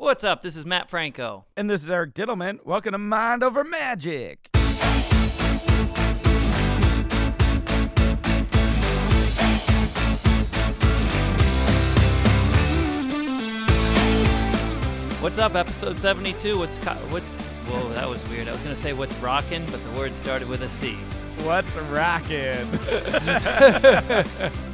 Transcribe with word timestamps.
What's 0.00 0.24
up? 0.24 0.40
This 0.40 0.56
is 0.56 0.64
Matt 0.64 0.88
Franco. 0.88 1.44
And 1.58 1.68
this 1.68 1.84
is 1.84 1.90
Eric 1.90 2.14
Dittelman. 2.14 2.64
Welcome 2.64 2.92
to 2.92 2.98
Mind 2.98 3.42
Over 3.42 3.62
Magic. 3.62 4.48
What's 15.20 15.38
up? 15.38 15.54
Episode 15.54 15.98
72. 15.98 16.58
What's 16.58 16.78
co- 16.78 16.94
what's 17.10 17.42
Whoa, 17.68 17.90
that 17.90 18.08
was 18.08 18.26
weird. 18.30 18.48
I 18.48 18.52
was 18.52 18.62
going 18.62 18.74
to 18.74 18.80
say 18.80 18.94
what's 18.94 19.14
rocking, 19.16 19.66
but 19.66 19.84
the 19.84 19.90
word 19.90 20.16
started 20.16 20.48
with 20.48 20.62
a 20.62 20.68
C. 20.70 20.94
What's 21.44 21.76
rockin'? 21.76 22.66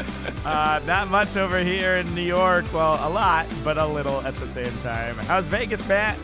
uh, 0.44 0.80
not 0.86 1.08
much 1.08 1.36
over 1.36 1.58
here 1.62 1.96
in 1.96 2.14
New 2.14 2.22
York. 2.22 2.64
Well, 2.72 2.94
a 3.06 3.10
lot, 3.10 3.46
but 3.64 3.78
a 3.78 3.86
little 3.86 4.20
at 4.22 4.36
the 4.36 4.46
same 4.48 4.76
time. 4.78 5.16
How's 5.18 5.46
Vegas, 5.46 5.86
Matt? 5.88 6.18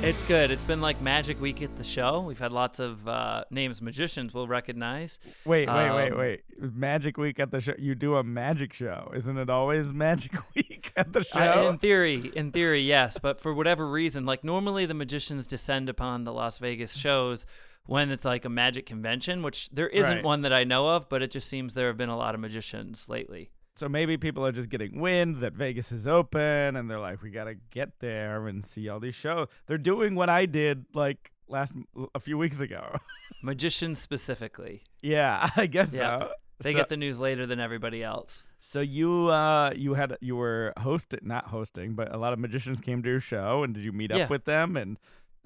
It's 0.00 0.22
good. 0.22 0.52
It's 0.52 0.62
been 0.62 0.80
like 0.80 1.00
Magic 1.02 1.40
Week 1.40 1.60
at 1.60 1.76
the 1.76 1.82
show. 1.82 2.20
We've 2.20 2.38
had 2.38 2.52
lots 2.52 2.78
of 2.78 3.08
uh, 3.08 3.42
names 3.50 3.82
magicians 3.82 4.32
we'll 4.32 4.46
recognize. 4.46 5.18
Wait, 5.44 5.68
wait, 5.68 5.90
wait, 5.92 6.12
Um, 6.12 6.18
wait. 6.18 6.42
Magic 6.60 7.16
Week 7.18 7.40
at 7.40 7.50
the 7.50 7.60
show. 7.60 7.74
You 7.76 7.96
do 7.96 8.14
a 8.14 8.22
magic 8.22 8.72
show. 8.72 9.10
Isn't 9.16 9.36
it 9.38 9.50
always 9.50 9.92
Magic 9.92 10.32
Week 10.54 10.92
at 10.96 11.12
the 11.12 11.24
show? 11.24 11.40
I- 11.40 11.68
in 11.68 11.78
theory, 11.78 12.30
in 12.36 12.52
theory, 12.52 12.82
yes, 12.82 13.18
but 13.20 13.40
for 13.40 13.52
whatever 13.52 13.86
reason, 13.88 14.24
like 14.24 14.44
normally 14.44 14.86
the 14.86 14.94
magicians 14.94 15.48
descend 15.48 15.88
upon 15.88 16.22
the 16.22 16.32
Las 16.32 16.58
Vegas 16.58 16.94
shows 16.94 17.44
when 17.88 18.10
it's 18.10 18.24
like 18.24 18.44
a 18.44 18.48
magic 18.48 18.84
convention, 18.86 19.42
which 19.42 19.70
there 19.70 19.88
isn't 19.88 20.16
Right. 20.18 20.24
one 20.24 20.42
that 20.42 20.52
I 20.52 20.62
know 20.64 20.88
of, 20.90 21.08
but 21.08 21.22
it 21.22 21.30
just 21.30 21.48
seems 21.48 21.74
there 21.74 21.86
have 21.88 21.96
been 21.96 22.08
a 22.10 22.16
lot 22.18 22.34
of 22.34 22.40
magicians 22.40 23.08
lately. 23.08 23.50
So 23.76 23.88
maybe 23.88 24.16
people 24.16 24.44
are 24.44 24.52
just 24.52 24.68
getting 24.68 25.00
wind 25.00 25.36
that 25.40 25.54
Vegas 25.54 25.90
is 25.90 26.06
open 26.06 26.76
and 26.76 26.90
they're 26.90 27.00
like, 27.00 27.22
we 27.22 27.30
got 27.30 27.44
to 27.44 27.54
get 27.70 27.98
there 28.00 28.46
and 28.46 28.62
see 28.64 28.88
all 28.88 29.00
these 29.00 29.14
shows. 29.14 29.46
They're 29.66 29.78
doing 29.78 30.14
what 30.14 30.28
I 30.28 30.46
did 30.46 30.84
like 30.94 31.32
last 31.48 31.74
a 32.14 32.20
few 32.20 32.36
weeks 32.36 32.60
ago. 32.60 32.96
Magicians 33.42 33.98
specifically. 34.00 34.82
yeah, 35.02 35.48
I 35.56 35.66
guess 35.66 35.92
Yeah. 35.92 36.20
so. 36.20 36.30
They 36.60 36.72
so, 36.72 36.78
get 36.78 36.88
the 36.88 36.96
news 36.96 37.20
later 37.20 37.46
than 37.46 37.60
everybody 37.60 38.02
else. 38.02 38.42
so 38.60 38.80
you 38.80 39.28
uh 39.28 39.72
you 39.76 39.94
had 39.94 40.16
you 40.20 40.34
were 40.34 40.72
hosting 40.80 41.20
not 41.22 41.46
hosting, 41.46 41.94
but 41.94 42.12
a 42.12 42.18
lot 42.18 42.32
of 42.32 42.40
magicians 42.40 42.80
came 42.80 43.00
to 43.04 43.08
your 43.08 43.20
show 43.20 43.62
and 43.62 43.72
did 43.74 43.84
you 43.84 43.92
meet 43.92 44.10
Yeah. 44.10 44.24
up 44.24 44.30
with 44.30 44.44
them 44.44 44.76
and 44.76 44.98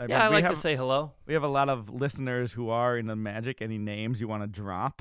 I 0.02 0.06
yeah, 0.08 0.24
I 0.24 0.28
like 0.28 0.44
have, 0.44 0.54
to 0.54 0.58
say 0.58 0.74
hello. 0.74 1.12
we 1.26 1.34
have 1.34 1.44
a 1.44 1.48
lot 1.48 1.68
of 1.68 1.88
listeners 1.88 2.52
who 2.52 2.70
are 2.70 2.98
in 2.98 3.06
the 3.06 3.14
magic. 3.14 3.62
Any 3.62 3.78
names 3.78 4.20
you 4.20 4.26
want 4.26 4.42
to 4.42 4.48
drop? 4.48 5.00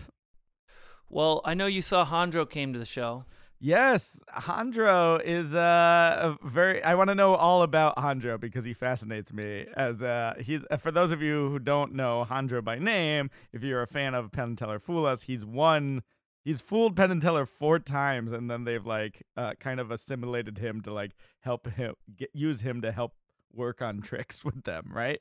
Well, 1.10 1.42
I 1.44 1.56
know 1.56 1.66
you 1.66 1.82
saw 1.82 2.06
Jandro 2.06 2.48
came 2.48 2.72
to 2.74 2.78
the 2.78 2.86
show. 2.86 3.26
Yes, 3.60 4.20
Jandro 4.42 5.20
is 5.24 5.56
uh, 5.56 6.36
a 6.44 6.48
very. 6.48 6.84
I 6.84 6.94
want 6.94 7.10
to 7.10 7.16
know 7.16 7.34
all 7.34 7.64
about 7.64 7.96
Jandro 7.96 8.40
because 8.40 8.64
he 8.64 8.74
fascinates 8.74 9.34
me. 9.34 9.66
As 9.76 10.04
uh, 10.04 10.36
he's 10.40 10.64
uh, 10.70 10.78
for 10.78 10.92
those 10.92 11.12
of 11.12 11.22
you 11.24 11.50
who 11.50 11.58
don't 11.58 11.96
know 11.96 12.28
Jandro 12.30 12.64
by 12.64 12.78
name, 12.78 13.32
if 13.52 13.64
you're 13.64 13.82
a 13.82 13.88
fan 13.88 14.14
of 14.14 14.32
Penn 14.32 14.50
and 14.50 14.58
Teller 14.58 14.78
Fool 14.78 15.08
Us, 15.08 15.24
he's 15.24 15.44
won. 15.44 16.04
He's 16.44 16.62
fooled 16.62 16.96
Penn 16.96 17.10
and 17.10 17.22
Teller 17.22 17.48
four 17.48 17.80
times, 17.80 18.32
and 18.32 18.52
then 18.52 18.66
they've 18.66 18.86
like 18.86 19.24
uh, 19.36 19.54
kind 19.60 19.80
of 19.80 19.90
assimilated 19.90 20.60
him 20.60 20.82
to 20.82 20.94
like 20.94 21.12
help 21.40 21.68
him 21.68 21.96
get 22.16 22.30
use 22.34 22.62
him 22.62 22.82
to 22.84 22.92
help 22.92 23.14
work 23.54 23.82
on 23.82 24.02
tricks 24.10 24.44
with 24.44 24.64
them, 24.64 24.92
right? 24.94 25.20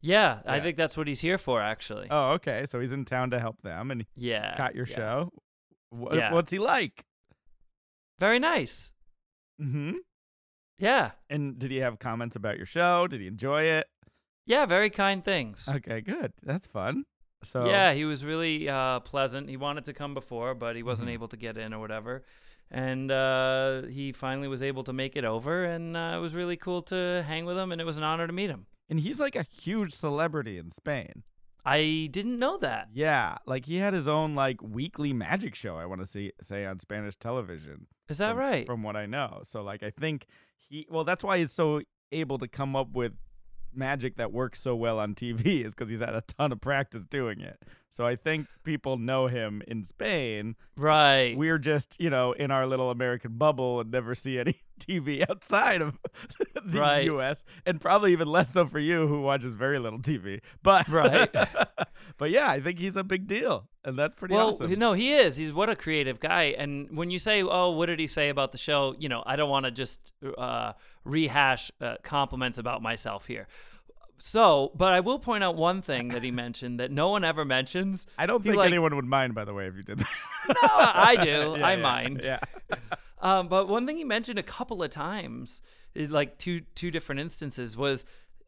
Yeah, 0.00 0.40
I 0.46 0.60
think 0.60 0.76
that's 0.76 0.96
what 0.96 1.08
he's 1.08 1.20
here 1.20 1.38
for, 1.38 1.60
actually. 1.60 2.06
oh, 2.10 2.32
okay. 2.32 2.66
So 2.66 2.78
he's 2.80 2.92
in 2.92 3.04
town 3.04 3.30
to 3.30 3.40
help 3.40 3.62
them, 3.62 3.90
and 3.90 4.06
yeah. 4.14 4.56
caught 4.56 4.74
your 4.76 4.86
yeah. 4.86 4.96
show. 4.96 5.32
Wha- 5.90 6.14
Yeah. 6.14 6.32
What's 6.32 6.50
he 6.52 6.58
like? 6.58 7.04
Very 8.18 8.38
nice. 8.38 8.92
hmm 9.58 9.92
Yeah. 10.78 11.12
And 11.28 11.58
did 11.58 11.70
he 11.70 11.78
have 11.78 11.98
comments 11.98 12.36
about 12.36 12.56
your 12.56 12.66
show? 12.66 13.06
Did 13.06 13.20
he 13.20 13.26
enjoy 13.26 13.62
it? 13.64 13.86
Yeah, 14.46 14.66
very 14.66 14.88
kind 14.90 15.24
things. 15.24 15.66
Okay, 15.68 16.00
good. 16.00 16.32
That's 16.42 16.66
fun. 16.66 17.04
So 17.44 17.66
Yeah, 17.66 17.92
he 17.92 18.04
was 18.04 18.24
really 18.24 18.68
uh, 18.68 19.00
pleasant. 19.00 19.48
He 19.48 19.56
wanted 19.56 19.84
to 19.84 19.92
come 19.92 20.14
before, 20.14 20.54
but 20.54 20.74
he 20.76 20.82
wasn't 20.82 21.10
Mhm. 21.10 21.14
able 21.14 21.28
to 21.28 21.36
get 21.36 21.56
in 21.58 21.72
or 21.74 21.78
whatever. 21.80 22.24
And 22.70 23.10
uh, 23.10 23.82
he 23.86 24.12
finally 24.12 24.48
was 24.48 24.62
able 24.62 24.84
to 24.84 24.92
make 24.92 25.16
it 25.16 25.24
over, 25.24 25.64
and 25.64 25.96
uh, 25.96 26.14
it 26.16 26.20
was 26.20 26.34
really 26.34 26.56
cool 26.56 26.82
to 26.82 27.24
hang 27.26 27.46
with 27.46 27.56
him, 27.56 27.72
and 27.72 27.80
it 27.80 27.84
was 27.84 27.96
an 27.96 28.04
honor 28.04 28.26
to 28.26 28.32
meet 28.32 28.50
him. 28.50 28.66
and 28.90 29.00
he's 29.00 29.18
like 29.18 29.36
a 29.36 29.42
huge 29.42 29.92
celebrity 29.94 30.58
in 30.58 30.70
Spain. 30.70 31.22
I 31.64 32.08
didn't 32.10 32.38
know 32.38 32.56
that. 32.58 32.88
Yeah, 32.94 33.36
like 33.46 33.66
he 33.66 33.76
had 33.76 33.92
his 33.94 34.08
own 34.08 34.34
like 34.34 34.62
weekly 34.62 35.12
magic 35.12 35.54
show. 35.54 35.76
I 35.76 35.86
want 35.86 36.00
to 36.00 36.06
see 36.06 36.32
say 36.40 36.64
on 36.64 36.78
Spanish 36.78 37.16
television. 37.16 37.86
Is 38.08 38.18
that 38.18 38.30
from, 38.30 38.38
right? 38.38 38.66
From 38.66 38.82
what 38.82 38.96
I 38.96 39.06
know, 39.06 39.40
so 39.44 39.62
like 39.62 39.82
I 39.82 39.90
think 39.90 40.26
he 40.56 40.86
well 40.90 41.04
that's 41.04 41.22
why 41.24 41.38
he's 41.38 41.52
so 41.52 41.82
able 42.12 42.38
to 42.38 42.48
come 42.48 42.74
up 42.76 42.92
with 42.92 43.12
magic 43.74 44.16
that 44.16 44.32
works 44.32 44.60
so 44.60 44.74
well 44.74 44.98
on 44.98 45.14
TV 45.14 45.64
is 45.66 45.74
because 45.74 45.88
he's 45.90 46.00
had 46.00 46.14
a 46.14 46.22
ton 46.22 46.52
of 46.52 46.60
practice 46.60 47.02
doing 47.08 47.40
it. 47.40 47.62
So 47.90 48.06
I 48.06 48.16
think 48.16 48.48
people 48.64 48.98
know 48.98 49.28
him 49.28 49.62
in 49.66 49.82
Spain. 49.82 50.56
right. 50.76 51.36
We're 51.36 51.58
just 51.58 51.96
you 51.98 52.10
know 52.10 52.32
in 52.32 52.50
our 52.50 52.66
little 52.66 52.90
American 52.90 53.38
bubble 53.38 53.80
and 53.80 53.90
never 53.90 54.14
see 54.14 54.38
any 54.38 54.60
TV 54.80 55.28
outside 55.28 55.80
of 55.82 55.98
the 56.64 56.78
Right. 56.80 57.04
U.S. 57.06 57.44
and 57.64 57.80
probably 57.80 58.12
even 58.12 58.28
less 58.28 58.50
so 58.52 58.66
for 58.66 58.78
you 58.78 59.06
who 59.08 59.22
watches 59.22 59.54
very 59.54 59.78
little 59.78 59.98
TV. 60.00 60.40
But 60.62 60.86
Right. 60.88 61.30
but 62.18 62.30
yeah, 62.30 62.48
I 62.50 62.60
think 62.60 62.78
he's 62.78 62.96
a 62.96 63.02
big 63.04 63.26
deal, 63.26 63.68
and 63.84 63.98
that's 63.98 64.14
pretty 64.16 64.34
well, 64.34 64.48
awesome. 64.48 64.70
no, 64.78 64.92
he 64.92 65.14
is. 65.14 65.36
He's 65.36 65.52
what 65.52 65.70
a 65.70 65.76
creative 65.76 66.20
guy. 66.20 66.54
And 66.58 66.96
when 66.96 67.10
you 67.10 67.18
say, 67.18 67.42
"Oh, 67.42 67.70
what 67.70 67.86
did 67.86 67.98
he 68.00 68.06
say 68.06 68.28
about 68.28 68.52
the 68.52 68.58
show?" 68.58 68.94
You 68.98 69.08
know, 69.08 69.22
I 69.26 69.36
don't 69.36 69.48
want 69.50 69.64
to 69.64 69.70
just 69.70 70.12
uh, 70.36 70.72
rehash 71.08 71.70
uh, 71.80 71.96
compliments 72.02 72.58
about 72.58 72.82
myself 72.82 73.26
here. 73.26 73.46
So, 74.20 74.72
but 74.74 74.92
I 74.92 74.98
will 75.00 75.20
point 75.20 75.44
out 75.44 75.54
one 75.56 75.80
thing 75.80 76.08
that 76.08 76.24
he 76.24 76.32
mentioned 76.32 76.80
that 76.80 76.90
no 76.90 77.08
one 77.08 77.22
ever 77.22 77.44
mentions. 77.44 78.06
I 78.18 78.26
don't 78.26 78.42
He, 78.42 78.48
think 78.48 78.58
like- 78.58 78.66
anyone 78.66 78.94
would 78.96 79.04
mind, 79.04 79.34
by 79.34 79.44
the 79.44 79.54
way, 79.54 79.66
if 79.68 79.76
you 79.76 79.82
did 79.84 79.98
that. 80.00 80.08
No, 80.48 80.54
I 80.64 81.16
do. 81.24 81.30
Yeah, 81.58 81.66
I 81.66 81.74
yeah, 81.74 81.82
mind. 81.82 82.20
Yeah. 82.24 82.40
Um, 83.20 83.48
but 83.48 83.66
one 83.66 83.84
thing 83.84 83.96
he 83.96 84.04
mentioned 84.04 84.38
a 84.38 84.44
couple 84.44 84.80
of 84.80 84.90
times, 84.90 85.60
eh, 85.96 86.06
like 86.08 86.38
two 86.38 86.60
two 86.76 86.92
different 86.92 87.20
instances, 87.20 87.76
was 87.76 88.04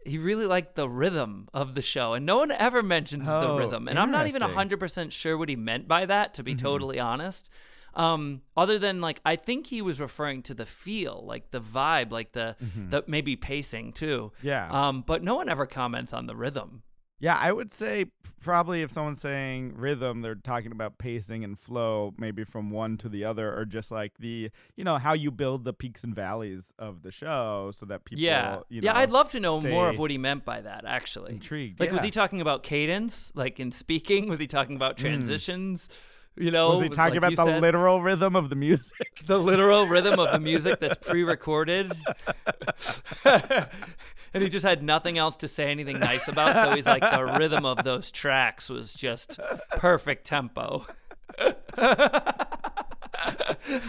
he 0.07 0.17
really 0.17 0.47
liked 0.47 0.77
the 0.77 0.89
rhythm 0.89 1.49
of 1.53 1.75
the 1.75 1.83
show, 1.83 2.13
and 2.15 2.25
no 2.25 2.39
one 2.39 2.53
ever 2.53 2.81
mentions 2.81 3.27
the 3.27 3.49
Oh, 3.49 3.59
rhythm. 3.59 3.89
And 3.89 3.99
I'm 3.99 4.13
not 4.13 4.29
even 4.29 4.37
interesting. 4.37 4.55
hundred 4.57 4.79
percent 4.79 5.13
sure 5.13 5.37
what 5.37 5.49
he 5.49 5.57
meant 5.57 5.89
by 5.89 6.07
that, 6.07 6.35
to 6.35 6.45
be 6.45 6.53
Mm-hmm. 6.55 6.65
totally 6.65 7.01
honest. 7.01 7.51
Um, 7.95 8.43
other 8.57 8.79
than 8.79 9.01
like, 9.01 9.21
I 9.25 9.37
think 9.37 9.67
he 9.67 9.83
was 9.83 10.01
referring 10.01 10.43
to 10.43 10.55
the 10.55 10.67
feel, 10.67 11.25
like 11.27 11.51
the 11.51 11.61
vibe, 11.61 12.11
like 12.11 12.33
the 12.33 12.57
the 12.91 13.05
maybe 13.07 13.37
pacing 13.37 13.93
too. 13.93 14.33
Mm-hmm. 14.39 14.47
Yeah. 14.47 14.69
Um, 14.71 15.03
but 15.07 15.23
no 15.23 15.35
one 15.35 15.49
ever 15.49 15.67
comments 15.67 16.13
on 16.13 16.27
the 16.27 16.37
rhythm. 16.37 16.83
Yeah, 17.23 17.37
I 17.37 17.53
would 17.53 17.71
say 17.71 18.07
probably 18.41 18.81
if 18.81 18.91
someone's 18.91 19.21
saying 19.21 19.75
rhythm, 19.77 20.23
they're 20.23 20.37
talking 20.37 20.73
about 20.73 20.97
pacing 20.97 21.45
and 21.45 21.59
flow, 21.59 22.15
maybe 22.17 22.45
from 22.45 22.71
one 22.71 22.97
to 22.97 23.11
the 23.11 23.27
other, 23.27 23.55
or 23.55 23.67
just 23.67 23.91
like 23.91 24.13
the, 24.19 24.49
you 24.75 24.85
know, 24.85 24.97
how 24.97 25.13
you 25.13 25.31
build 25.31 25.65
the 25.65 25.75
peaks 25.75 26.03
and 26.03 26.15
valleys 26.15 26.73
of 26.79 27.03
the 27.03 27.13
show 27.13 27.73
so 27.75 27.85
that 27.85 28.07
people, 28.07 28.23
yeah, 28.23 28.61
you 28.71 28.81
yeah. 28.83 28.97
I'd 28.97 29.11
love 29.11 29.29
to 29.33 29.41
know 29.41 29.61
more 29.61 29.91
of 29.91 29.99
what 29.99 30.11
he 30.11 30.17
meant 30.17 30.47
by 30.47 30.63
that. 30.63 30.87
Actually, 30.87 31.33
intrigued. 31.33 31.79
Like, 31.79 31.93
was 31.93 32.03
he 32.03 32.11
talking 32.11 32.41
about 32.41 32.63
cadence, 32.63 33.33
like 33.35 33.61
in 33.61 33.71
speaking? 33.71 34.31
Was 34.31 34.41
he 34.41 34.47
talking 34.47 34.77
about 34.77 34.97
transitions? 34.97 35.91
You 36.37 36.51
know, 36.51 36.71
was 36.71 36.83
he 36.83 36.89
talking 36.89 37.21
like 37.21 37.33
about 37.33 37.45
the 37.45 37.53
said? 37.53 37.61
literal 37.61 38.01
rhythm 38.03 38.35
of 38.37 38.49
the 38.49 38.57
music? 38.57 39.23
the 39.27 39.37
literal 39.39 39.87
rhythm 39.87 40.19
of 40.19 40.33
the 40.33 40.39
music 40.41 40.81
that's 40.81 40.97
pre-recorded? 40.97 41.93
and 43.25 43.69
he 44.43 44.49
just 44.49 44.65
had 44.65 44.83
nothing 44.83 45.19
else 45.19 45.37
to 45.39 45.49
say 45.49 45.71
anything 45.71 45.99
nice 45.99 46.29
about, 46.29 46.55
so 46.57 46.75
he's 46.75 46.87
like, 46.87 47.03
the 47.03 47.25
rhythm 47.39 47.67
of 47.67 47.85
those 47.85 48.11
tracks 48.11 48.71
was 48.71 48.95
just 48.95 49.39
perfect 49.73 50.25
tempo. 50.27 50.87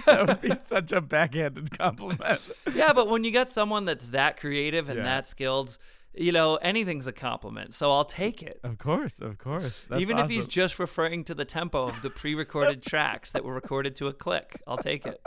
that 0.06 0.25
would 0.28 0.41
be 0.41 0.53
such 0.56 0.91
a 0.91 1.00
backhanded 1.02 1.78
compliment. 1.78 2.41
yeah, 2.73 2.91
but 2.94 3.08
when 3.08 3.23
you 3.23 3.31
got 3.31 3.50
someone 3.52 3.85
that's 3.85 4.09
that 4.09 4.38
creative 4.38 4.90
and 4.90 4.97
Yeah. 4.97 5.03
that 5.06 5.26
skilled, 5.26 5.78
you 6.13 6.31
know, 6.31 6.55
anything's 6.58 7.08
a 7.08 7.11
compliment. 7.11 7.73
So 7.73 7.91
I'll 7.91 8.05
take 8.05 8.41
it. 8.43 8.59
Of 8.63 8.78
course, 8.78 9.19
of 9.19 9.37
course. 9.37 9.84
That's 9.90 10.02
Even 10.02 10.17
if 10.19 10.29
he's 10.29 10.47
just 10.47 10.79
referring 10.79 11.23
to 11.25 11.34
the 11.35 11.46
tempo 11.46 11.84
of 11.87 12.02
the 12.02 12.09
pre-recorded 12.09 12.84
tracks 12.87 13.31
that 13.31 13.43
were 13.43 13.53
recorded 13.53 13.96
to 13.96 14.08
a 14.08 14.13
click, 14.13 14.61
I'll 14.67 14.78
take 14.78 15.05
it. 15.05 15.22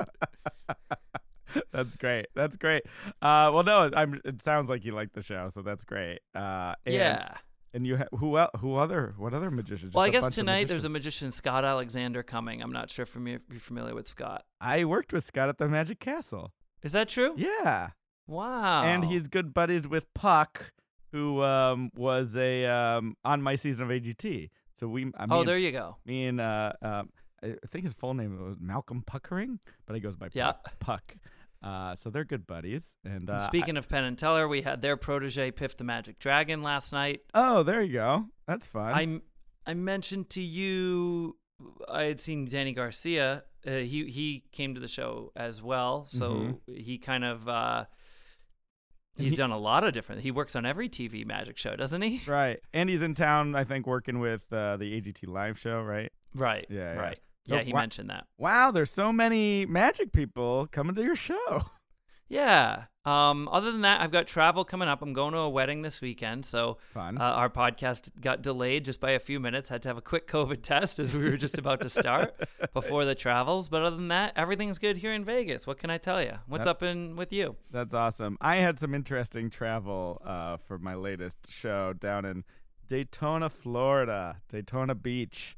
that's 1.72 1.96
great. 1.96 2.26
That's 2.34 2.56
great. 2.56 2.82
Uh, 3.22 3.50
well, 3.52 3.62
no, 3.62 3.90
I'm. 3.94 4.20
It 4.24 4.42
sounds 4.42 4.68
like 4.68 4.84
you 4.84 4.92
like 4.92 5.12
the 5.12 5.22
show, 5.22 5.48
so 5.50 5.62
that's 5.62 5.84
great. 5.84 6.20
Uh, 6.34 6.74
and, 6.84 6.94
yeah. 6.94 7.34
And 7.72 7.84
you, 7.86 7.96
ha- 7.96 8.16
who, 8.18 8.38
el- 8.38 8.50
who 8.60 8.76
other, 8.76 9.14
what 9.18 9.34
other 9.34 9.50
magicians? 9.50 9.94
Well, 9.94 10.04
I 10.04 10.10
guess 10.10 10.28
tonight 10.32 10.68
there's 10.68 10.84
a 10.84 10.88
magician, 10.88 11.32
Scott 11.32 11.64
Alexander, 11.64 12.22
coming. 12.22 12.62
I'm 12.62 12.70
not 12.70 12.88
sure 12.88 13.02
if 13.02 13.16
you're 13.16 13.40
familiar 13.58 13.96
with 13.96 14.06
Scott. 14.06 14.44
I 14.60 14.84
worked 14.84 15.12
with 15.12 15.24
Scott 15.26 15.48
at 15.48 15.58
the 15.58 15.68
Magic 15.68 15.98
Castle. 15.98 16.52
Is 16.84 16.92
that 16.92 17.08
true? 17.08 17.34
Yeah. 17.36 17.90
Wow. 18.26 18.84
And 18.84 19.04
he's 19.04 19.26
good 19.28 19.52
buddies 19.52 19.88
with 19.88 20.12
Puck, 20.14 20.72
who 21.14 21.40
um, 21.42 21.90
was 21.94 22.36
a 22.36 22.66
um, 22.66 23.16
on 23.24 23.40
my 23.40 23.54
season 23.56 23.84
of 23.84 23.90
AGT. 23.90 24.50
So 24.74 24.88
we, 24.88 25.02
I 25.16 25.26
mean, 25.26 25.28
oh, 25.30 25.44
there 25.44 25.56
you 25.58 25.70
go. 25.70 25.96
me 26.04 26.26
and 26.26 26.40
uh, 26.40 26.72
um, 26.82 27.10
I 27.42 27.54
think 27.68 27.84
his 27.84 27.92
full 27.92 28.14
name 28.14 28.44
was 28.44 28.56
Malcolm 28.60 29.02
Puckering, 29.06 29.60
but 29.86 29.94
he 29.94 30.00
goes 30.00 30.16
by 30.16 30.26
Puck. 30.26 30.34
Yeah. 30.34 30.52
Puck. 30.80 31.14
Uh, 31.62 31.94
so 31.94 32.10
they're 32.10 32.24
good 32.24 32.46
buddies. 32.46 32.94
And 33.04 33.30
uh, 33.30 33.38
Speaking 33.38 33.76
of 33.76 33.88
Penn 33.88 34.04
and 34.04 34.18
Teller, 34.18 34.46
we 34.48 34.62
had 34.62 34.82
their 34.82 34.96
protege 34.96 35.50
Piff 35.52 35.76
the 35.76 35.84
Magic 35.84 36.18
Dragon 36.18 36.62
last 36.62 36.92
night. 36.92 37.20
Oh, 37.32 37.62
there 37.62 37.80
you 37.80 37.92
go. 37.92 38.26
That's 38.46 38.66
fun. 38.66 38.92
I 39.66 39.70
I 39.70 39.74
mentioned 39.74 40.28
to 40.30 40.42
you 40.42 41.36
I 41.88 42.02
had 42.02 42.20
seen 42.20 42.44
Danny 42.46 42.72
Garcia. 42.72 43.44
Uh, 43.66 43.76
he 43.76 44.10
he 44.10 44.44
came 44.52 44.74
to 44.74 44.80
the 44.80 44.88
show 44.88 45.30
as 45.36 45.62
well, 45.62 46.04
so 46.06 46.58
Mhm. 46.68 46.76
he 46.76 46.98
kind 46.98 47.24
of 47.24 47.48
uh, 47.48 47.84
And 47.84 47.86
he's 49.16 49.32
he- 49.32 49.36
done 49.36 49.50
a 49.50 49.58
lot 49.58 49.84
of 49.84 49.92
different. 49.92 50.22
He 50.22 50.30
works 50.30 50.56
on 50.56 50.66
every 50.66 50.88
TV 50.88 51.24
magic 51.24 51.58
show, 51.58 51.76
doesn't 51.76 52.02
he? 52.02 52.22
right. 52.26 52.60
And 52.72 52.88
he's 52.88 53.02
in 53.02 53.14
town, 53.14 53.54
I 53.54 53.64
think, 53.64 53.86
working 53.86 54.18
with 54.18 54.42
uh, 54.52 54.76
the 54.76 55.00
AGT 55.00 55.28
live 55.28 55.58
show, 55.58 55.82
right? 55.82 56.12
Right. 56.34 56.66
Yeah, 56.68 56.94
yeah. 56.94 57.00
Right. 57.00 57.18
So 57.46 57.56
yeah, 57.56 57.62
he 57.62 57.72
mentioned 57.74 58.08
that. 58.08 58.26
Wow, 58.38 58.70
there's 58.70 58.90
so 58.90 59.12
many 59.12 59.66
magic 59.66 60.12
people 60.12 60.66
coming 60.70 60.94
to 60.94 61.02
your 61.02 61.16
show. 61.16 61.62
Yeah. 62.34 62.84
Um. 63.04 63.48
Other 63.52 63.70
than 63.70 63.82
that, 63.82 64.00
I've 64.00 64.10
got 64.10 64.26
travel 64.26 64.64
coming 64.64 64.88
up. 64.88 65.02
I'm 65.02 65.12
going 65.12 65.34
to 65.34 65.38
a 65.40 65.48
wedding 65.48 65.82
this 65.82 66.00
weekend, 66.00 66.44
so 66.46 66.78
uh, 66.96 67.12
our 67.20 67.50
podcast 67.50 68.10
got 68.20 68.40
delayed 68.42 68.86
just 68.86 68.98
by 68.98 69.10
a 69.10 69.18
few 69.18 69.38
minutes. 69.38 69.68
Had 69.68 69.82
to 69.82 69.88
have 69.90 69.98
a 69.98 70.02
quick 70.02 70.26
COVID 70.26 70.62
test 70.62 70.98
as 70.98 71.14
we 71.14 71.22
were 71.22 71.36
just 71.36 71.58
about 71.58 71.80
to 71.82 71.90
start 71.90 72.34
before 72.72 73.04
the 73.04 73.14
travels. 73.14 73.68
But 73.68 73.82
other 73.82 73.96
than 73.96 74.08
that, 74.08 74.32
everything's 74.36 74.78
good 74.78 74.96
here 74.96 75.12
in 75.12 75.22
Vegas. 75.24 75.66
What 75.66 75.78
can 75.78 75.90
I 75.90 75.98
tell 75.98 76.20
you? 76.22 76.38
What's 76.48 76.64
That- 76.64 76.70
up 76.70 76.82
in 76.82 77.14
with 77.14 77.30
you? 77.32 77.56
That's 77.70 77.92
awesome. 77.94 78.36
I 78.40 78.56
had 78.56 78.78
some 78.78 78.94
interesting 78.94 79.50
travel 79.50 80.20
uh, 80.24 80.56
for 80.56 80.78
my 80.78 80.94
latest 80.94 81.52
show 81.52 81.92
down 81.92 82.24
in 82.24 82.42
Daytona, 82.88 83.50
Florida, 83.50 84.38
Daytona 84.48 84.94
Beach. 84.94 85.56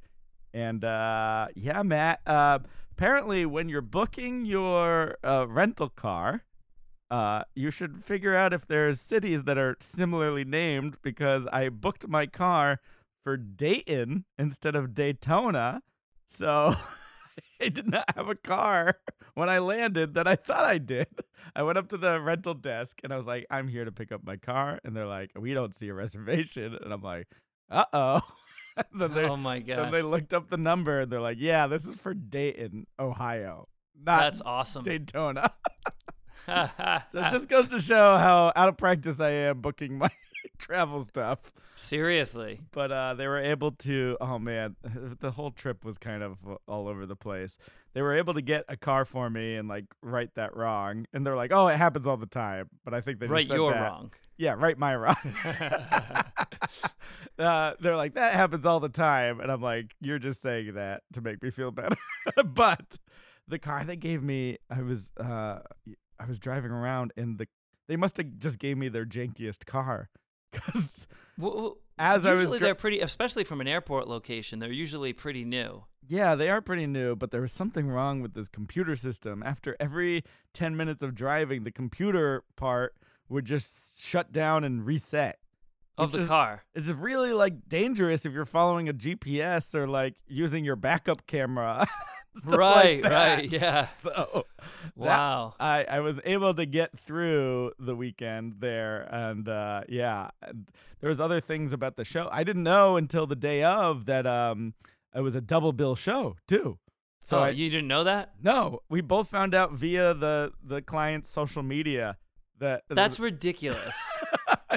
And 0.52 0.84
uh, 0.84 1.46
yeah, 1.54 1.82
Matt, 1.84 2.20
uh, 2.26 2.58
apparently 2.90 3.46
when 3.46 3.68
you're 3.68 3.82
booking 3.82 4.44
your 4.46 5.16
uh, 5.22 5.46
rental 5.48 5.90
car, 5.90 6.42
uh, 7.10 7.42
you 7.54 7.70
should 7.70 8.04
figure 8.04 8.34
out 8.34 8.52
if 8.52 8.66
there's 8.66 9.00
cities 9.00 9.44
that 9.44 9.58
are 9.58 9.76
similarly 9.80 10.44
named 10.44 10.96
because 11.02 11.46
I 11.52 11.68
booked 11.68 12.08
my 12.08 12.26
car 12.26 12.80
for 13.24 13.36
Dayton 13.36 14.24
instead 14.38 14.74
of 14.74 14.94
Daytona. 14.94 15.82
So 16.28 16.74
I 17.62 17.68
did 17.68 17.86
not 17.88 18.04
have 18.16 18.28
a 18.28 18.34
car 18.34 18.98
when 19.34 19.48
I 19.48 19.58
landed 19.58 20.14
that 20.14 20.26
I 20.26 20.36
thought 20.36 20.64
I 20.64 20.78
did. 20.78 21.06
I 21.54 21.62
went 21.62 21.78
up 21.78 21.88
to 21.90 21.96
the 21.96 22.20
rental 22.20 22.54
desk 22.54 22.98
and 23.04 23.12
I 23.12 23.16
was 23.16 23.26
like, 23.26 23.46
I'm 23.50 23.68
here 23.68 23.84
to 23.84 23.92
pick 23.92 24.10
up 24.12 24.24
my 24.24 24.36
car. 24.36 24.80
And 24.84 24.96
they're 24.96 25.06
like, 25.06 25.30
We 25.38 25.54
don't 25.54 25.74
see 25.74 25.88
a 25.88 25.94
reservation. 25.94 26.76
And 26.82 26.92
I'm 26.92 27.02
like, 27.02 27.28
Uh 27.70 27.84
oh. 27.92 28.20
then, 28.94 29.14
they- 29.14 29.24
Oh 29.24 29.36
my 29.36 29.60
god! 29.60 29.78
then 29.78 29.92
they 29.92 30.02
looked 30.02 30.34
up 30.34 30.50
the 30.50 30.56
number 30.58 31.00
and 31.00 31.10
they're 31.12 31.20
like, 31.20 31.38
Yeah, 31.40 31.66
this 31.66 31.86
is 31.86 31.96
for 31.96 32.12
Dayton, 32.14 32.86
Ohio, 32.98 33.68
not 34.04 34.20
that's 34.20 34.40
awesome. 34.44 34.82
Daytona. 34.84 35.52
So 37.12 37.20
it 37.24 37.30
just 37.30 37.48
goes 37.48 37.68
to 37.68 37.80
show 37.80 38.16
how 38.16 38.52
out 38.54 38.68
of 38.68 38.76
practice 38.76 39.20
I 39.20 39.30
am 39.30 39.60
booking 39.60 39.98
my 39.98 40.10
travel 40.58 41.04
stuff. 41.04 41.52
Seriously. 41.76 42.60
But 42.72 42.90
uh, 42.92 43.14
they 43.14 43.26
were 43.26 43.38
able 43.38 43.72
to. 43.72 44.16
Oh 44.20 44.38
man, 44.38 44.76
the 45.20 45.30
whole 45.32 45.50
trip 45.50 45.84
was 45.84 45.98
kind 45.98 46.22
of 46.22 46.38
all 46.66 46.88
over 46.88 47.04
the 47.04 47.16
place. 47.16 47.58
They 47.92 48.02
were 48.02 48.14
able 48.14 48.34
to 48.34 48.42
get 48.42 48.64
a 48.68 48.76
car 48.76 49.04
for 49.04 49.28
me 49.28 49.56
and 49.56 49.68
like 49.68 49.84
right 50.02 50.30
that 50.36 50.56
wrong, 50.56 51.06
and 51.12 51.26
they're 51.26 51.36
like, 51.36 51.52
"Oh, 51.52 51.66
it 51.68 51.76
happens 51.76 52.06
all 52.06 52.16
the 52.16 52.26
time." 52.26 52.68
But 52.84 52.94
I 52.94 53.00
think 53.00 53.18
they 53.18 53.26
just 53.26 53.32
Right, 53.32 53.48
you're 53.48 53.72
that. 53.72 53.82
wrong. 53.82 54.10
Yeah, 54.38 54.54
right, 54.56 54.76
my 54.78 54.94
wrong. 54.96 55.16
uh, 57.38 57.72
they're 57.80 57.96
like, 57.96 58.14
"That 58.14 58.34
happens 58.34 58.64
all 58.66 58.80
the 58.80 58.88
time," 58.88 59.40
and 59.40 59.50
I'm 59.50 59.60
like, 59.62 59.94
"You're 60.00 60.18
just 60.18 60.40
saying 60.42 60.74
that 60.74 61.02
to 61.14 61.20
make 61.20 61.42
me 61.42 61.50
feel 61.50 61.70
better." 61.70 61.96
but 62.44 62.98
the 63.48 63.58
car 63.58 63.84
they 63.84 63.96
gave 63.96 64.22
me, 64.22 64.58
I 64.70 64.82
was 64.82 65.10
uh, 65.18 65.60
I 66.18 66.24
was 66.26 66.38
driving 66.38 66.70
around, 66.70 67.12
and 67.16 67.38
the 67.38 67.46
they 67.88 67.96
must 67.96 68.16
have 68.16 68.38
just 68.38 68.58
gave 68.58 68.76
me 68.76 68.88
their 68.88 69.04
jankiest 69.06 69.64
car 69.66 70.08
because 70.52 71.06
Well, 71.38 71.78
as 71.98 72.26
I 72.26 72.32
was 72.32 72.40
usually 72.40 72.58
dri- 72.58 72.66
they're 72.66 72.74
pretty, 72.74 73.00
especially 73.00 73.44
from 73.44 73.60
an 73.60 73.68
airport 73.68 74.08
location. 74.08 74.58
They're 74.58 74.72
usually 74.72 75.12
pretty 75.12 75.44
new. 75.44 75.84
Yeah, 76.08 76.34
they 76.34 76.50
are 76.50 76.60
pretty 76.60 76.86
new, 76.86 77.16
but 77.16 77.30
there 77.30 77.40
was 77.40 77.52
something 77.52 77.88
wrong 77.88 78.20
with 78.22 78.34
this 78.34 78.48
computer 78.48 78.94
system. 78.96 79.42
After 79.44 79.76
every 79.80 80.22
10 80.54 80.76
minutes 80.76 81.02
of 81.02 81.14
driving, 81.14 81.64
the 81.64 81.72
computer 81.72 82.44
part 82.56 82.94
would 83.28 83.44
just 83.44 84.00
shut 84.02 84.30
down 84.32 84.62
and 84.64 84.86
reset. 84.86 85.38
Of 85.98 86.08
Which 86.12 86.16
the 86.18 86.22
is- 86.22 86.28
car. 86.28 86.64
It's 86.74 86.88
really 86.88 87.32
like 87.32 87.68
dangerous 87.68 88.24
if 88.26 88.32
you're 88.32 88.44
following 88.44 88.88
a 88.88 88.94
GPS 88.94 89.74
or 89.74 89.88
like 89.88 90.14
using 90.28 90.64
your 90.64 90.76
backup 90.76 91.26
camera. 91.26 91.86
stuff 92.42 92.52
like 92.52 92.58
Right, 92.60 93.02
that. 93.02 93.12
right, 93.38 93.52
yeah. 93.60 93.86
So 94.00 94.10
that- 94.12 94.44
Wow. 94.96 95.54
I, 95.60 95.84
I 95.84 96.00
was 96.00 96.20
able 96.24 96.54
to 96.54 96.64
get 96.66 96.98
through 97.00 97.72
the 97.78 97.94
weekend 97.94 98.54
there 98.60 99.02
and 99.12 99.48
uh, 99.48 99.82
yeah 99.88 100.30
and 100.42 100.68
there 101.00 101.08
was 101.08 101.20
other 101.20 101.40
things 101.40 101.72
about 101.72 101.96
the 101.96 102.04
show 102.04 102.28
i 102.32 102.42
didn't 102.44 102.62
know 102.62 102.96
until 102.96 103.26
the 103.26 103.36
day 103.36 103.62
of 103.62 104.06
that 104.06 104.26
um 104.26 104.74
it 105.14 105.20
was 105.20 105.34
a 105.34 105.40
double 105.40 105.72
bill 105.72 105.94
show 105.96 106.36
too 106.48 106.78
so 107.22 107.38
oh, 107.38 107.42
I, 107.42 107.50
you 107.50 107.68
didn't 107.70 107.88
know 107.88 108.04
that? 108.04 108.32
no 108.42 108.80
we 108.88 109.00
both 109.02 109.28
found 109.28 109.54
out 109.54 109.72
via 109.72 110.14
the 110.14 110.52
the 110.64 110.80
client's 110.82 111.28
social 111.28 111.62
media 111.62 112.16
that 112.58 112.84
That's 112.88 113.20
ridiculous. 113.20 113.94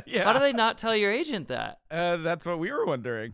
yeah 0.06 0.25
How 0.25 0.33
do 0.33 0.39
they 0.39 0.51
not 0.53 0.77
tell 0.77 0.94
your 0.95 1.11
agent 1.13 1.47
that? 1.47 1.77
uh, 1.89 2.17
that's 2.17 2.45
what 2.45 2.59
we 2.59 2.71
were 2.71 2.85
wondering 2.85 3.33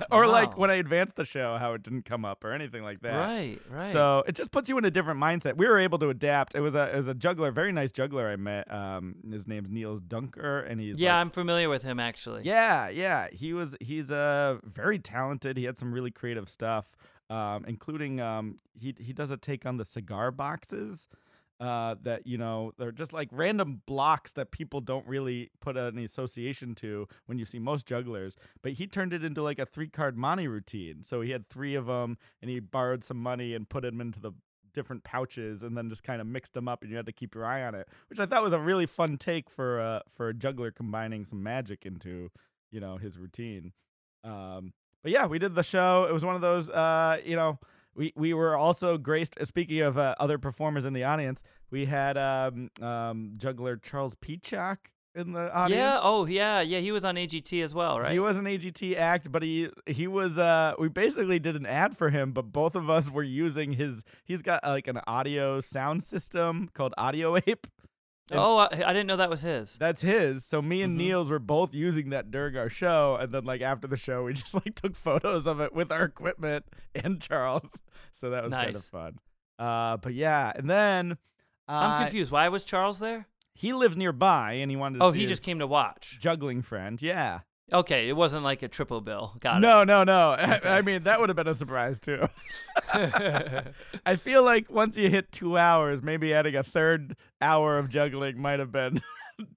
or 0.10 0.26
like 0.26 0.56
when 0.56 0.70
i 0.70 0.74
advanced 0.74 1.16
the 1.16 1.24
show 1.24 1.56
how 1.56 1.74
it 1.74 1.82
didn't 1.82 2.04
come 2.04 2.24
up 2.24 2.44
or 2.44 2.52
anything 2.52 2.82
like 2.82 3.00
that 3.00 3.12
Right, 3.16 3.58
right. 3.70 3.92
So 3.92 4.22
it 4.26 4.34
just 4.34 4.50
puts 4.50 4.68
you 4.68 4.78
in 4.78 4.84
a 4.84 4.90
different 4.90 5.20
mindset. 5.20 5.56
We 5.56 5.66
were 5.66 5.78
able 5.78 5.98
to 5.98 6.08
adapt. 6.08 6.54
It 6.54 6.60
was 6.60 6.74
a 6.74 6.92
it 6.92 6.96
was 6.96 7.08
a 7.08 7.14
juggler, 7.14 7.50
very 7.50 7.72
nice 7.72 7.92
juggler 7.92 8.28
I 8.28 8.36
met. 8.36 8.70
Um, 8.72 9.16
his 9.30 9.46
name's 9.46 9.70
Niels 9.70 10.00
Duinker, 10.00 10.68
and 10.70 10.80
he's 10.80 10.98
yeah, 11.00 11.12
like- 11.14 11.20
I'm 11.20 11.30
familiar 11.30 11.68
with 11.68 11.82
him 11.82 12.00
actually. 12.00 12.42
yeah, 12.44 12.88
yeah. 12.88 13.28
He 13.32 13.52
was 13.52 13.76
he's 13.80 14.10
uh 14.10 14.58
very 14.64 14.98
talented. 14.98 15.56
He 15.56 15.64
had 15.64 15.76
some 15.78 15.92
really 15.92 16.10
creative 16.10 16.48
stuff, 16.48 16.86
um, 17.30 17.64
including 17.66 18.20
um 18.20 18.56
he 18.78 18.94
he 18.98 19.12
does 19.12 19.30
a 19.30 19.36
take 19.36 19.66
on 19.66 19.76
the 19.76 19.84
cigar 19.84 20.30
boxes. 20.30 21.08
Uh, 21.62 21.94
that 22.02 22.26
you 22.26 22.36
know 22.36 22.72
they're 22.76 22.90
just 22.90 23.12
like 23.12 23.28
random 23.30 23.82
blocks 23.86 24.32
that 24.32 24.50
people 24.50 24.80
don't 24.80 25.06
really 25.06 25.48
put 25.60 25.76
any 25.76 26.02
association 26.02 26.74
to 26.74 27.06
when 27.26 27.38
you 27.38 27.44
see 27.44 27.60
most 27.60 27.86
jugglers. 27.86 28.36
But 28.62 28.72
he 28.72 28.88
turned 28.88 29.12
it 29.12 29.22
into 29.22 29.44
like 29.44 29.60
a 29.60 29.66
three 29.66 29.86
card 29.86 30.18
monte 30.18 30.48
routine. 30.48 31.04
So 31.04 31.20
he 31.20 31.30
had 31.30 31.48
three 31.48 31.76
of 31.76 31.86
them, 31.86 32.18
and 32.40 32.50
he 32.50 32.58
borrowed 32.58 33.04
some 33.04 33.18
money 33.18 33.54
and 33.54 33.68
put 33.68 33.84
them 33.84 34.00
into 34.00 34.18
the 34.18 34.32
different 34.74 35.04
pouches, 35.04 35.62
and 35.62 35.78
then 35.78 35.88
just 35.88 36.02
kind 36.02 36.20
of 36.20 36.26
mixed 36.26 36.54
them 36.54 36.66
up, 36.66 36.82
and 36.82 36.90
you 36.90 36.96
had 36.96 37.06
to 37.06 37.12
keep 37.12 37.32
your 37.32 37.46
eye 37.46 37.62
on 37.62 37.76
it, 37.76 37.86
which 38.10 38.18
I 38.18 38.26
thought 38.26 38.42
was 38.42 38.52
a 38.52 38.58
really 38.58 38.86
fun 38.86 39.16
take 39.16 39.48
for 39.48 39.80
uh 39.80 40.00
for 40.16 40.30
a 40.30 40.34
juggler 40.34 40.72
combining 40.72 41.24
some 41.24 41.44
magic 41.44 41.86
into 41.86 42.32
you 42.72 42.80
know 42.80 42.96
his 42.96 43.16
routine. 43.16 43.72
Um, 44.24 44.72
but 45.04 45.12
yeah, 45.12 45.26
we 45.26 45.38
did 45.38 45.54
the 45.54 45.62
show. 45.62 46.06
It 46.08 46.12
was 46.12 46.24
one 46.24 46.34
of 46.34 46.40
those 46.40 46.68
uh 46.70 47.18
you 47.24 47.36
know 47.36 47.60
we 47.94 48.12
we 48.16 48.34
were 48.34 48.56
also 48.56 48.98
graced. 48.98 49.36
uh, 49.38 49.44
Speaking 49.44 49.80
of 49.80 49.98
uh, 49.98 50.14
other 50.18 50.38
performers 50.38 50.84
in 50.84 50.92
the 50.92 51.04
audience, 51.04 51.42
we 51.70 51.86
had 51.86 52.16
um, 52.16 52.70
um, 52.80 53.32
juggler 53.36 53.76
Charles 53.76 54.14
Peachock 54.14 54.78
in 55.14 55.32
the 55.32 55.52
audience. 55.52 55.78
Yeah, 55.78 56.00
oh 56.02 56.26
yeah, 56.26 56.60
yeah, 56.60 56.78
he 56.80 56.92
was 56.92 57.04
on 57.04 57.16
AGT 57.16 57.62
as 57.62 57.74
well, 57.74 58.00
right? 58.00 58.12
He 58.12 58.18
was 58.18 58.38
an 58.38 58.44
AGT 58.44 58.96
act, 58.96 59.30
but 59.30 59.42
he 59.42 59.68
he 59.86 60.06
was 60.06 60.38
uh 60.38 60.74
we 60.78 60.88
basically 60.88 61.38
did 61.38 61.56
an 61.56 61.66
ad 61.66 61.96
for 61.96 62.10
him, 62.10 62.32
but 62.32 62.52
both 62.52 62.74
of 62.74 62.88
us 62.88 63.10
were 63.10 63.22
using 63.22 63.72
his 63.72 64.04
he's 64.24 64.42
got 64.42 64.64
uh, 64.64 64.70
like 64.70 64.88
an 64.88 65.00
audio 65.06 65.60
sound 65.60 66.02
system 66.02 66.70
called 66.74 66.94
Audio 66.96 67.36
Ape. 67.46 67.66
And- 68.32 68.40
oh, 68.40 68.56
I, 68.58 68.68
I 68.72 68.92
didn't 68.92 69.06
know 69.06 69.16
that 69.16 69.30
was 69.30 69.42
his. 69.42 69.76
That's 69.76 70.02
his. 70.02 70.44
So 70.44 70.60
me 70.60 70.82
and 70.82 70.94
Mhm. 70.94 70.98
Niels 70.98 71.30
were 71.30 71.38
both 71.38 71.74
using 71.74 72.10
that 72.10 72.30
during 72.30 72.56
our 72.56 72.68
show, 72.68 73.16
and 73.20 73.30
then 73.32 73.44
like 73.44 73.60
after 73.60 73.86
the 73.86 73.96
show, 73.96 74.24
we 74.24 74.32
just 74.34 74.54
like 74.54 74.74
took 74.74 74.96
photos 74.96 75.46
of 75.46 75.60
it 75.60 75.72
with 75.74 75.92
our 75.92 76.04
equipment 76.04 76.64
and 76.94 77.20
Charles. 77.20 77.82
So 78.12 78.30
that 78.30 78.44
was 78.44 78.52
kind 78.52 78.74
of 78.76 78.84
fun. 78.84 79.18
Uh, 79.58 79.96
but 79.98 80.14
yeah, 80.14 80.52
and 80.56 80.68
then 80.68 81.12
uh, 81.68 81.72
I'm 81.72 82.02
confused. 82.04 82.32
Why 82.32 82.48
was 82.48 82.64
Charles 82.64 82.98
there? 82.98 83.26
he 83.54 83.72
lives 83.74 83.96
nearby, 83.98 84.52
and 84.54 84.70
he 84.70 84.76
wanted 84.76 84.98
to 84.98 85.04
Oh, 85.04 85.10
he 85.12 85.20
his 85.22 85.30
just 85.30 85.42
came 85.42 85.58
to 85.58 85.66
watch. 85.66 86.16
juggling 86.18 86.62
friend. 86.62 87.00
Yeah. 87.02 87.40
Okay, 87.72 88.08
it 88.08 88.12
wasn't 88.14 88.44
like 88.44 88.62
a 88.62 88.68
triple 88.68 89.00
bill. 89.00 89.34
Got 89.40 89.60
No, 89.60 89.84
no, 89.84 90.04
no. 90.04 90.30
I, 90.38 90.60
I 90.64 90.82
mean, 90.82 91.04
that 91.04 91.20
would 91.20 91.28
have 91.28 91.36
been 91.36 91.48
a 91.48 91.54
surprise 91.54 91.98
too. 91.98 92.26
I 92.92 94.16
feel 94.16 94.42
like 94.42 94.70
once 94.70 94.96
you 94.96 95.08
hit 95.08 95.32
two 95.32 95.56
hours, 95.56 96.02
maybe 96.02 96.34
adding 96.34 96.54
a 96.56 96.62
third 96.62 97.16
hour 97.40 97.78
of 97.78 97.88
juggling 97.88 98.40
might 98.40 98.58
have 98.58 98.72
been 98.72 99.00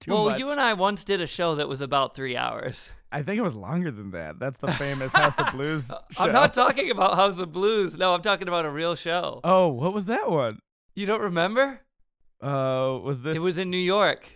too 0.00 0.12
well, 0.12 0.24
much. 0.24 0.32
Well, 0.32 0.38
you 0.38 0.48
and 0.50 0.60
I 0.60 0.72
once 0.72 1.04
did 1.04 1.20
a 1.20 1.26
show 1.26 1.54
that 1.56 1.68
was 1.68 1.80
about 1.80 2.14
three 2.14 2.36
hours. 2.36 2.92
I 3.12 3.22
think 3.22 3.38
it 3.38 3.42
was 3.42 3.54
longer 3.54 3.90
than 3.90 4.10
that. 4.12 4.38
That's 4.38 4.58
the 4.58 4.72
famous 4.72 5.12
House 5.12 5.38
of 5.38 5.50
Blues 5.52 5.88
show. 6.10 6.24
I'm 6.24 6.32
not 6.32 6.52
talking 6.54 6.90
about 6.90 7.16
House 7.16 7.38
of 7.38 7.52
Blues. 7.52 7.96
No, 7.96 8.14
I'm 8.14 8.22
talking 8.22 8.48
about 8.48 8.64
a 8.64 8.70
real 8.70 8.94
show. 8.94 9.40
oh, 9.44 9.68
what 9.68 9.94
was 9.94 10.06
that 10.06 10.30
one? 10.30 10.58
You 10.94 11.06
don't 11.06 11.20
remember? 11.20 11.80
Uh, 12.42 12.98
was 13.02 13.22
this? 13.22 13.36
It 13.36 13.40
was 13.40 13.58
in 13.58 13.70
New 13.70 13.78
York. 13.78 14.35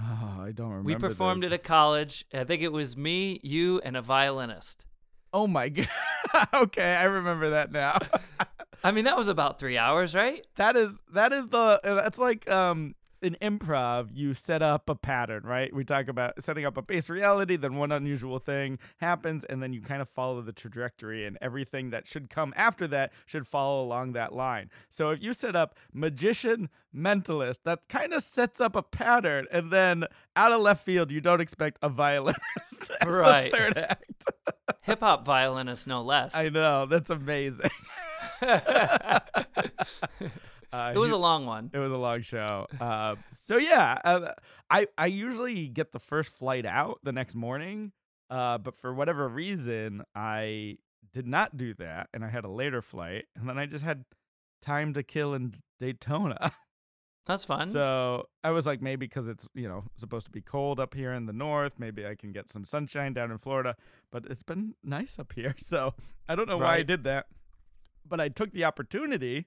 Oh, 0.00 0.38
I 0.40 0.52
don't 0.52 0.70
remember. 0.70 0.86
We 0.86 0.96
performed 0.96 1.42
this. 1.42 1.48
at 1.48 1.54
a 1.54 1.58
college. 1.58 2.24
I 2.32 2.44
think 2.44 2.62
it 2.62 2.72
was 2.72 2.96
me, 2.96 3.40
you, 3.42 3.80
and 3.84 3.96
a 3.96 4.02
violinist. 4.02 4.86
Oh 5.32 5.46
my 5.46 5.68
god. 5.68 5.88
okay, 6.54 6.94
I 6.94 7.04
remember 7.04 7.50
that 7.50 7.70
now. 7.72 7.98
I 8.84 8.90
mean, 8.92 9.04
that 9.04 9.16
was 9.16 9.28
about 9.28 9.58
three 9.58 9.78
hours, 9.78 10.14
right? 10.14 10.46
that 10.56 10.76
is 10.76 11.00
that 11.12 11.32
is 11.32 11.48
the 11.48 11.80
that's 11.82 12.18
like 12.18 12.48
um 12.50 12.94
in 13.24 13.36
improv 13.42 14.08
you 14.12 14.34
set 14.34 14.62
up 14.62 14.88
a 14.88 14.94
pattern 14.94 15.42
right 15.44 15.74
we 15.74 15.82
talk 15.84 16.06
about 16.08 16.40
setting 16.42 16.64
up 16.64 16.76
a 16.76 16.82
base 16.82 17.08
reality 17.10 17.56
then 17.56 17.74
one 17.74 17.90
unusual 17.90 18.38
thing 18.38 18.78
happens 18.98 19.42
and 19.44 19.62
then 19.62 19.72
you 19.72 19.80
kind 19.80 20.00
of 20.02 20.08
follow 20.10 20.40
the 20.42 20.52
trajectory 20.52 21.24
and 21.26 21.36
everything 21.40 21.90
that 21.90 22.06
should 22.06 22.28
come 22.30 22.52
after 22.56 22.86
that 22.86 23.12
should 23.26 23.46
follow 23.46 23.82
along 23.82 24.12
that 24.12 24.32
line 24.34 24.70
so 24.88 25.10
if 25.10 25.22
you 25.22 25.32
set 25.34 25.56
up 25.56 25.74
magician 25.92 26.68
mentalist 26.94 27.58
that 27.64 27.80
kind 27.88 28.12
of 28.12 28.22
sets 28.22 28.60
up 28.60 28.76
a 28.76 28.82
pattern 28.82 29.46
and 29.50 29.72
then 29.72 30.04
out 30.36 30.52
of 30.52 30.60
left 30.60 30.84
field 30.84 31.10
you 31.10 31.20
don't 31.20 31.40
expect 31.40 31.78
a 31.82 31.88
violinist 31.88 32.90
as 33.00 33.08
Right. 33.08 33.50
the 33.50 33.56
third 33.56 33.78
act 33.78 34.24
Hip 34.82 35.00
hop 35.00 35.24
violinist, 35.24 35.86
no 35.86 36.02
less. 36.02 36.34
i 36.34 36.50
know 36.50 36.84
that's 36.86 37.08
amazing 37.10 37.70
uh, 40.74 40.92
it 40.92 40.98
was 40.98 41.10
he- 41.10 41.14
a 41.14 41.18
long 41.18 41.46
one. 41.46 41.70
It 41.72 41.78
was 41.78 41.92
a 41.92 41.96
long 41.96 42.20
show. 42.22 42.66
Uh, 42.80 43.14
so 43.30 43.56
yeah, 43.56 43.98
uh, 44.04 44.32
I 44.68 44.88
I 44.98 45.06
usually 45.06 45.68
get 45.68 45.92
the 45.92 46.00
first 46.00 46.30
flight 46.30 46.66
out 46.66 46.98
the 47.04 47.12
next 47.12 47.36
morning, 47.36 47.92
uh, 48.28 48.58
but 48.58 48.74
for 48.80 48.92
whatever 48.92 49.28
reason, 49.28 50.02
I 50.16 50.78
did 51.12 51.28
not 51.28 51.56
do 51.56 51.74
that, 51.74 52.08
and 52.12 52.24
I 52.24 52.28
had 52.28 52.44
a 52.44 52.50
later 52.50 52.82
flight, 52.82 53.26
and 53.36 53.48
then 53.48 53.56
I 53.56 53.66
just 53.66 53.84
had 53.84 54.04
time 54.62 54.94
to 54.94 55.04
kill 55.04 55.32
in 55.32 55.54
Daytona. 55.78 56.52
That's 57.26 57.44
fun. 57.44 57.68
So 57.68 58.28
I 58.42 58.50
was 58.50 58.66
like, 58.66 58.82
maybe 58.82 59.06
because 59.06 59.28
it's 59.28 59.46
you 59.54 59.68
know 59.68 59.84
supposed 59.96 60.26
to 60.26 60.32
be 60.32 60.40
cold 60.40 60.80
up 60.80 60.94
here 60.94 61.12
in 61.12 61.26
the 61.26 61.32
north, 61.32 61.74
maybe 61.78 62.04
I 62.04 62.16
can 62.16 62.32
get 62.32 62.48
some 62.48 62.64
sunshine 62.64 63.12
down 63.12 63.30
in 63.30 63.38
Florida. 63.38 63.76
But 64.10 64.26
it's 64.26 64.42
been 64.42 64.74
nice 64.82 65.20
up 65.20 65.34
here, 65.34 65.54
so 65.58 65.94
I 66.28 66.34
don't 66.34 66.48
know 66.48 66.58
why 66.58 66.78
I 66.78 66.82
did 66.82 67.04
that. 67.04 67.26
But 68.04 68.20
I 68.20 68.28
took 68.28 68.50
the 68.50 68.64
opportunity 68.64 69.46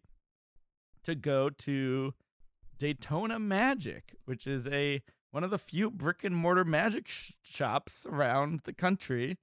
to 1.08 1.16
go 1.16 1.50
to 1.50 2.14
Daytona 2.78 3.40
Magic, 3.40 4.16
which 4.26 4.46
is 4.48 4.68
a 4.68 5.02
one 5.32 5.44
of 5.44 5.50
the 5.52 5.58
few 5.60 5.90
brick 5.92 6.24
and 6.24 6.36
mortar 6.36 6.64
magic 6.64 7.08
sh- 7.08 7.32
shops 7.44 8.06
around 8.10 8.62
the 8.64 8.74
country, 8.74 9.38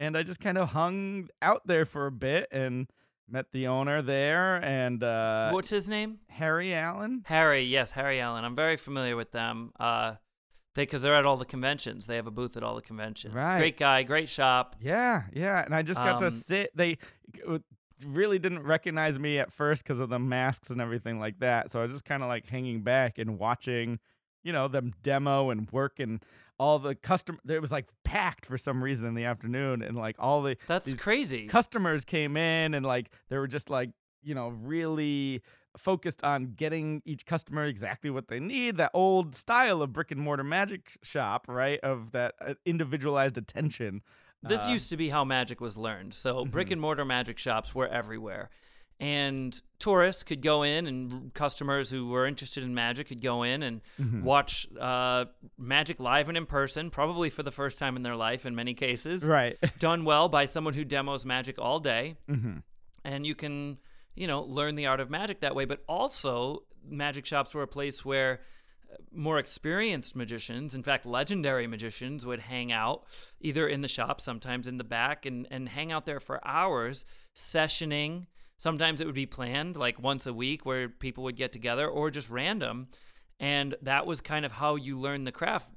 and 0.00 0.16
I 0.16 0.22
just 0.22 0.40
kind 0.40 0.58
of 0.58 0.70
hung 0.70 1.28
out 1.40 1.62
there 1.66 1.84
for 1.86 2.06
a 2.06 2.12
bit 2.12 2.48
and 2.50 2.88
met 3.30 3.52
the 3.52 3.66
owner 3.66 4.00
there 4.02 4.54
and 4.64 5.02
uh, 5.04 5.50
What's 5.50 5.68
his 5.70 5.88
name? 5.88 6.18
Harry 6.30 6.72
Allen. 6.74 7.22
Harry. 7.26 7.62
Yes, 7.62 7.92
Harry 7.92 8.20
Allen. 8.20 8.44
I'm 8.44 8.56
very 8.56 8.76
familiar 8.76 9.16
with 9.16 9.32
them. 9.32 9.72
Uh, 9.78 10.14
they 10.74 10.82
because 10.82 11.02
they're 11.02 11.14
at 11.14 11.24
all 11.26 11.36
the 11.36 11.44
conventions. 11.44 12.06
They 12.06 12.16
have 12.16 12.26
a 12.26 12.30
booth 12.30 12.56
at 12.56 12.62
all 12.62 12.74
the 12.74 12.82
conventions. 12.82 13.34
Right. 13.34 13.58
Great 13.58 13.76
guy. 13.78 14.02
Great 14.02 14.28
shop. 14.28 14.76
Yeah, 14.80 15.24
yeah, 15.32 15.62
and 15.64 15.74
I 15.74 15.82
just 15.82 16.00
got 16.00 16.18
to 16.20 16.26
Um, 16.26 16.32
sit. 16.32 16.70
They 16.74 16.98
really 18.06 18.38
didn't 18.38 18.62
recognize 18.62 19.18
me 19.18 19.38
at 19.38 19.52
first 19.52 19.82
because 19.84 20.00
of 20.00 20.08
the 20.08 20.18
masks 20.18 20.70
and 20.70 20.80
everything 20.80 21.18
like 21.18 21.38
that. 21.40 21.70
So 21.70 21.80
I 21.80 21.82
was 21.82 21.92
just 21.92 22.04
kind 22.04 22.22
of 22.22 22.28
like 22.28 22.46
hanging 22.46 22.82
back 22.82 23.18
and 23.18 23.38
watching, 23.38 23.98
you 24.42 24.52
know, 24.52 24.68
them 24.68 24.92
demo 25.02 25.50
and 25.50 25.70
work 25.70 25.98
and 25.98 26.22
all 26.58 26.78
the 26.78 26.94
custom. 26.94 27.38
It 27.48 27.60
was 27.60 27.72
like 27.72 27.86
packed 28.04 28.46
for 28.46 28.58
some 28.58 28.82
reason 28.82 29.06
in 29.06 29.14
the 29.14 29.24
afternoon, 29.24 29.82
and 29.82 29.96
like 29.96 30.16
all 30.18 30.42
the 30.42 30.56
That's 30.66 30.92
crazy. 30.94 31.46
customers 31.46 32.04
came 32.04 32.36
in 32.36 32.74
and 32.74 32.84
like 32.84 33.10
they 33.28 33.38
were 33.38 33.46
just 33.46 33.70
like 33.70 33.90
you 34.22 34.34
know 34.34 34.48
really 34.48 35.42
focused 35.76 36.24
on 36.24 36.54
getting 36.56 37.00
each 37.04 37.24
customer 37.24 37.64
exactly 37.64 38.10
what 38.10 38.26
they 38.26 38.40
need 38.40 38.76
that 38.78 38.90
old 38.92 39.32
style 39.34 39.80
of 39.80 39.92
brick 39.92 40.10
and 40.10 40.20
mortar 40.20 40.42
magic 40.42 40.96
shop 41.02 41.46
right 41.48 41.78
of 41.80 42.10
that 42.10 42.34
uh, 42.44 42.54
individualized 42.66 43.38
attention 43.38 44.02
This 44.42 44.66
Uh, 44.66 44.70
used 44.70 44.90
to 44.90 44.96
be 44.96 45.08
how 45.08 45.24
magic 45.24 45.60
was 45.60 45.76
learned. 45.76 46.14
So 46.14 46.44
brick 46.44 46.68
Mhm. 46.68 46.72
and 46.72 46.80
mortar 46.80 47.04
magic 47.04 47.38
shops 47.38 47.74
were 47.74 47.88
everywhere. 47.88 48.50
And 49.00 49.60
tourists 49.78 50.24
could 50.24 50.42
go 50.42 50.64
in, 50.64 50.86
and 50.88 51.32
customers 51.32 51.88
who 51.90 52.08
were 52.08 52.26
interested 52.26 52.64
in 52.64 52.74
magic 52.74 53.06
could 53.08 53.22
go 53.22 53.44
in 53.44 53.62
and 53.62 53.80
Mhm. 54.00 54.22
watch 54.22 54.66
uh, 54.80 55.26
magic 55.56 56.00
live 56.00 56.28
and 56.28 56.36
in 56.36 56.46
person, 56.46 56.90
probably 56.90 57.30
for 57.30 57.44
the 57.44 57.52
first 57.52 57.78
time 57.78 57.94
in 57.96 58.02
their 58.02 58.16
life 58.16 58.44
in 58.44 58.54
many 58.56 58.74
cases. 58.74 59.24
right 59.24 59.56
Done 59.78 60.04
well 60.04 60.28
by 60.28 60.46
someone 60.46 60.74
who 60.74 60.84
demos 60.84 61.24
magic 61.24 61.58
all 61.58 61.78
day. 61.80 62.16
hmm 62.26 62.58
and 63.04 63.24
you 63.24 63.34
can 63.36 63.78
you 64.16 64.26
know 64.26 64.42
learn 64.42 64.74
the 64.74 64.84
art 64.86 64.98
of 64.98 65.08
magic 65.08 65.40
that 65.40 65.54
way 65.54 65.64
but 65.64 65.82
also 65.88 66.64
magic 66.84 67.24
shops 67.24 67.54
were 67.54 67.62
a 67.62 67.68
place 67.68 68.04
where 68.04 68.40
more 69.12 69.38
experienced 69.38 70.16
magicians 70.16 70.74
in 70.74 70.82
fact 70.82 71.04
legendary 71.04 71.66
magicians 71.66 72.24
would 72.24 72.40
hang 72.40 72.72
out 72.72 73.04
either 73.40 73.68
in 73.68 73.82
the 73.82 73.88
shop 73.88 74.20
sometimes 74.20 74.66
in 74.66 74.78
the 74.78 74.84
back 74.84 75.26
and 75.26 75.46
and 75.50 75.68
hang 75.68 75.92
out 75.92 76.06
there 76.06 76.20
for 76.20 76.46
hours 76.46 77.04
sessioning. 77.38 78.26
Sometimes 78.56 79.00
it 79.00 79.06
would 79.06 79.14
be 79.14 79.26
planned 79.26 79.76
like 79.76 80.02
once 80.02 80.26
a 80.26 80.34
week 80.34 80.66
where 80.66 80.88
people 80.88 81.22
would 81.24 81.36
get 81.36 81.52
together 81.52 81.86
or 81.88 82.10
just 82.10 82.28
random. 82.28 82.88
And 83.38 83.76
that 83.82 84.04
was 84.04 84.20
kind 84.20 84.44
of 84.44 84.52
how 84.52 84.74
you 84.74 84.98
learn 84.98 85.22
the 85.22 85.32
craft. 85.32 85.70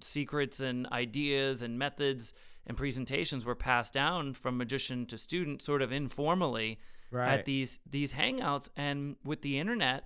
Secrets 0.00 0.60
and 0.60 0.86
ideas 0.86 1.60
and 1.60 1.78
methods 1.78 2.32
and 2.66 2.78
presentations 2.78 3.44
were 3.44 3.54
passed 3.54 3.92
down 3.92 4.32
from 4.32 4.56
magician 4.56 5.04
to 5.06 5.18
student 5.18 5.60
sort 5.60 5.82
of 5.82 5.92
informally 5.92 6.80
right. 7.10 7.34
at 7.34 7.44
these 7.44 7.78
these 7.88 8.14
hangouts. 8.14 8.70
And 8.74 9.16
with 9.22 9.42
the 9.42 9.58
internet 9.58 10.04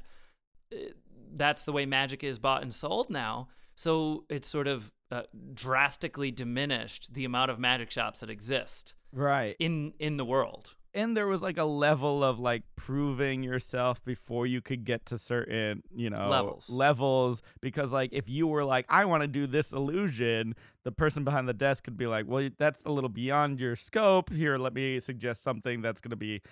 eh, 0.73 0.89
that's 1.33 1.65
the 1.65 1.73
way 1.73 1.87
magic 1.87 2.25
is 2.25 2.39
bought 2.39 2.63
and 2.63 2.75
sold 2.75 3.11
now. 3.11 3.49
So 3.75 4.25
it's 4.29 4.49
sort 4.49 4.67
of 4.67 4.93
uh, 5.11 5.23
drastically 5.55 6.31
diminished 6.31 7.15
the 7.15 7.25
amount 7.25 7.51
of 7.51 7.59
magic 7.59 7.91
shops 7.91 8.21
that 8.21 8.31
exist 8.31 8.95
right. 9.13 9.57
in 9.59 9.93
in 9.99 10.17
the 10.17 10.25
world. 10.25 10.75
And 10.95 11.17
there 11.17 11.29
was 11.29 11.43
like 11.43 11.59
a 11.59 11.65
level 11.65 12.25
of 12.25 12.41
like 12.41 12.65
proving 12.75 13.43
yourself 13.43 14.05
before 14.05 14.47
you 14.47 14.61
could 14.61 14.85
get 14.85 15.07
to 15.07 15.19
certain 15.19 15.83
you 15.95 16.11
know 16.11 16.29
Levels. 16.29 16.69
levels. 16.69 17.43
Because 17.61 17.93
like 17.93 18.11
if 18.13 18.29
you 18.29 18.47
were 18.47 18.65
like 18.65 18.85
i 18.89 19.05
want 19.05 19.23
to 19.23 19.29
do 19.29 19.47
this 19.47 19.73
illusion 19.73 20.55
the 20.85 20.93
person 20.93 21.25
behind 21.25 21.49
the 21.49 21.55
desk 21.55 21.85
could 21.85 21.97
be 21.97 22.07
like 22.07 22.27
well 22.27 22.49
that's 22.59 22.85
a 22.85 22.91
little 22.91 23.11
beyond 23.11 23.61
your 23.61 23.77
scope. 23.77 24.33
Here 24.33 24.59
let 24.59 24.75
me 24.75 24.99
suggest 25.01 25.43
something 25.43 25.83
that's 25.83 26.01
going 26.01 26.11
to 26.11 26.17
be 26.17 26.43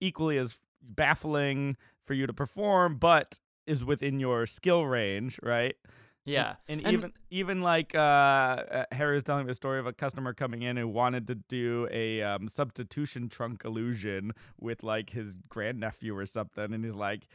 equally 0.00 0.38
as 0.38 0.58
baffling 0.82 1.76
for 2.04 2.12
you 2.12 2.26
to 2.26 2.34
perform 2.34 2.96
but 2.98 3.40
is 3.66 3.84
within 3.84 4.20
your 4.20 4.46
skill 4.46 4.86
range 4.86 5.38
right 5.42 5.76
yeah 6.24 6.54
and, 6.68 6.80
And- 6.82 6.92
even 6.92 7.12
even 7.30 7.62
like 7.62 7.94
uh, 7.94 7.98
uh, 7.98 8.84
Harry 8.92 9.14
was 9.14 9.24
telling 9.24 9.44
me 9.46 9.50
a 9.52 9.54
story 9.54 9.78
of 9.78 9.86
a 9.86 9.92
customer 9.92 10.32
coming 10.32 10.62
in 10.62 10.76
who 10.76 10.88
wanted 10.88 11.26
to 11.26 11.34
do 11.34 11.86
a 11.90 12.22
um, 12.22 12.48
substitution 12.48 13.28
trunk 13.28 13.62
illusion 13.64 14.32
with 14.58 14.82
like 14.82 15.10
his 15.10 15.36
grandnephew 15.48 16.16
or 16.16 16.24
something, 16.26 16.72
and 16.72 16.84
he's 16.84 16.94
like, 16.94 17.26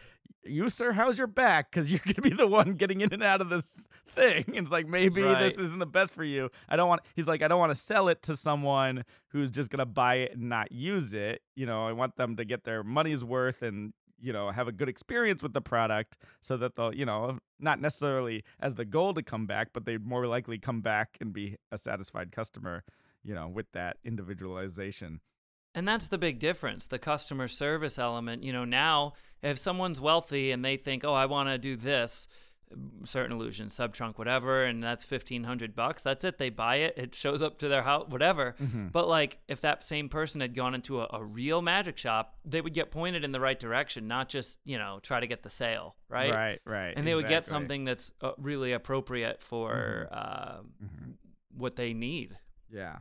"You 0.43 0.69
sir, 0.69 0.93
how's 0.93 1.17
your 1.17 1.27
back? 1.27 1.69
Because 1.69 1.91
you're 1.91 1.99
gonna 2.05 2.21
be 2.21 2.29
the 2.29 2.47
one 2.47 2.73
getting 2.75 3.01
in 3.01 3.13
and 3.13 3.21
out 3.21 3.41
of 3.41 3.49
this 3.49 3.87
thing." 4.15 4.45
And 4.47 4.57
it's 4.57 4.71
like 4.71 4.87
maybe 4.87 5.21
this 5.21 5.57
isn't 5.57 5.79
the 5.79 5.85
best 5.85 6.13
for 6.13 6.23
you. 6.23 6.49
I 6.69 6.75
don't 6.77 6.87
want. 6.87 7.01
He's 7.15 7.27
like, 7.27 7.41
I 7.43 7.47
don't 7.49 7.59
want 7.59 7.71
to 7.71 7.79
sell 7.81 8.07
it 8.07 8.23
to 8.23 8.37
someone 8.37 9.03
who's 9.27 9.51
just 9.51 9.69
gonna 9.69 9.85
buy 9.85 10.15
it 10.15 10.35
and 10.35 10.47
not 10.49 10.71
use 10.71 11.13
it. 11.13 11.41
You 11.55 11.65
know, 11.65 11.85
I 11.85 11.91
want 11.91 12.15
them 12.15 12.37
to 12.37 12.45
get 12.45 12.63
their 12.63 12.83
money's 12.83 13.23
worth 13.23 13.61
and 13.61 13.91
you 14.21 14.33
know 14.33 14.51
have 14.51 14.67
a 14.67 14.71
good 14.71 14.89
experience 14.89 15.41
with 15.41 15.53
the 15.53 15.61
product 15.61 16.17
so 16.41 16.57
that 16.57 16.75
they'll 16.75 16.93
you 16.93 17.05
know 17.05 17.39
not 17.59 17.79
necessarily 17.79 18.43
as 18.59 18.75
the 18.75 18.85
goal 18.85 19.13
to 19.13 19.21
come 19.23 19.45
back 19.45 19.69
but 19.73 19.85
they'd 19.85 20.05
more 20.05 20.27
likely 20.27 20.57
come 20.57 20.81
back 20.81 21.17
and 21.21 21.33
be 21.33 21.57
a 21.71 21.77
satisfied 21.77 22.31
customer 22.31 22.83
you 23.23 23.33
know 23.33 23.47
with 23.47 23.71
that 23.73 23.97
individualization 24.03 25.19
And 25.75 25.87
that's 25.87 26.07
the 26.07 26.17
big 26.17 26.39
difference, 26.39 26.87
the 26.87 26.97
customer 26.97 27.47
service 27.47 27.99
element. 27.99 28.43
You 28.43 28.51
know, 28.51 28.65
now 28.65 29.13
if 29.43 29.59
someone's 29.59 30.01
wealthy 30.01 30.51
and 30.51 30.65
they 30.65 30.77
think, 30.77 31.03
"Oh, 31.05 31.13
I 31.13 31.27
want 31.27 31.49
to 31.49 31.57
do 31.59 31.75
this 31.75 32.27
certain 33.03 33.31
illusion, 33.31 33.69
sub 33.69 33.93
trunk, 33.93 34.17
whatever," 34.19 34.63
and 34.63 34.83
that's 34.83 35.09
1500 35.09 35.75
bucks, 35.75 36.03
that's 36.03 36.23
it. 36.23 36.37
They 36.37 36.49
buy 36.49 36.77
it, 36.77 36.93
it 36.97 37.15
shows 37.15 37.41
up 37.41 37.57
to 37.59 37.67
their 37.67 37.83
house, 37.83 38.07
whatever. 38.09 38.55
But 38.91 39.07
like 39.07 39.39
if 39.47 39.61
that 39.61 39.83
same 39.83 40.09
person 40.09 40.41
had 40.41 40.53
gone 40.55 40.75
into 40.75 41.01
a, 41.01 41.07
a 41.11 41.23
real 41.23 41.61
magic 41.61 41.97
shop, 41.97 42.35
they 42.45 42.61
would 42.61 42.73
get 42.73 42.91
pointed 42.91 43.23
in 43.23 43.31
the 43.31 43.39
right 43.39 43.59
direction, 43.59 44.07
not 44.07 44.29
just, 44.29 44.59
you 44.65 44.77
know, 44.77 44.99
try 45.01 45.19
to 45.19 45.27
get 45.27 45.43
the 45.43 45.49
sale, 45.49 45.95
right? 46.09 46.31
right 46.31 46.59
right 46.65 46.93
And 46.95 47.05
they 47.07 47.15
would 47.15 47.27
get 47.27 47.45
something 47.45 47.85
that's 47.85 48.13
uh, 48.21 48.31
really 48.37 48.71
appropriate 48.71 49.41
for 49.41 50.07
uh, 50.11 50.57
Mhm. 50.83 51.13
what 51.55 51.75
they 51.75 51.93
need. 51.93 52.37
Yeah. 52.69 52.99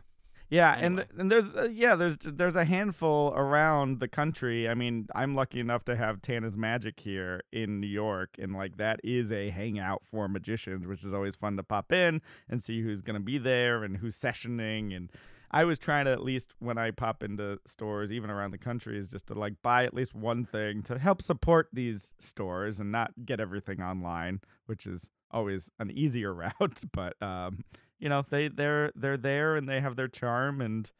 Yeah, 0.50 0.72
and 0.72 0.84
Anyway. 0.84 1.04
th- 1.04 1.20
and 1.20 1.30
there's 1.32 1.54
uh, 1.54 1.68
yeah 1.70 1.94
there's 1.94 2.16
there's 2.22 2.56
a 2.56 2.64
handful 2.64 3.34
around 3.36 4.00
the 4.00 4.08
country. 4.08 4.68
I 4.68 4.74
mean, 4.74 5.06
I'm 5.14 5.34
lucky 5.34 5.60
enough 5.60 5.84
to 5.84 5.96
have 5.96 6.22
Tannen's 6.22 6.56
Magic 6.56 7.00
here 7.00 7.42
in 7.52 7.80
New 7.80 7.86
York, 7.86 8.36
and 8.38 8.54
like 8.54 8.78
that 8.78 9.00
is 9.04 9.30
a 9.30 9.50
hangout 9.50 10.02
for 10.04 10.26
magicians, 10.28 10.86
which 10.86 11.04
is 11.04 11.12
always 11.12 11.36
fun 11.36 11.56
to 11.58 11.62
pop 11.62 11.92
in 11.92 12.22
and 12.48 12.62
see 12.62 12.80
who's 12.82 13.02
gonna 13.02 13.20
be 13.20 13.36
there 13.36 13.84
and 13.84 13.98
who's 13.98 14.18
sessioning. 14.18 14.96
And 14.96 15.10
I 15.50 15.64
was 15.64 15.78
trying 15.78 16.06
to 16.06 16.12
at 16.12 16.22
least 16.22 16.54
when 16.60 16.78
I 16.78 16.92
pop 16.92 17.22
into 17.22 17.58
stores, 17.66 18.10
even 18.10 18.30
around 18.30 18.52
the 18.52 18.58
country, 18.58 18.98
is 18.98 19.08
just 19.10 19.26
to 19.26 19.34
like 19.34 19.54
buy 19.62 19.84
at 19.84 19.92
least 19.92 20.14
one 20.14 20.44
thing 20.46 20.82
to 20.84 20.98
help 20.98 21.20
support 21.20 21.68
these 21.74 22.14
stores 22.18 22.80
and 22.80 22.90
not 22.90 23.12
get 23.26 23.38
everything 23.38 23.82
online, 23.82 24.40
which 24.64 24.86
is 24.86 25.10
always 25.30 25.70
an 25.78 25.90
easier 25.90 26.32
route. 26.60 26.82
But 26.92 27.20
um, 27.22 27.64
you 27.98 28.08
know 28.08 28.24
they 28.28 28.48
they're 28.48 28.92
they're 28.94 29.16
there 29.16 29.56
and 29.56 29.68
they 29.68 29.80
have 29.80 29.96
their 29.96 30.08
charm 30.08 30.60
and 30.60 30.92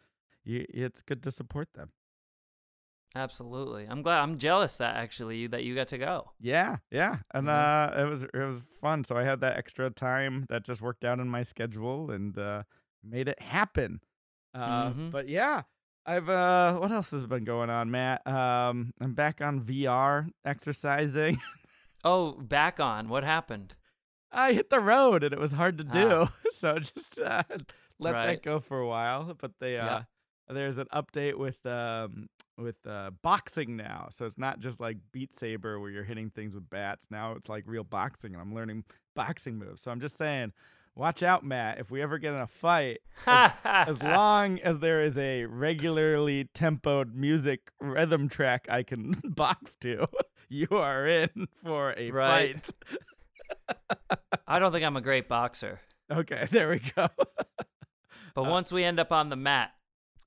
y 0.46 0.64
it's 0.70 1.02
good 1.02 1.22
to 1.22 1.30
support 1.30 1.68
them 1.74 1.90
Absolutely. 3.14 3.86
I'm 3.88 4.02
glad. 4.02 4.20
I'm 4.20 4.36
jealous 4.38 4.76
that 4.76 4.96
actually 4.96 5.46
that 5.48 5.64
you 5.64 5.74
got 5.74 5.88
to 5.88 5.98
go. 5.98 6.32
Yeah, 6.40 6.76
yeah, 6.90 7.16
and 7.32 7.48
uh, 7.48 7.90
it 7.96 8.04
was 8.04 8.22
it 8.22 8.30
was 8.34 8.62
fun. 8.82 9.02
So 9.02 9.16
I 9.16 9.24
had 9.24 9.40
that 9.40 9.56
extra 9.56 9.88
time 9.90 10.44
that 10.50 10.62
just 10.64 10.82
worked 10.82 11.04
out 11.06 11.18
in 11.18 11.26
my 11.26 11.42
schedule 11.42 12.10
and 12.10 12.36
uh, 12.38 12.64
made 13.02 13.28
it 13.28 13.40
happen. 13.40 14.00
Uh, 14.54 14.90
Mhm. 14.90 15.10
But 15.10 15.26
yeah, 15.28 15.62
I've 16.04 16.28
uh, 16.28 16.76
what 16.78 16.92
else 16.92 17.10
has 17.12 17.24
been 17.26 17.44
going 17.44 17.70
on, 17.70 17.90
Matt? 17.90 18.26
Um, 18.26 18.92
I'm 19.00 19.14
back 19.14 19.40
on 19.40 19.62
VR 19.62 20.28
exercising. 20.44 21.40
Oh, 22.04 22.32
back 22.32 22.78
on. 22.78 23.08
What 23.08 23.24
happened? 23.24 23.74
I 24.32 24.52
hit 24.52 24.70
the 24.70 24.80
road 24.80 25.22
and 25.24 25.32
it 25.32 25.38
was 25.38 25.52
hard 25.52 25.78
to 25.78 25.84
do, 25.84 26.08
Ah. 26.28 26.32
so 26.50 26.78
just 26.78 27.18
uh, 27.18 27.42
let 27.98 28.12
Right. 28.14 28.26
that 28.26 28.42
go 28.42 28.60
for 28.60 28.78
a 28.80 28.86
while. 28.86 29.34
But 29.40 29.52
they 29.60 29.78
uh, 29.78 29.84
Yeah. 29.86 30.02
there's 30.48 30.78
an 30.78 30.86
update 30.92 31.36
with 31.36 31.64
um 31.66 32.28
with 32.56 32.84
uh, 32.88 33.10
boxing 33.22 33.76
now, 33.76 34.08
so 34.10 34.26
it's 34.26 34.36
not 34.38 34.58
just 34.58 34.80
like 34.80 34.96
Beat 35.12 35.32
Saber 35.32 35.78
where 35.78 35.90
you're 35.90 36.02
hitting 36.04 36.28
things 36.30 36.54
with 36.56 36.68
bats. 36.68 37.06
Now 37.10 37.32
it's 37.32 37.48
like 37.48 37.62
real 37.66 37.84
boxing, 37.84 38.32
and 38.32 38.42
I'm 38.42 38.52
learning 38.54 38.84
boxing 39.14 39.56
moves. 39.58 39.80
So 39.82 39.92
I'm 39.92 40.00
just 40.00 40.16
saying, 40.16 40.52
watch 40.96 41.22
out, 41.22 41.44
Matt. 41.44 41.78
If 41.78 41.90
we 41.92 42.02
ever 42.02 42.18
get 42.18 42.34
in 42.34 42.40
a 42.40 42.48
fight, 42.48 42.98
as, 43.28 43.52
as 43.64 44.02
long 44.02 44.58
as 44.58 44.80
there 44.80 45.04
is 45.04 45.16
a 45.16 45.46
regularly 45.46 46.48
tempoed 46.52 47.14
music 47.14 47.70
rhythm 47.80 48.28
track 48.28 48.66
I 48.68 48.82
can 48.82 49.12
box 49.24 49.76
to, 49.82 50.08
you 50.48 50.66
are 50.72 51.06
in 51.06 51.46
for 51.62 51.94
a 51.96 52.10
Right. 52.10 52.56
fight. 52.66 52.70
I 54.46 54.58
don't 54.58 54.72
think 54.72 54.84
I'm 54.84 54.96
a 54.96 55.00
great 55.00 55.28
boxer, 55.28 55.80
Okay, 56.10 56.48
there 56.52 56.70
we 56.70 56.80
go. 56.96 57.08
but 58.34 58.44
once 58.44 58.72
we 58.72 58.84
end 58.84 58.98
up 58.98 59.12
on 59.12 59.28
the 59.28 59.36
mat, 59.36 59.72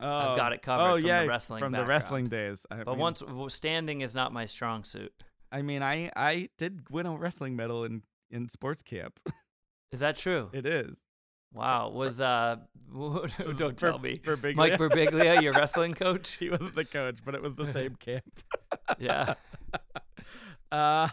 Oh, 0.04 0.32
I've 0.32 0.38
got 0.38 0.52
it 0.52 0.64
covered 0.64 0.84
Oh 0.84 0.96
from 0.96 1.04
the 1.04 1.28
wrestling 1.28 1.60
from 1.60 1.72
the 1.74 1.86
wrestling 1.86 2.26
days. 2.26 2.66
I 2.72 2.78
but 2.84 2.94
mean, 2.94 3.00
once 3.00 3.24
standing 3.50 4.02
is 4.02 4.16
not 4.16 4.34
my 4.34 4.48
strong 4.48 4.84
suit. 4.84 5.14
I 5.52 5.62
mean, 5.62 5.84
I 5.84 6.12
I 6.16 6.50
did 6.58 6.90
win 6.90 7.06
a 7.06 7.16
wrestling 7.16 7.56
medal 7.56 7.84
in 7.84 8.02
in 8.32 8.50
sports 8.50 8.82
camp. 8.82 9.20
Is 9.92 10.00
that 10.00 10.16
true? 10.16 10.50
it 10.54 10.66
is. 10.66 11.04
Wow. 11.54 11.90
Was 11.90 12.22
uh? 12.22 12.56
don't 13.58 13.78
tell 13.78 14.00
me. 14.00 14.18
Birbiglia. 14.24 14.56
Mike 14.56 14.78
Birbiglia, 14.78 15.42
your 15.42 15.52
wrestling 15.52 15.94
coach? 15.94 16.38
he 16.40 16.50
wasn't 16.50 16.76
the 16.76 16.86
coach, 16.86 17.18
but 17.26 17.36
it 17.36 17.42
was 17.44 17.56
the 17.56 17.66
same 17.66 17.96
camp. 17.96 18.24
Yeah. 18.98 19.36
Uh, 20.72 21.10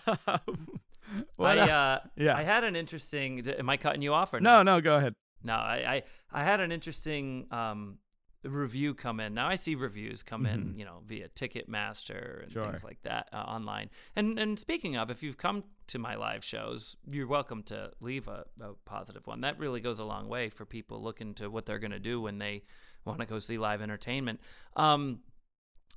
what 1.36 1.58
I 1.58 1.70
uh, 1.70 1.98
yeah. 2.16 2.36
I 2.36 2.42
had 2.42 2.64
an 2.64 2.76
interesting. 2.76 3.46
Am 3.48 3.68
I 3.70 3.76
cutting 3.76 4.02
you 4.02 4.12
off 4.14 4.34
or 4.34 4.40
no, 4.40 4.62
no, 4.62 4.80
go 4.80 4.96
ahead. 4.96 5.14
No, 5.42 5.54
I, 5.54 6.02
I, 6.32 6.40
I 6.40 6.44
had 6.44 6.60
an 6.60 6.72
interesting 6.72 7.46
um, 7.52 7.98
review 8.42 8.92
come 8.94 9.20
in. 9.20 9.34
Now 9.34 9.48
I 9.48 9.54
see 9.54 9.74
reviews 9.76 10.22
come 10.24 10.46
in, 10.46 10.74
Mhm. 10.74 10.78
you 10.78 10.84
know, 10.84 11.02
via 11.06 11.28
Ticketmaster 11.28 12.42
and 12.42 12.52
Sure. 12.52 12.66
things 12.66 12.82
like 12.84 13.00
that 13.02 13.28
uh, 13.32 13.36
online. 13.36 13.90
And 14.16 14.38
and 14.38 14.58
speaking 14.58 14.96
of, 14.96 15.10
if 15.10 15.22
you've 15.22 15.36
come 15.38 15.64
to 15.88 15.98
my 15.98 16.16
live 16.16 16.44
shows, 16.44 16.96
you're 17.10 17.26
welcome 17.26 17.62
to 17.64 17.92
leave 18.00 18.26
a, 18.28 18.44
a 18.60 18.72
positive 18.84 19.26
one. 19.26 19.40
That 19.42 19.58
really 19.58 19.80
goes 19.80 19.98
a 19.98 20.04
long 20.04 20.28
way 20.28 20.48
for 20.50 20.64
people 20.66 21.00
looking 21.02 21.34
to 21.34 21.48
what 21.48 21.66
they're 21.66 21.78
going 21.78 21.92
to 21.92 21.98
do 21.98 22.20
when 22.20 22.38
they 22.38 22.64
want 23.04 23.20
to 23.20 23.26
go 23.26 23.38
see 23.38 23.58
live 23.58 23.80
entertainment. 23.80 24.40
Um, 24.76 25.20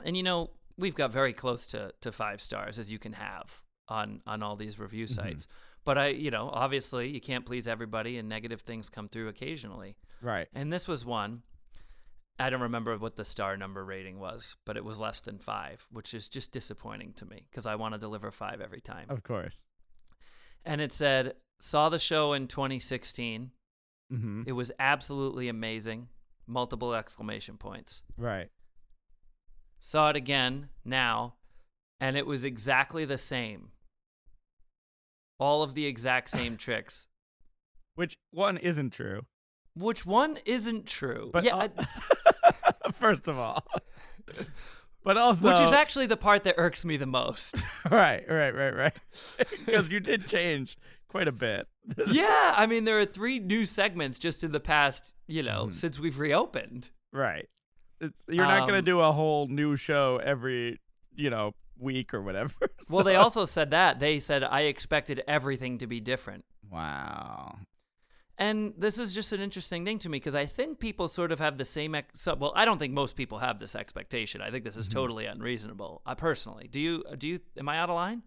and 0.06 0.16
you 0.16 0.24
know, 0.24 0.52
we've 0.78 0.96
got 0.96 1.12
very 1.12 1.34
close 1.34 1.66
to 1.68 1.94
to 2.02 2.12
five 2.12 2.42
stars 2.42 2.78
as 2.80 2.92
you 2.92 3.00
can 3.00 3.14
have 3.14 3.64
on 3.88 4.22
on 4.26 4.44
all 4.44 4.56
these 4.56 4.80
review 4.80 5.06
Mm-hmm. 5.06 5.14
sites. 5.28 5.48
But 5.84 5.98
I, 5.98 6.08
you 6.10 6.30
know, 6.30 6.50
obviously 6.54 7.10
you 7.10 7.20
can't 7.20 7.46
please 7.46 7.68
everybody, 7.68 8.18
and 8.18 8.30
negative 8.30 8.62
things 8.62 8.90
come 8.90 9.08
through 9.10 9.28
occasionally. 9.30 9.96
Right. 10.22 10.48
And 10.54 10.72
this 10.72 10.88
was 10.88 11.04
one. 11.04 11.42
I 12.40 12.50
don't 12.50 12.62
remember 12.62 12.98
what 12.98 13.16
the 13.16 13.26
star 13.26 13.58
number 13.58 13.84
rating 13.84 14.20
was, 14.20 14.56
but 14.66 14.78
it 14.78 14.86
was 14.86 15.00
less 15.00 15.22
than 15.22 15.38
five, 15.40 15.86
which 15.92 16.14
is 16.14 16.30
just 16.30 16.52
disappointing 16.52 17.14
to 17.14 17.26
me 17.26 17.48
because 17.50 17.66
I 17.66 17.76
want 17.76 17.94
to 17.96 18.00
deliver 18.00 18.32
five 18.32 18.62
every 18.62 18.82
time. 18.82 19.08
Of 19.10 19.24
course. 19.24 19.64
And 20.66 20.82
it 20.82 20.94
said, 20.94 21.34
saw 21.60 21.90
the 21.90 22.00
show 22.00 22.34
in 22.34 22.48
2016. 22.48 23.52
Mm-hmm. 24.14 24.44
It 24.48 24.52
was 24.54 24.72
absolutely 24.80 25.50
amazing. 25.50 26.08
Multiple 26.48 26.94
exclamation 26.94 27.58
points. 27.58 28.04
Right. 28.18 28.50
Saw 29.80 30.10
it 30.12 30.16
again 30.16 30.70
now, 30.86 31.36
and 32.02 32.18
it 32.18 32.26
was 32.26 32.44
exactly 32.44 33.06
the 33.06 33.18
same. 33.18 33.70
All 35.40 35.64
of 35.64 35.74
the 35.74 35.86
exact 35.86 36.30
same 36.30 36.58
tricks. 36.66 37.08
Which 37.96 38.16
one 38.32 38.58
isn't 38.58 38.92
true? 38.92 39.22
Which 39.76 40.06
one 40.06 40.38
isn't 40.46 40.86
true? 40.86 41.30
But 41.32 41.44
yeah, 41.46 41.56
al- 41.56 41.74
I- 42.84 42.92
first 42.94 43.28
of 43.28 43.38
all, 43.40 43.66
but 45.04 45.18
also 45.18 45.50
which 45.50 45.60
is 45.62 45.72
actually 45.72 46.08
the 46.08 46.18
part 46.18 46.44
that 46.44 46.56
irks 46.58 46.84
me 46.84 46.98
the 46.98 47.06
most. 47.06 47.62
right, 47.90 48.24
right, 48.30 48.54
right, 48.54 48.76
right. 48.76 48.94
Because 49.66 49.92
you 49.92 50.00
did 50.00 50.28
change 50.28 50.78
quite 51.08 51.28
a 51.28 51.32
bit. 51.32 51.68
yeah, 52.08 52.54
I 52.58 52.66
mean 52.68 52.84
there 52.86 53.00
are 53.00 53.06
three 53.06 53.40
new 53.40 53.66
segments 53.66 54.20
just 54.20 54.44
in 54.44 54.52
the 54.52 54.60
past, 54.60 55.16
you 55.28 55.42
know, 55.44 55.68
Mhm. 55.68 55.76
since 55.76 56.00
we've 56.00 56.20
reopened. 56.20 56.92
Right. 57.14 57.48
It's 58.00 58.26
you're 58.28 58.46
not 58.46 58.68
gonna 58.68 58.80
Um, 58.80 58.86
do 58.86 59.00
a 59.00 59.12
whole 59.12 59.48
new 59.48 59.76
show 59.76 60.20
every 60.24 60.80
you 61.16 61.30
know 61.30 61.54
week 61.82 62.14
or 62.14 62.22
whatever. 62.22 62.54
Well, 62.90 63.04
they 63.04 63.16
also 63.16 63.46
said 63.46 63.72
that. 63.72 64.00
They 64.00 64.20
said 64.20 64.44
I 64.44 64.62
expected 64.62 65.24
everything 65.28 65.78
to 65.80 65.88
be 65.88 66.00
different. 66.00 66.46
wow. 66.72 67.58
And 68.38 68.74
this 68.76 68.98
is 68.98 69.14
just 69.14 69.34
an 69.34 69.40
interesting 69.40 69.86
thing 69.86 70.00
to 70.00 70.10
me 70.10 70.16
because 70.18 70.34
I 70.34 70.48
think 70.48 70.80
people 70.80 71.08
sort 71.08 71.32
of 71.32 71.38
have 71.40 71.60
the 71.60 71.66
same 71.66 71.94
ex- 71.94 72.22
so, 72.22 72.34
well, 72.34 72.54
I 72.56 72.66
don't 72.66 72.80
think 72.80 72.92
most 72.92 73.16
people 73.16 73.38
have 73.38 73.60
this 73.60 73.76
expectation. 73.76 74.42
I 74.42 74.50
think 74.50 74.64
this 74.64 74.76
is 74.78 74.88
Mm-hmm. 74.88 74.98
totally 75.00 75.26
unreasonable. 75.28 76.02
I 76.08 76.16
personally. 76.16 76.68
Do 76.68 76.80
you 76.80 77.04
do 77.18 77.28
you 77.28 77.40
am 77.58 77.70
I 77.70 77.78
out 77.78 77.90
of 77.90 77.96
line? 77.96 78.24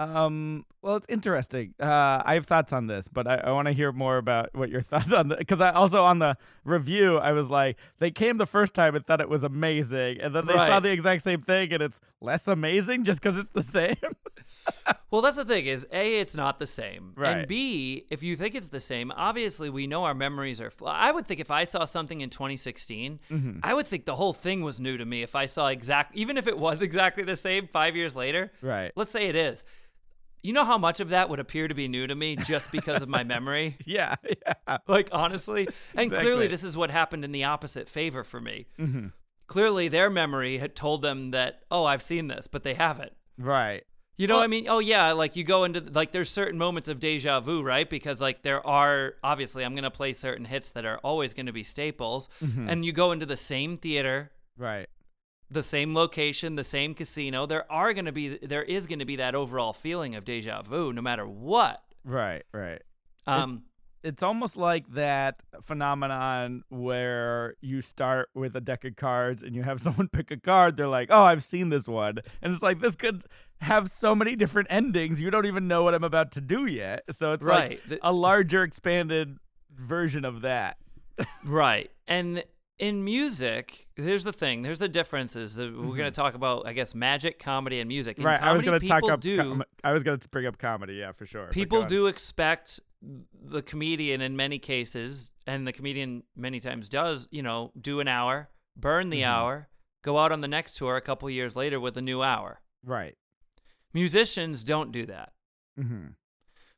Um. 0.00 0.64
Well, 0.82 0.96
it's 0.96 1.06
interesting. 1.10 1.74
Uh, 1.78 2.22
I 2.24 2.32
have 2.34 2.46
thoughts 2.46 2.72
on 2.72 2.86
this, 2.86 3.06
but 3.06 3.26
I, 3.26 3.34
I 3.34 3.50
want 3.52 3.66
to 3.66 3.72
hear 3.72 3.92
more 3.92 4.16
about 4.16 4.48
what 4.54 4.70
your 4.70 4.80
thoughts 4.90 5.12
on 5.12 5.28
the. 5.28 5.36
Because 5.36 5.60
I 5.60 5.70
also 5.72 6.02
on 6.04 6.20
the 6.20 6.36
review, 6.64 7.18
I 7.18 7.32
was 7.32 7.50
like, 7.50 7.76
they 7.98 8.10
came 8.10 8.38
the 8.38 8.46
first 8.46 8.72
time 8.72 8.94
and 8.94 9.04
thought 9.04 9.20
it 9.20 9.28
was 9.28 9.44
amazing, 9.44 10.20
and 10.22 10.34
then 10.34 10.46
they 10.46 10.54
saw 10.54 10.80
the 10.80 10.90
exact 10.90 11.22
same 11.22 11.42
thing, 11.42 11.72
and 11.74 11.82
it's 11.82 12.00
less 12.20 12.48
amazing 12.48 13.04
just 13.04 13.20
because 13.20 13.36
it's 13.36 13.50
the 13.50 13.62
same. 13.62 13.96
Well, 15.10 15.22
that's 15.22 15.36
the 15.36 15.44
thing 15.44 15.66
is 15.66 15.86
A, 15.92 16.20
it's 16.20 16.36
not 16.36 16.58
the 16.60 16.66
same. 16.66 17.12
Right. 17.16 17.38
And 17.38 17.48
B, 17.48 18.04
if 18.10 18.22
you 18.22 18.36
think 18.36 18.54
it's 18.54 18.68
the 18.68 18.78
same, 18.80 19.10
obviously 19.16 19.68
we 19.70 19.86
know 19.88 20.04
our 20.04 20.14
memories 20.14 20.60
are 20.60 20.70
fl- 20.70 20.86
I 20.88 21.10
would 21.10 21.26
think 21.26 21.40
if 21.40 21.50
I 21.50 21.64
saw 21.64 21.84
something 21.84 22.20
in 22.20 22.30
2016, 22.30 23.18
Mm-hmm. 23.30 23.58
I 23.62 23.74
would 23.74 23.86
think 23.86 24.04
the 24.04 24.14
whole 24.16 24.32
thing 24.32 24.62
was 24.62 24.78
new 24.78 24.96
to 24.96 25.04
me 25.04 25.22
if 25.22 25.34
I 25.34 25.46
saw 25.46 25.66
exact 25.68 26.14
even 26.16 26.36
if 26.36 26.46
it 26.46 26.58
was 26.58 26.80
exactly 26.88 27.24
the 27.24 27.36
same 27.36 27.66
5 27.68 27.96
years 27.96 28.14
later. 28.14 28.52
right. 28.62 28.92
Let's 28.94 29.10
say 29.12 29.28
it 29.28 29.34
is. 29.36 29.64
You 30.42 30.52
know 30.52 30.64
how 30.64 30.78
much 30.78 31.00
of 31.00 31.10
that 31.10 31.28
would 31.28 31.38
appear 31.40 31.68
to 31.68 31.74
be 31.74 31.86
new 31.88 32.06
to 32.06 32.14
me 32.14 32.34
just 32.36 32.70
because 32.72 33.02
of 33.02 33.08
my 33.08 33.24
memory? 33.24 33.76
Yeah. 33.86 34.14
Yeah. 34.24 34.78
Like 34.88 35.08
honestly, 35.12 35.68
and 35.94 36.04
Exactly. 36.06 36.24
clearly 36.24 36.46
this 36.46 36.64
is 36.64 36.76
what 36.76 36.90
happened 36.90 37.24
in 37.24 37.32
the 37.32 37.44
opposite 37.44 37.88
favor 37.88 38.24
for 38.24 38.40
me. 38.40 38.66
Mm-hmm. 38.78 39.08
Clearly 39.46 39.88
their 39.88 40.08
memory 40.10 40.58
had 40.58 40.74
told 40.76 41.02
them 41.02 41.32
that, 41.32 41.62
"Oh, 41.70 41.84
I've 41.84 42.02
seen 42.02 42.28
this," 42.28 42.46
but 42.46 42.62
they 42.62 42.74
haven't. 42.74 43.12
Right. 43.36 43.82
You 44.16 44.26
know 44.26 44.34
Well- 44.34 44.40
what 44.40 44.44
I 44.44 44.48
mean? 44.48 44.66
Oh 44.68 44.78
yeah, 44.78 45.12
like 45.12 45.34
you 45.34 45.44
go 45.44 45.64
into 45.64 45.80
like 45.80 46.12
there's 46.12 46.30
certain 46.30 46.58
moments 46.58 46.88
of 46.88 47.00
deja 47.00 47.40
vu, 47.40 47.62
right? 47.62 47.88
Because 47.88 48.20
like 48.20 48.42
there 48.42 48.64
are 48.66 49.14
obviously 49.24 49.64
I'm 49.64 49.74
gonna 49.74 49.90
play 49.90 50.12
certain 50.12 50.44
hits 50.44 50.70
that 50.70 50.84
are 50.84 50.98
always 50.98 51.34
gonna 51.34 51.52
be 51.52 51.64
staples, 51.64 52.28
Mm-hmm. 52.42 52.68
and 52.68 52.84
you 52.84 52.92
go 52.92 53.12
into 53.12 53.26
the 53.26 53.36
same 53.36 53.76
theater, 53.76 54.30
Right. 54.56 54.88
The 55.50 55.62
same 55.62 55.94
location, 55.94 56.54
the 56.56 56.64
same 56.64 56.94
casino. 56.94 57.46
There 57.46 57.70
are 57.70 57.92
gonna 57.92 58.12
be 58.12 58.38
there 58.38 58.62
is 58.62 58.86
gonna 58.86 59.04
be 59.06 59.16
that 59.16 59.34
overall 59.34 59.72
feeling 59.72 60.14
of 60.14 60.24
deja 60.24 60.62
vu, 60.62 60.92
no 60.92 61.02
matter 61.02 61.26
what. 61.26 61.82
Right. 62.04 62.44
Right. 62.52 62.82
Um, 63.26 63.64
it's 64.02 64.22
almost 64.22 64.56
like 64.56 64.88
that 64.94 65.42
phenomenon 65.62 66.62
where 66.68 67.54
you 67.60 67.82
start 67.82 68.28
with 68.34 68.54
a 68.56 68.60
deck 68.60 68.84
of 68.84 68.96
cards 68.96 69.42
and 69.42 69.54
you 69.54 69.62
have 69.62 69.80
someone 69.86 70.08
pick 70.08 70.30
a 70.30 70.36
card 70.36 70.76
they're 70.76 70.88
like 70.88 71.08
oh 71.10 71.22
i've 71.22 71.44
seen 71.44 71.68
this 71.68 71.86
one 71.86 72.18
and 72.40 72.52
it's 72.52 72.62
like 72.62 72.80
this 72.80 72.94
could 72.96 73.24
have 73.60 73.90
so 73.90 74.14
many 74.14 74.34
different 74.36 74.68
endings 74.70 75.20
you 75.20 75.30
don't 75.30 75.44
even 75.46 75.68
know 75.68 75.82
what 75.82 75.94
i'm 75.94 76.02
about 76.04 76.32
to 76.32 76.40
do 76.40 76.64
yet 76.66 77.02
so 77.10 77.32
it's 77.34 77.44
Right. 77.44 77.70
like 77.72 77.88
The- 77.88 77.98
a 78.02 78.12
larger 78.12 78.62
expanded 78.62 79.36
version 79.76 80.24
of 80.24 80.40
that 80.42 80.78
right, 81.44 81.90
and 82.08 82.42
in 82.80 83.04
music, 83.04 83.86
here's 83.94 84.24
the 84.24 84.32
thing. 84.32 84.62
There's 84.62 84.78
the 84.78 84.88
differences. 84.88 85.54
that 85.56 85.70
We're 85.72 85.96
gonna 85.96 86.10
talk 86.10 86.34
about, 86.34 86.66
I 86.66 86.72
guess, 86.72 86.94
magic, 86.94 87.38
comedy, 87.38 87.78
and 87.80 87.88
music. 87.88 88.16
In 88.18 88.22
Mm-hmm. 88.24 88.26
right 88.32 88.42
i 88.42 88.52
was 88.52 88.62
gonna 88.62 88.80
talk 88.80 89.04
up 89.10 89.20
do. 89.20 89.36
com- 89.36 89.64
i 89.84 89.92
was 89.92 90.02
gonna 90.02 90.18
bring 90.30 90.46
up 90.46 90.58
comedy 90.58 90.94
yeah 90.94 91.12
for 91.12 91.26
sure 91.26 91.46
people 91.48 91.84
do 91.84 92.06
expect 92.06 92.80
the 93.54 93.62
comedian 93.62 94.20
in 94.20 94.36
many 94.36 94.58
cases 94.58 95.30
and 95.46 95.66
the 95.66 95.72
comedian 95.72 96.22
many 96.36 96.60
times 96.60 96.88
does 96.88 97.28
you 97.30 97.42
know 97.42 97.70
do 97.80 98.00
an 98.00 98.08
hour 98.08 98.48
burn 98.76 99.08
the 99.10 99.22
Mhm. 99.22 99.26
hour 99.26 99.68
go 100.02 100.18
out 100.18 100.32
on 100.32 100.40
the 100.40 100.48
next 100.48 100.74
tour 100.76 100.96
a 100.96 101.00
couple 101.00 101.28
years 101.30 101.56
later 101.56 101.78
with 101.80 101.96
a 101.96 102.02
new 102.02 102.22
hour 102.22 102.60
right 102.84 103.16
musicians 103.94 104.62
don't 104.64 104.92
do 104.92 105.06
that 105.06 105.32
mm-hmm. 105.78 106.08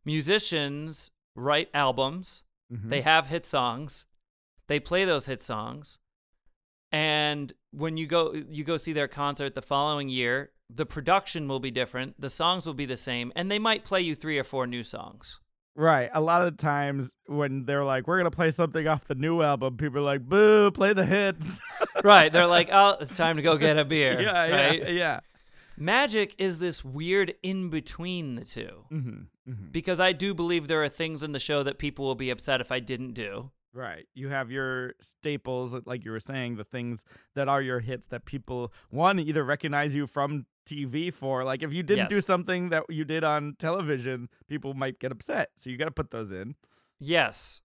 musicians 0.05 1.11
write 1.35 1.69
albums 1.75 2.43
Mm-hmm. 2.73 2.89
they 2.89 3.03
have 3.03 3.27
hit 3.29 3.45
songs 3.45 4.07
they 4.69 4.81
play 4.81 5.05
those 5.05 5.27
hit 5.27 5.43
songs 5.43 5.99
and 6.93 7.53
when 7.71 7.97
you 7.97 8.07
go 8.07 8.35
you 8.51 8.65
go 8.65 8.77
see 8.77 8.93
their 8.93 9.09
concert 9.09 9.55
the 9.55 9.63
following 9.63 10.09
year, 10.09 10.51
the 10.69 10.87
production 10.87 11.49
will 11.49 11.61
be 11.61 11.71
different, 11.71 12.21
the 12.21 12.31
songs 12.31 12.67
will 12.67 12.75
be 12.75 12.87
the 12.87 12.97
same, 12.97 13.33
and 13.35 13.51
they 13.51 13.59
might 13.59 13.85
play 13.85 14.03
you 14.03 14.15
three 14.15 14.39
or 14.39 14.45
four 14.45 14.67
new 14.67 14.83
songs. 14.83 15.41
Right. 15.75 16.11
A 16.13 16.21
lot 16.21 16.47
of 16.47 16.59
times 16.59 17.15
when 17.27 17.65
they're 17.65 17.85
like, 17.85 18.07
we're 18.07 18.19
going 18.19 18.31
to 18.31 18.37
play 18.37 18.51
something 18.51 18.87
off 18.87 19.07
the 19.07 19.15
new 19.15 19.41
album, 19.41 19.79
people 19.79 20.01
are 20.01 20.03
like, 20.03 20.21
boo, 20.21 20.71
play 20.71 20.93
the 20.93 21.07
hits. 21.07 21.61
right. 22.05 22.31
They're 22.31 22.47
like, 22.47 22.69
oh, 22.71 22.99
it's 23.01 23.17
time 23.17 23.37
to 23.37 23.43
go 23.43 23.57
get 23.57 23.79
a 23.79 23.85
beer. 23.87 24.21
yeah, 24.21 24.73
yeah, 24.73 24.91
yeah. 24.91 25.21
Magic 25.79 26.35
is 26.37 26.59
this 26.59 26.85
weird 26.85 27.35
in 27.43 27.71
between 27.71 28.35
the 28.35 28.45
2 28.45 28.69
Mm-hmm, 28.93 29.09
mm-hmm. 29.51 29.71
because 29.71 29.99
I 29.99 30.13
do 30.13 30.35
believe 30.35 30.69
there 30.69 30.85
are 30.85 30.91
things 30.91 31.23
in 31.23 31.33
the 31.33 31.39
show 31.39 31.63
that 31.63 31.79
people 31.79 32.05
will 32.05 32.15
be 32.15 32.29
upset 32.29 32.61
if 32.61 32.71
I 32.71 32.79
didn't 32.79 33.15
do. 33.15 33.51
Right. 33.75 34.07
You 34.15 34.29
have 34.29 34.51
your 34.51 34.95
staples, 35.01 35.75
like 35.87 36.05
you 36.05 36.11
were 36.11 36.21
saying, 36.21 36.57
the 36.57 36.65
things 36.65 37.05
that 37.35 37.49
are 37.49 37.63
your 37.63 37.81
hits 37.81 38.07
that 38.09 38.25
people, 38.27 38.73
one, 38.91 39.19
either 39.19 39.43
recognize 39.43 39.95
you 39.95 40.07
from 40.07 40.45
TV 40.69 41.13
for. 41.13 41.43
Like 41.45 41.63
if 41.63 41.73
you 41.73 41.83
didn't 41.83 42.09
do 42.11 42.21
something 42.21 42.69
that 42.69 42.85
you 42.91 43.05
did 43.05 43.25
on 43.25 43.57
television, 43.59 44.29
people 44.47 44.75
might 44.75 44.99
get 44.99 45.11
upset. 45.11 45.51
So 45.57 45.71
you 45.71 45.77
got 45.79 45.87
to 45.87 45.91
put 45.91 46.11
those 46.11 46.31
in. 46.31 46.55
Yes. 47.01 47.63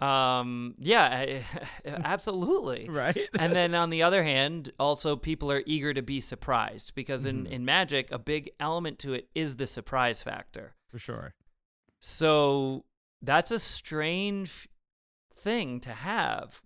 Um. 0.00 0.74
Yeah. 0.78 1.08
I- 1.10 1.44
absolutely. 1.86 2.88
Right. 2.88 3.16
and 3.38 3.52
then 3.58 3.74
on 3.74 3.90
the 3.90 4.02
other 4.02 4.24
hand, 4.24 4.72
also 4.80 5.14
people 5.16 5.52
are 5.52 5.62
eager 5.66 5.92
to 5.94 6.02
be 6.02 6.20
surprised 6.20 6.94
because 6.94 7.26
in 7.26 7.44
Mhm. 7.46 7.50
in 7.50 7.64
Magic, 7.64 8.10
a 8.10 8.18
big 8.18 8.50
element 8.58 8.98
to 9.00 9.12
it 9.12 9.28
is 9.34 9.56
the 9.56 9.66
surprise 9.66 10.22
factor. 10.22 10.74
for 10.90 10.98
sure. 10.98 11.34
So 12.00 12.84
that's 13.22 13.50
a 13.50 13.58
strange 13.58 14.68
thing 15.42 15.80
to 15.80 15.90
have. 15.90 16.62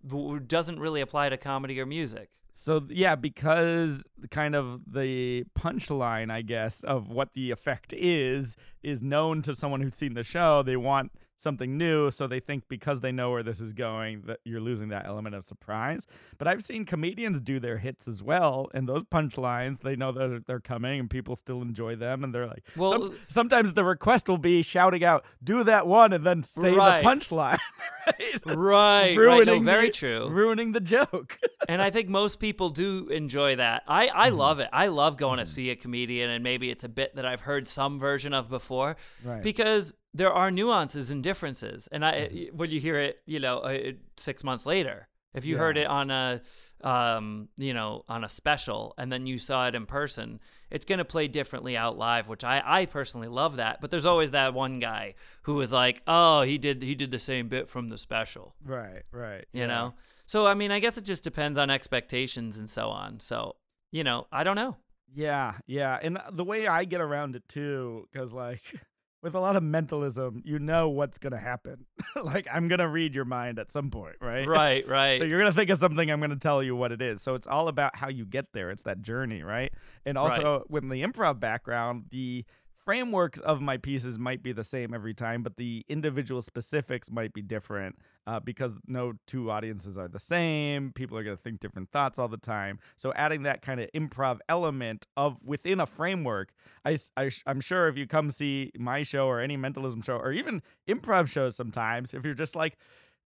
Doesn't 0.47 0.79
really 0.79 1.01
apply 1.01 1.31
to 1.31 1.37
comedy 1.37 1.81
or 1.81 1.87
music. 1.87 2.31
So 2.53 2.87
yeah, 2.89 3.17
because 3.17 4.05
kind 4.31 4.55
of 4.57 4.81
the 4.91 5.45
punchline, 5.59 6.31
I 6.31 6.41
guess, 6.43 6.83
of 6.83 7.09
what 7.09 7.35
the 7.35 7.51
effect 7.51 7.93
is 7.93 8.57
is 8.83 9.03
known 9.03 9.43
to 9.43 9.55
someone 9.55 9.83
who's 9.83 9.95
seen 9.95 10.15
the 10.15 10.25
show. 10.25 10.63
They 10.63 10.77
want 10.77 11.13
something 11.37 11.77
new, 11.77 12.11
so 12.11 12.27
they 12.27 12.41
think 12.41 12.65
because 12.69 13.01
they 13.01 13.13
know 13.13 13.31
where 13.31 13.43
this 13.43 13.61
is 13.61 13.73
going 13.73 14.23
that 14.27 14.41
you're 14.45 14.61
losing 14.61 14.89
that 14.89 15.07
element 15.07 15.35
of 15.35 15.45
surprise. 15.45 16.07
But 16.39 16.49
I've 16.49 16.65
seen 16.65 16.85
comedians 16.85 17.41
do 17.41 17.61
their 17.61 17.79
hits 17.79 18.09
as 18.09 18.23
well, 18.23 18.69
and 18.75 18.89
those 18.89 19.05
punchlines, 19.05 19.81
they 19.81 19.97
know 19.97 20.13
that 20.13 20.45
they're 20.47 20.61
coming, 20.61 21.01
and 21.01 21.11
people 21.11 21.37
still 21.37 21.63
enjoy 21.63 21.97
them, 21.97 22.25
and 22.25 22.35
they're 22.35 22.47
like, 22.47 22.65
Well- 22.77 22.91
some- 22.91 23.19
sometimes 23.29 23.75
the 23.75 23.85
request 23.85 24.29
will 24.29 24.39
be 24.39 24.63
shouting 24.63 25.05
out, 25.05 25.25
"Do 25.45 25.63
that 25.65 25.87
one," 25.87 26.13
and 26.13 26.25
then 26.25 26.43
say 26.43 26.73
Right. 26.73 27.03
the 27.03 27.09
punchline. 27.09 27.59
right? 28.07 28.47
Right. 28.47 29.17
right. 29.17 29.47
No, 29.47 29.61
very 29.61 29.87
the- 29.87 29.93
true. 29.93 30.29
Ruining 30.29 30.73
the 30.73 30.81
joke. 30.81 31.39
and 31.69 31.83
I 31.83 31.91
think 31.91 32.09
most 32.09 32.39
people 32.41 32.71
do 32.71 33.09
enjoy 33.09 33.57
that. 33.57 33.83
I, 33.87 34.09
I 34.09 34.29
Mm-hmm. 34.29 34.37
love 34.39 34.59
it. 34.61 34.69
I 34.73 34.89
love 34.89 35.17
going 35.17 35.39
to 35.39 35.47
see 35.47 35.71
a 35.71 35.77
comedian, 35.77 36.31
and 36.31 36.43
maybe 36.43 36.71
it's 36.71 36.85
a 36.85 36.89
bit 36.89 37.15
that 37.17 37.25
I've 37.27 37.41
heard 37.41 37.69
some 37.69 37.99
version 37.99 38.33
of 38.35 38.49
before, 38.49 38.97
Right. 39.25 39.43
because 39.43 39.93
there 40.17 40.33
are 40.33 40.51
nuances 40.51 41.11
and 41.11 41.23
differences. 41.23 41.89
And 41.93 42.05
I, 42.05 42.13
Mm-hmm. 42.13 42.57
when 42.57 42.71
you 42.71 42.81
hear 42.81 42.99
it, 42.99 43.19
you 43.27 43.41
know, 43.41 43.59
uh, 43.59 43.93
six 44.17 44.43
months 44.45 44.65
later, 44.67 45.09
if 45.35 45.45
you 45.45 45.59
heard 45.59 45.77
it 45.77 45.87
on 45.87 46.11
a, 46.11 46.41
um, 46.83 47.49
you 47.59 47.75
know, 47.75 48.05
on 48.09 48.25
a 48.25 48.29
special, 48.29 48.95
and 48.99 49.11
then 49.13 49.27
you 49.27 49.39
saw 49.39 49.67
it 49.69 49.75
in 49.75 49.87
person, 49.87 50.41
it's 50.71 50.85
going 50.85 50.99
to 50.99 51.05
play 51.05 51.29
differently 51.29 51.77
out 51.77 51.99
live, 51.99 52.29
which 52.29 52.45
I, 52.45 52.63
I 52.65 52.87
personally 52.87 53.29
love 53.29 53.57
that. 53.57 53.81
But 53.81 53.91
there's 53.91 54.07
always 54.07 54.31
that 54.31 54.55
one 54.55 54.79
guy 54.81 55.15
who 55.43 55.55
was 55.55 55.73
like, 55.73 56.03
oh, 56.07 56.43
he 56.43 56.59
did, 56.59 56.83
he 56.83 56.95
did 56.95 57.11
the 57.11 57.19
same 57.19 57.49
bit 57.49 57.69
from 57.69 57.89
the 57.89 57.99
special 57.99 58.55
Right, 58.65 59.03
right. 59.13 59.45
you 59.53 59.61
yeah. 59.63 59.67
know 59.67 59.95
so 60.29 60.45
i 60.47 60.55
mean 60.55 60.73
i 60.73 60.81
guess 60.81 60.99
it 60.99 61.05
just 61.05 61.23
depends 61.23 61.57
on 61.57 61.71
expectations 61.71 62.59
and 62.59 62.69
so 62.69 62.89
on 62.89 63.21
so 63.21 63.55
you 63.93 64.03
know 64.03 64.27
i 64.33 64.43
don't 64.43 64.57
know 64.57 64.77
Yeah, 65.15 65.55
yeah. 65.67 65.99
And 66.03 66.19
the 66.33 66.43
way 66.45 66.67
I 66.67 66.85
get 66.85 67.01
around 67.01 67.37
it 67.37 67.49
too, 67.49 68.09
because 68.13 68.33
like 68.33 68.63
with 69.27 69.35
a 69.35 69.41
lot 69.41 69.57
of 69.57 69.63
mentalism, 69.65 70.41
you 70.45 70.61
know 70.61 70.89
what's 70.89 71.19
to 71.33 71.39
happen. 71.39 71.85
like 72.23 72.47
I'm 72.53 72.69
to 72.79 72.87
read 72.87 73.13
your 73.13 73.25
mind 73.25 73.59
at 73.59 73.73
some 73.73 73.91
point, 73.91 74.15
right? 74.21 74.47
right 74.47 74.87
right 74.89 75.19
So 75.19 75.25
you're 75.25 75.41
to 75.51 75.57
think 75.57 75.69
of 75.69 75.81
something, 75.81 76.09
I'm 76.09 76.21
to 76.31 76.37
tell 76.37 76.63
you 76.63 76.77
what 76.77 76.93
it 76.93 77.03
is. 77.03 77.23
So 77.23 77.35
it's 77.35 77.49
all 77.49 77.67
about 77.67 77.97
how 77.97 78.09
you 78.09 78.25
get 78.25 78.53
there. 78.53 78.71
It's 78.71 78.85
that 78.85 79.03
journey, 79.03 79.43
right? 79.43 79.73
And 80.05 80.17
also 80.17 80.65
with 80.69 80.89
the 80.89 81.03
improv 81.03 81.41
background, 81.41 82.05
the 82.11 82.45
frameworks 82.87 83.41
of 83.41 83.61
my 83.61 83.77
pieces 83.77 84.17
might 84.17 84.45
be 84.45 84.53
the 84.53 84.65
same 84.65 84.95
every 84.95 85.13
time, 85.13 85.43
but 85.43 85.57
the 85.57 85.85
individual 85.89 86.41
specifics 86.41 87.11
might 87.11 87.35
be 87.35 87.43
different 87.43 87.97
uh, 88.29 88.39
because 88.39 88.75
no 88.87 89.15
two 89.27 89.51
audiences 89.51 89.99
are 89.99 90.07
the 90.07 90.21
same. 90.21 90.93
People 90.93 91.19
are 91.19 91.25
going 91.25 91.37
to 91.37 91.43
think 91.43 91.59
different 91.59 91.91
thoughts 91.91 92.17
all 92.17 92.29
the 92.29 92.37
time. 92.37 92.79
So 92.97 93.13
adding 93.15 93.43
that 93.43 93.61
kind 93.61 93.81
of 93.81 93.91
improv 93.93 94.39
element 94.49 95.09
of 95.17 95.37
within 95.45 95.81
a 95.81 95.87
framework, 95.87 96.53
I, 96.85 96.99
I, 97.17 97.33
am 97.49 97.61
sure 97.61 97.89
if 97.89 97.97
you 97.97 98.07
come 98.07 98.31
see 98.31 98.71
my 98.79 99.03
show 99.03 99.27
or 99.27 99.41
any 99.41 99.57
mentalism 99.57 100.01
show 100.03 100.17
or 100.17 100.31
even 100.31 100.63
improv 100.89 101.29
shows 101.29 101.57
sometimes, 101.57 102.15
if 102.15 102.25
you're 102.25 102.35
just 102.35 102.55
like, 102.55 102.79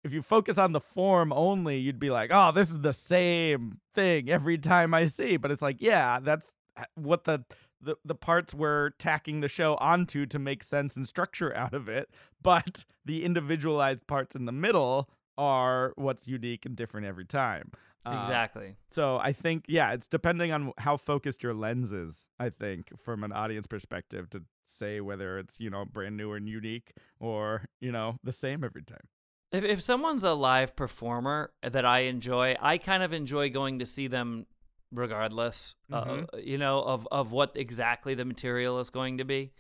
if 0.05 0.13
you 0.13 0.21
focus 0.21 0.57
on 0.57 0.71
the 0.71 0.79
form 0.79 1.33
only, 1.33 1.77
you'd 1.77 1.99
be 1.99 2.09
like, 2.09 2.31
oh, 2.33 2.53
this 2.53 2.69
is 2.69 2.79
the 2.79 2.93
same 2.93 3.79
thing 3.93 4.29
every 4.29 4.57
time 4.57 4.93
I 4.93 5.07
see. 5.07 5.35
But 5.35 5.51
it's 5.51 5.61
like, 5.61 5.81
yeah, 5.81 6.21
that's 6.21 6.53
what 6.95 7.25
the 7.25 7.43
the, 7.81 7.95
the 8.03 8.15
parts 8.15 8.53
we're 8.53 8.91
tacking 8.91 9.41
the 9.41 9.47
show 9.47 9.75
onto 9.75 10.25
to 10.25 10.39
make 10.39 10.63
sense 10.63 10.95
and 10.95 11.07
structure 11.07 11.55
out 11.55 11.73
of 11.73 11.87
it. 11.89 12.09
But 12.41 12.85
the 13.05 13.23
individualized 13.25 14.07
parts 14.07 14.35
in 14.35 14.45
the 14.45 14.51
middle 14.51 15.09
are 15.37 15.93
what's 15.95 16.27
unique 16.27 16.65
and 16.65 16.75
different 16.75 17.07
every 17.07 17.25
time. 17.25 17.71
Uh, 18.05 18.17
exactly 18.21 18.75
so 18.89 19.17
I 19.17 19.33
think, 19.33 19.65
yeah, 19.67 19.91
it's 19.91 20.07
depending 20.07 20.53
on 20.53 20.71
how 20.77 20.95
focused 20.95 21.43
your 21.43 21.53
lens 21.53 21.91
is, 21.91 22.27
I 22.39 22.49
think, 22.49 22.91
from 22.97 23.25
an 23.25 23.33
audience 23.33 23.67
perspective 23.67 24.29
to 24.29 24.43
say 24.65 25.01
whether 25.01 25.37
it's, 25.37 25.59
you 25.59 25.69
know, 25.69 25.83
brand 25.83 26.15
new 26.15 26.31
and 26.31 26.47
unique 26.47 26.93
or, 27.19 27.65
you 27.81 27.91
know, 27.91 28.17
the 28.23 28.31
same 28.31 28.63
every 28.63 28.83
time. 28.83 29.07
if, 29.51 29.63
if 29.65 29.81
someone's 29.81 30.23
a 30.23 30.33
live 30.33 30.75
performer 30.75 31.51
that 31.61 31.83
i 31.85 32.01
enjoy 32.01 32.55
i 32.61 32.77
kind 32.77 33.03
of 33.03 33.11
enjoy 33.13 33.49
going 33.49 33.79
to 33.79 33.85
see 33.85 34.07
them 34.07 34.45
regardless 34.91 35.75
uh, 35.91 36.03
Mhm. 36.03 36.45
you 36.45 36.57
know 36.57 36.81
of 36.81 37.07
of 37.11 37.31
what 37.31 37.51
exactly 37.55 38.15
the 38.15 38.25
material 38.25 38.79
is 38.79 38.89
going 38.89 39.17
to 39.19 39.23
be 39.25 39.53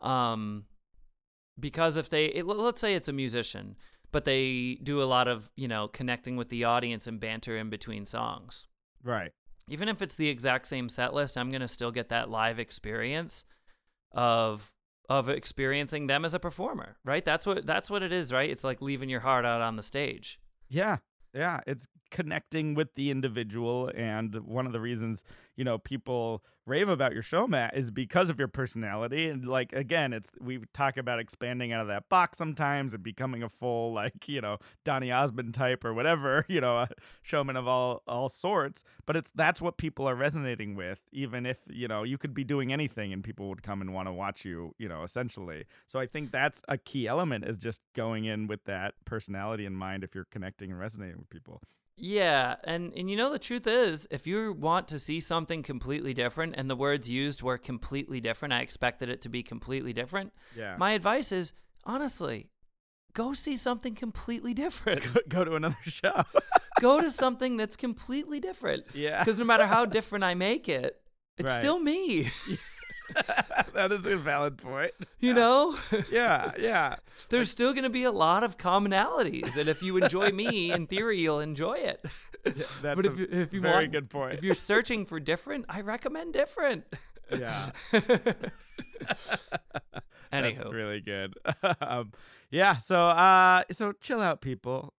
um 0.00 0.66
because 1.58 1.96
if 1.96 2.10
they 2.10 2.26
it, 2.26 2.46
let's 2.46 2.80
say 2.80 2.94
it's 2.94 3.08
a 3.08 3.12
musician 3.12 3.76
but 4.12 4.24
they 4.24 4.78
do 4.82 5.02
a 5.02 5.04
lot 5.04 5.28
of 5.28 5.50
you 5.56 5.66
know 5.68 5.88
connecting 5.88 6.36
with 6.36 6.48
the 6.50 6.64
audience 6.64 7.06
and 7.06 7.20
banter 7.20 7.56
in 7.56 7.70
between 7.70 8.04
songs 8.04 8.66
Right. 9.02 9.32
even 9.68 9.88
if 9.88 10.02
it's 10.02 10.16
the 10.16 10.28
exact 10.28 10.66
same 10.66 10.88
set 10.88 11.14
list, 11.14 11.36
I'm 11.38 11.50
gonna 11.50 11.68
still 11.68 11.90
get 11.92 12.08
that 12.10 12.28
live 12.28 12.58
experience 12.58 13.44
of 14.12 14.72
of 15.08 15.28
experiencing 15.28 16.08
them 16.08 16.24
as 16.24 16.34
a 16.34 16.40
performer, 16.40 16.96
right? 17.04 17.24
That's 17.24 17.46
what 17.46 17.64
that's 17.64 17.88
what 17.88 18.02
it 18.02 18.12
is, 18.12 18.32
right? 18.32 18.50
It's 18.50 18.64
like 18.64 18.82
leaving 18.82 19.08
your 19.08 19.20
heart 19.20 19.44
out 19.44 19.60
on 19.62 19.76
the 19.76 19.82
stage. 19.82 20.40
Yeah. 20.68 20.96
Yeah. 21.32 21.60
It's 21.66 21.86
connecting 22.10 22.74
with 22.74 22.94
the 22.94 23.10
individual. 23.10 23.90
And 23.94 24.34
one 24.34 24.66
of 24.66 24.72
the 24.72 24.80
reasons, 24.80 25.24
you 25.56 25.64
know, 25.64 25.78
people 25.78 26.42
rave 26.66 26.88
about 26.88 27.12
your 27.12 27.22
show, 27.22 27.46
Matt, 27.46 27.76
is 27.76 27.90
because 27.90 28.28
of 28.28 28.38
your 28.38 28.48
personality. 28.48 29.28
And 29.28 29.46
like, 29.46 29.72
again, 29.72 30.12
it's, 30.12 30.30
we 30.40 30.58
talk 30.74 30.96
about 30.96 31.20
expanding 31.20 31.72
out 31.72 31.80
of 31.80 31.86
that 31.86 32.08
box 32.08 32.38
sometimes 32.38 32.92
and 32.92 33.02
becoming 33.02 33.42
a 33.42 33.48
full, 33.48 33.92
like, 33.92 34.28
you 34.28 34.40
know, 34.40 34.58
Donny 34.84 35.12
Osmond 35.12 35.54
type 35.54 35.84
or 35.84 35.94
whatever, 35.94 36.44
you 36.48 36.60
know, 36.60 36.78
a 36.78 36.88
showman 37.22 37.56
of 37.56 37.68
all, 37.68 38.02
all 38.06 38.28
sorts. 38.28 38.82
But 39.06 39.16
it's, 39.16 39.30
that's 39.34 39.62
what 39.62 39.76
people 39.76 40.08
are 40.08 40.16
resonating 40.16 40.74
with, 40.74 40.98
even 41.12 41.46
if, 41.46 41.58
you 41.68 41.86
know, 41.86 42.02
you 42.02 42.18
could 42.18 42.34
be 42.34 42.44
doing 42.44 42.72
anything 42.72 43.12
and 43.12 43.22
people 43.22 43.48
would 43.48 43.62
come 43.62 43.80
and 43.80 43.94
want 43.94 44.08
to 44.08 44.12
watch 44.12 44.44
you, 44.44 44.74
you 44.76 44.88
know, 44.88 45.04
essentially. 45.04 45.64
So 45.86 46.00
I 46.00 46.06
think 46.06 46.32
that's 46.32 46.62
a 46.68 46.76
key 46.76 47.06
element 47.06 47.44
is 47.44 47.56
just 47.56 47.80
going 47.94 48.24
in 48.24 48.48
with 48.48 48.64
that 48.64 48.94
personality 49.04 49.66
in 49.66 49.74
mind 49.74 50.02
if 50.02 50.14
you're 50.14 50.24
connecting 50.24 50.72
and 50.72 50.80
resonating 50.80 51.18
with 51.18 51.30
people. 51.30 51.62
Yeah, 51.98 52.56
and 52.64 52.92
and 52.94 53.08
you 53.10 53.16
know 53.16 53.32
the 53.32 53.38
truth 53.38 53.66
is, 53.66 54.06
if 54.10 54.26
you 54.26 54.52
want 54.52 54.86
to 54.88 54.98
see 54.98 55.18
something 55.18 55.62
completely 55.62 56.12
different, 56.12 56.54
and 56.58 56.68
the 56.68 56.76
words 56.76 57.08
used 57.08 57.42
were 57.42 57.56
completely 57.56 58.20
different, 58.20 58.52
I 58.52 58.60
expected 58.60 59.08
it 59.08 59.22
to 59.22 59.28
be 59.30 59.42
completely 59.42 59.92
different. 59.94 60.32
Yeah. 60.54 60.76
My 60.78 60.92
advice 60.92 61.32
is 61.32 61.54
honestly, 61.84 62.50
go 63.14 63.32
see 63.32 63.56
something 63.56 63.94
completely 63.94 64.52
different. 64.52 65.02
go 65.28 65.42
to 65.44 65.54
another 65.54 65.76
show. 65.84 66.24
go 66.80 67.00
to 67.00 67.10
something 67.10 67.56
that's 67.56 67.76
completely 67.76 68.40
different. 68.40 68.84
Yeah. 68.92 69.20
Because 69.24 69.38
no 69.38 69.46
matter 69.46 69.66
how 69.66 69.86
different 69.86 70.22
I 70.24 70.34
make 70.34 70.68
it, 70.68 71.00
it's 71.38 71.48
Right. 71.48 71.58
still 71.60 71.78
me. 71.78 72.30
that 73.74 73.92
is 73.92 74.06
a 74.06 74.16
valid 74.16 74.58
point. 74.58 74.92
You 75.20 75.34
know, 75.34 75.76
Yeah, 76.10 76.52
yeah. 76.58 76.96
there's 77.30 77.50
still 77.50 77.72
going 77.72 77.84
to 77.84 77.90
be 77.90 78.04
a 78.04 78.10
lot 78.12 78.42
of 78.42 78.58
commonalities, 78.58 79.56
and 79.56 79.68
if 79.68 79.82
you 79.82 79.96
enjoy 79.96 80.30
me, 80.30 80.70
in 80.72 80.86
theory, 80.86 81.20
you'll 81.20 81.40
enjoy 81.40 81.74
it. 81.74 82.04
That's 82.44 82.66
but 82.82 83.06
a 83.06 83.12
if 83.12 83.18
you, 83.18 83.28
if 83.30 83.52
you 83.52 83.60
very 83.60 83.84
want, 83.84 83.92
good 83.92 84.10
point. 84.10 84.34
if 84.34 84.42
you're 84.44 84.54
searching 84.54 85.04
for 85.06 85.18
different, 85.20 85.64
I 85.68 85.80
recommend 85.80 86.32
different. 86.32 86.84
yeah. 87.30 87.70
Anywho, 90.32 90.56
That's 90.58 90.72
really 90.72 91.00
good. 91.00 91.34
um, 91.80 92.12
yeah, 92.50 92.76
so 92.76 92.96
uh 93.08 93.62
so 93.72 93.92
chill 93.92 94.20
out 94.20 94.40
people. 94.40 94.92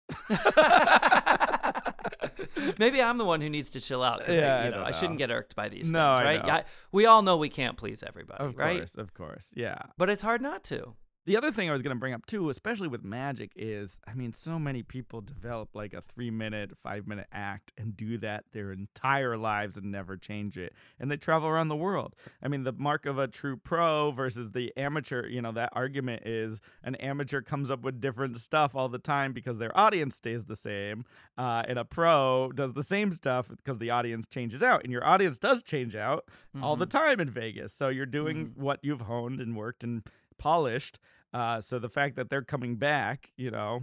Maybe 2.79 3.01
I'm 3.03 3.19
the 3.19 3.25
one 3.25 3.41
who 3.41 3.49
needs 3.49 3.71
to 3.71 3.81
chill 3.81 4.03
out. 4.03 4.29
I- 4.29 4.33
Yeah, 4.35 4.57
I 4.61 4.65
you 4.67 4.71
know, 4.71 4.85
I 4.85 4.91
shouldn't 4.93 5.19
get 5.19 5.31
irked 5.31 5.55
by 5.57 5.69
these 5.69 5.91
No, 5.91 6.15
things, 6.17 6.25
right? 6.25 6.47
Yeah, 6.47 6.63
we 6.93 7.07
all 7.07 7.23
know 7.23 7.37
we 7.37 7.49
can't 7.49 7.77
please 7.77 8.03
everybody, 8.03 8.45
Of 8.45 8.57
right? 8.57 8.73
Of 8.75 8.79
course, 8.81 8.95
of 8.95 9.15
course. 9.15 9.51
Yeah. 9.55 9.79
But 9.97 10.11
it's 10.11 10.23
hard 10.23 10.41
not 10.43 10.65
to. 10.65 10.95
The 11.27 11.37
other 11.37 11.51
thing 11.51 11.69
I 11.69 11.73
was 11.73 11.83
going 11.83 11.95
to 11.95 11.99
bring 11.99 12.15
up 12.15 12.25
too, 12.27 12.49
especially 12.51 12.87
with 12.87 13.03
magic, 13.05 13.51
is 13.57 13.99
I 14.07 14.15
mean, 14.15 14.33
so 14.33 14.61
many 14.61 14.85
people 14.85 15.21
develop 15.21 15.75
like 15.75 15.93
a 15.93 16.01
three 16.01 16.31
minute, 16.31 16.71
five 16.83 17.09
minute 17.09 17.27
act 17.33 17.73
and 17.77 17.97
do 17.97 18.17
that 18.19 18.45
their 18.53 18.71
entire 18.71 19.37
lives 19.37 19.77
and 19.77 19.91
never 19.91 20.17
change 20.17 20.57
it. 20.57 20.73
And 21.01 21.11
they 21.11 21.17
travel 21.17 21.49
around 21.49 21.67
the 21.67 21.75
world. 21.77 22.15
I 22.41 22.47
mean, 22.47 22.63
the 22.63 22.73
mark 22.73 23.07
of 23.07 23.19
a 23.19 23.27
true 23.27 23.57
pro 23.57 24.13
versus 24.13 24.53
the 24.53 24.73
amateur, 24.77 25.27
you 25.27 25.43
know, 25.43 25.51
that 25.51 25.71
argument 25.73 26.25
is 26.25 26.61
an 26.85 26.95
amateur 26.95 27.41
comes 27.43 27.73
up 27.73 27.81
with 27.83 28.01
different 28.01 28.37
stuff 28.37 28.77
all 28.77 28.89
the 28.89 28.99
time 29.01 29.33
because 29.33 29.59
their 29.59 29.77
audience 29.77 30.15
stays 30.15 30.45
the 30.45 30.55
same. 30.57 31.05
Uh, 31.37 31.65
and 31.67 31.77
a 31.77 31.85
pro 31.85 32.53
does 32.55 32.75
the 32.75 32.85
same 32.85 33.11
stuff 33.11 33.49
because 33.49 33.79
the 33.79 33.91
audience 33.91 34.29
changes 34.29 34.63
out. 34.63 34.85
And 34.85 34.93
your 34.93 35.05
audience 35.05 35.41
does 35.41 35.65
change 35.65 35.97
out 35.97 36.29
all 36.63 36.77
the 36.77 36.87
Mhm. 36.87 36.91
time 36.91 37.21
in 37.21 37.31
Vegas. 37.31 37.73
So 37.73 37.89
you're 37.89 38.07
doing 38.07 38.51
Mhm. 38.51 38.57
what 38.57 38.79
you've 38.83 39.01
honed 39.03 39.41
and 39.41 39.57
worked 39.57 39.83
and 39.83 40.05
polished. 40.39 41.01
Uh, 41.33 41.61
so 41.61 41.79
the 41.79 41.89
fact 41.89 42.17
that 42.17 42.31
they're 42.31 42.43
coming 42.43 42.77
back, 42.77 43.31
you 43.37 43.51
know, 43.51 43.83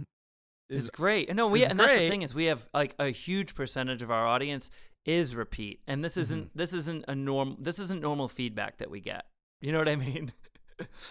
It's 0.68 0.84
is 0.84 0.90
great. 0.90 1.28
And 1.28 1.36
No, 1.36 1.46
we 1.46 1.64
and 1.64 1.78
that's 1.78 1.96
the 1.96 2.08
thing 2.08 2.22
is 2.22 2.34
we 2.34 2.46
have 2.46 2.68
like 2.74 2.94
a 2.98 3.10
huge 3.10 3.54
percentage 3.54 4.02
of 4.02 4.10
our 4.10 4.26
audience 4.26 4.70
is 5.04 5.36
repeat, 5.36 5.80
and 5.86 6.02
this 6.04 6.16
isn't 6.16 6.48
Mm-hmm. 6.48 6.58
this 6.58 6.72
isn't 6.74 7.04
a 7.08 7.14
norm. 7.14 7.56
This 7.60 7.78
isn't 7.78 8.00
normal 8.00 8.28
feedback 8.28 8.78
that 8.78 8.90
we 8.90 9.00
get. 9.00 9.26
You 9.60 9.72
know 9.72 9.78
what 9.78 9.88
I 9.88 9.96
mean? 9.96 10.32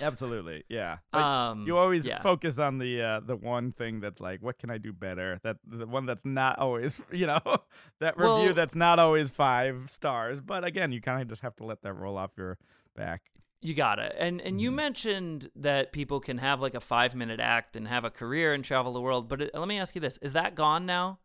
absolutely 0.02 0.64
yeah. 0.68 0.98
Like, 1.14 1.24
um, 1.24 1.66
you 1.66 1.78
always 1.78 2.06
yeah. 2.06 2.22
focus 2.22 2.60
on 2.60 2.80
the 2.80 3.02
uh, 3.02 3.20
the 3.22 3.36
one 3.36 3.72
thing 3.72 4.02
that's 4.02 4.20
like, 4.20 4.42
what 4.42 4.58
can 4.58 4.70
I 4.70 4.78
do 4.78 4.92
better? 4.92 5.40
That 5.44 5.58
the 5.66 5.86
one 5.88 6.06
that's 6.06 6.26
not 6.26 6.60
always, 6.60 7.00
you 7.12 7.28
know, 7.28 7.40
that 8.00 8.18
review 8.18 8.46
Well- 8.48 8.54
that's 8.54 8.76
not 8.76 9.00
always 9.00 9.30
five 9.30 9.90
stars. 9.90 10.42
But 10.42 10.66
again, 10.66 10.92
you 10.92 11.02
kind 11.02 11.22
of 11.22 11.28
just 11.28 11.42
have 11.44 11.56
to 11.58 11.64
let 11.64 11.82
that 11.84 11.94
roll 11.94 12.18
off 12.18 12.32
your 12.38 12.58
back. 12.96 13.22
You 13.66 13.74
got 13.74 13.98
it. 13.98 14.14
And 14.20 14.42
and 14.42 14.60
you 14.60 14.72
Mhm. 14.72 14.76
mentioned 14.76 15.50
that 15.56 15.94
people 15.94 16.20
can 16.20 16.38
have 16.40 16.60
like 16.60 16.74
a 16.76 16.82
5-minute 16.82 17.40
act 17.40 17.78
and 17.78 17.88
have 17.88 18.04
a 18.04 18.10
career 18.12 18.54
and 18.54 18.64
travel 18.64 18.92
the 18.92 19.00
world, 19.00 19.30
but 19.30 19.42
it, 19.42 19.52
let 19.56 19.70
me 19.70 19.80
ask 19.80 19.96
you 19.96 20.02
this. 20.02 20.18
Is 20.18 20.34
that 20.34 20.54
gone 20.54 20.86
now? 20.86 21.20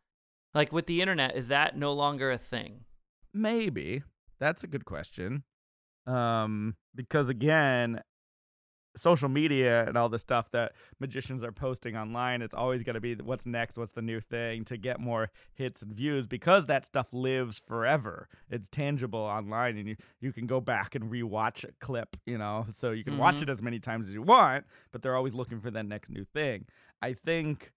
Like 0.55 0.73
with 0.73 0.87
the 0.87 1.01
internet, 1.03 1.35
is 1.37 1.49
that 1.49 1.77
no 1.77 1.93
longer 1.93 2.31
a 2.31 2.39
thing? 2.39 2.85
Maybe 3.35 4.05
that's 4.39 4.63
a 4.63 4.69
good 4.69 4.85
question. 4.85 5.43
Um, 6.07 6.77
because 6.95 7.29
again, 7.29 8.03
social 8.99 9.29
media 9.29 9.85
and 9.87 9.97
all 9.97 10.09
the 10.09 10.19
stuff 10.19 10.51
that 10.51 10.73
magicians 11.01 11.43
are 11.45 11.53
posting 11.53 11.97
online, 11.97 12.43
it's 12.43 12.55
always 12.55 12.83
going 12.83 12.95
to 12.95 13.01
be 13.01 13.15
what's 13.15 13.47
next, 13.47 13.77
what's 13.79 13.93
the 13.93 14.03
new 14.03 14.21
thing 14.21 14.65
to 14.67 14.77
get 14.77 15.01
more 15.01 15.31
hits 15.55 15.81
and 15.83 15.95
views 15.95 16.27
because 16.27 16.67
that 16.67 16.85
stuff 16.85 17.07
lives 17.13 17.59
forever. 17.67 18.29
It's 18.51 18.69
tangible 18.69 19.21
online 19.21 19.77
and 19.79 19.89
you, 19.89 19.97
you 20.21 20.33
can 20.33 20.47
go 20.47 20.61
back 20.61 20.95
and 20.95 21.11
rewatch 21.11 21.65
a 21.65 21.73
clip, 21.81 22.17
you 22.27 22.37
know, 22.39 22.67
so 22.71 22.91
you 22.91 23.05
can 23.05 23.17
watch 23.17 23.37
Mhm. 23.37 23.43
it 23.43 23.49
as 23.49 23.63
many 23.63 23.79
times 23.79 24.09
as 24.09 24.15
you 24.15 24.23
want, 24.23 24.67
but 24.93 25.03
they're 25.03 25.17
always 25.17 25.35
looking 25.35 25.61
for 25.61 25.71
that 25.71 25.87
next 25.87 26.11
new 26.11 26.25
thing. 26.25 26.67
I 27.01 27.13
think 27.15 27.73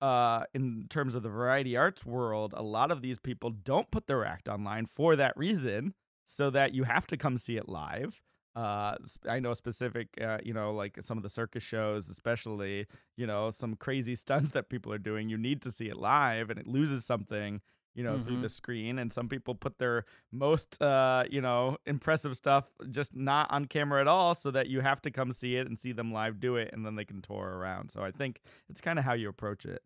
uh, 0.00 0.44
in 0.52 0.86
terms 0.90 1.14
of 1.14 1.22
the 1.22 1.30
variety 1.30 1.76
arts 1.76 2.04
world, 2.04 2.52
a 2.56 2.62
lot 2.62 2.90
of 2.90 3.00
these 3.00 3.18
people 3.18 3.48
don't 3.50 3.90
put 3.90 4.06
their 4.06 4.24
act 4.24 4.48
online 4.48 4.86
for 4.94 5.16
that 5.16 5.34
reason, 5.36 5.94
so 6.26 6.50
that 6.50 6.74
you 6.74 6.84
have 6.84 7.06
to 7.06 7.16
come 7.16 7.38
see 7.38 7.56
it 7.56 7.68
live. 7.68 8.20
Uh, 8.56 8.96
I 9.28 9.40
know 9.40 9.52
specific, 9.54 10.08
uh, 10.20 10.38
you 10.44 10.54
know, 10.54 10.72
like 10.72 10.98
some 11.02 11.16
of 11.16 11.22
the 11.24 11.28
circus 11.28 11.62
shows, 11.62 12.08
especially, 12.08 12.86
you 13.16 13.26
know, 13.26 13.50
some 13.50 13.74
crazy 13.74 14.14
stunts 14.24 14.50
that 14.50 14.68
people 14.68 14.92
are 14.92 14.98
doing. 14.98 15.28
You 15.28 15.36
need 15.38 15.60
to 15.62 15.72
see 15.72 15.88
it 15.88 15.96
live, 15.96 16.50
and 16.50 16.58
it 16.60 16.66
loses 16.68 17.04
something, 17.04 17.60
you 17.96 18.04
know, 18.04 18.18
through 18.18 18.36
Mhm. 18.38 18.42
the 18.42 18.48
screen. 18.48 18.98
And 19.00 19.12
some 19.12 19.28
people 19.28 19.56
put 19.56 19.78
their 19.78 20.04
most, 20.30 20.80
uh, 20.80 21.24
you 21.28 21.40
know, 21.40 21.78
impressive 21.84 22.36
stuff 22.36 22.68
just 22.90 23.14
not 23.16 23.50
on 23.50 23.64
camera 23.66 24.00
at 24.00 24.06
all, 24.08 24.36
so 24.36 24.52
that 24.52 24.68
you 24.68 24.80
have 24.82 25.02
to 25.02 25.10
come 25.10 25.32
see 25.32 25.56
it 25.56 25.66
and 25.66 25.76
see 25.78 25.90
them 25.92 26.12
live 26.12 26.38
do 26.38 26.54
it, 26.56 26.70
and 26.72 26.86
then 26.86 26.94
they 26.94 27.04
can 27.04 27.22
tour 27.22 27.56
around. 27.58 27.90
So 27.90 28.04
I 28.04 28.12
think 28.12 28.40
it's 28.68 28.80
kind 28.80 28.98
of 29.00 29.04
how 29.04 29.14
you 29.14 29.28
approach 29.28 29.64
it. 29.66 29.82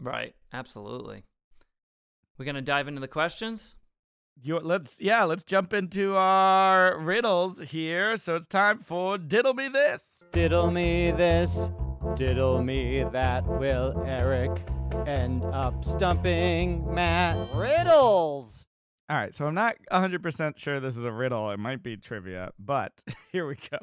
Right. 0.00 0.34
Absolutely. 0.52 1.22
We're 2.38 2.44
going 2.46 2.54
to 2.56 2.62
dive 2.62 2.88
into 2.88 3.00
the 3.00 3.08
questions? 3.08 3.74
You 4.42 4.58
let's 4.58 4.98
yeah, 5.00 5.24
let's 5.24 5.44
jump 5.44 5.74
into 5.74 6.16
our 6.16 6.98
riddles 6.98 7.60
here. 7.60 8.16
So 8.16 8.36
it's 8.36 8.46
time 8.46 8.78
for 8.78 9.18
diddle 9.18 9.52
me 9.52 9.68
this. 9.68 10.24
Diddle 10.32 10.70
me 10.70 11.10
this, 11.10 11.70
diddle 12.16 12.62
me 12.62 13.04
that. 13.12 13.44
Will 13.44 14.02
Eric 14.06 14.52
end 15.06 15.44
up 15.44 15.84
stumping 15.84 16.90
Matt? 16.94 17.36
Riddles! 17.54 18.66
All 19.10 19.16
right, 19.16 19.34
so 19.34 19.44
I'm 19.44 19.54
not 19.54 19.76
100% 19.90 20.56
sure 20.56 20.78
this 20.78 20.96
is 20.96 21.04
a 21.04 21.10
riddle. 21.10 21.50
It 21.50 21.58
might 21.58 21.82
be 21.82 21.96
trivia, 21.96 22.52
but 22.58 22.92
here 23.32 23.46
we 23.46 23.56
go. 23.56 23.78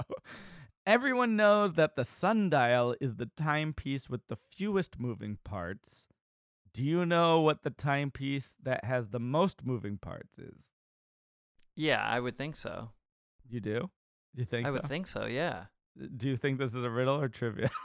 Everyone 0.88 1.36
knows 1.36 1.74
that 1.74 1.98
the 1.98 2.06
sundial 2.06 2.96
is 3.02 3.18
the 3.18 3.30
timepiece 3.36 4.10
with 4.10 4.22
the 4.30 4.38
fewest 4.38 5.00
moving 5.00 5.38
parts. 5.44 6.08
Do 6.78 6.86
you 6.86 7.06
know 7.06 7.42
what 7.42 7.64
the 7.64 7.70
timepiece 7.72 8.56
that 8.64 8.86
has 8.86 9.08
the 9.10 9.20
most 9.20 9.66
moving 9.66 9.98
parts 9.98 10.38
is? 10.38 10.76
Yeah, 11.76 12.04
I 12.04 12.20
would 12.20 12.38
think 12.38 12.56
so. 12.56 12.90
You 13.50 13.60
do? 13.60 13.90
You 14.36 14.46
think 14.46 14.68
I 14.68 14.70
so? 14.70 14.74
would 14.74 14.88
think 14.88 15.08
so, 15.08 15.26
yeah. 15.26 15.66
do 16.16 16.28
you 16.30 16.38
think 16.38 16.60
this 16.60 16.76
is 16.76 16.84
a 16.84 16.90
riddle 16.90 17.20
or 17.20 17.28
trivia? 17.30 17.70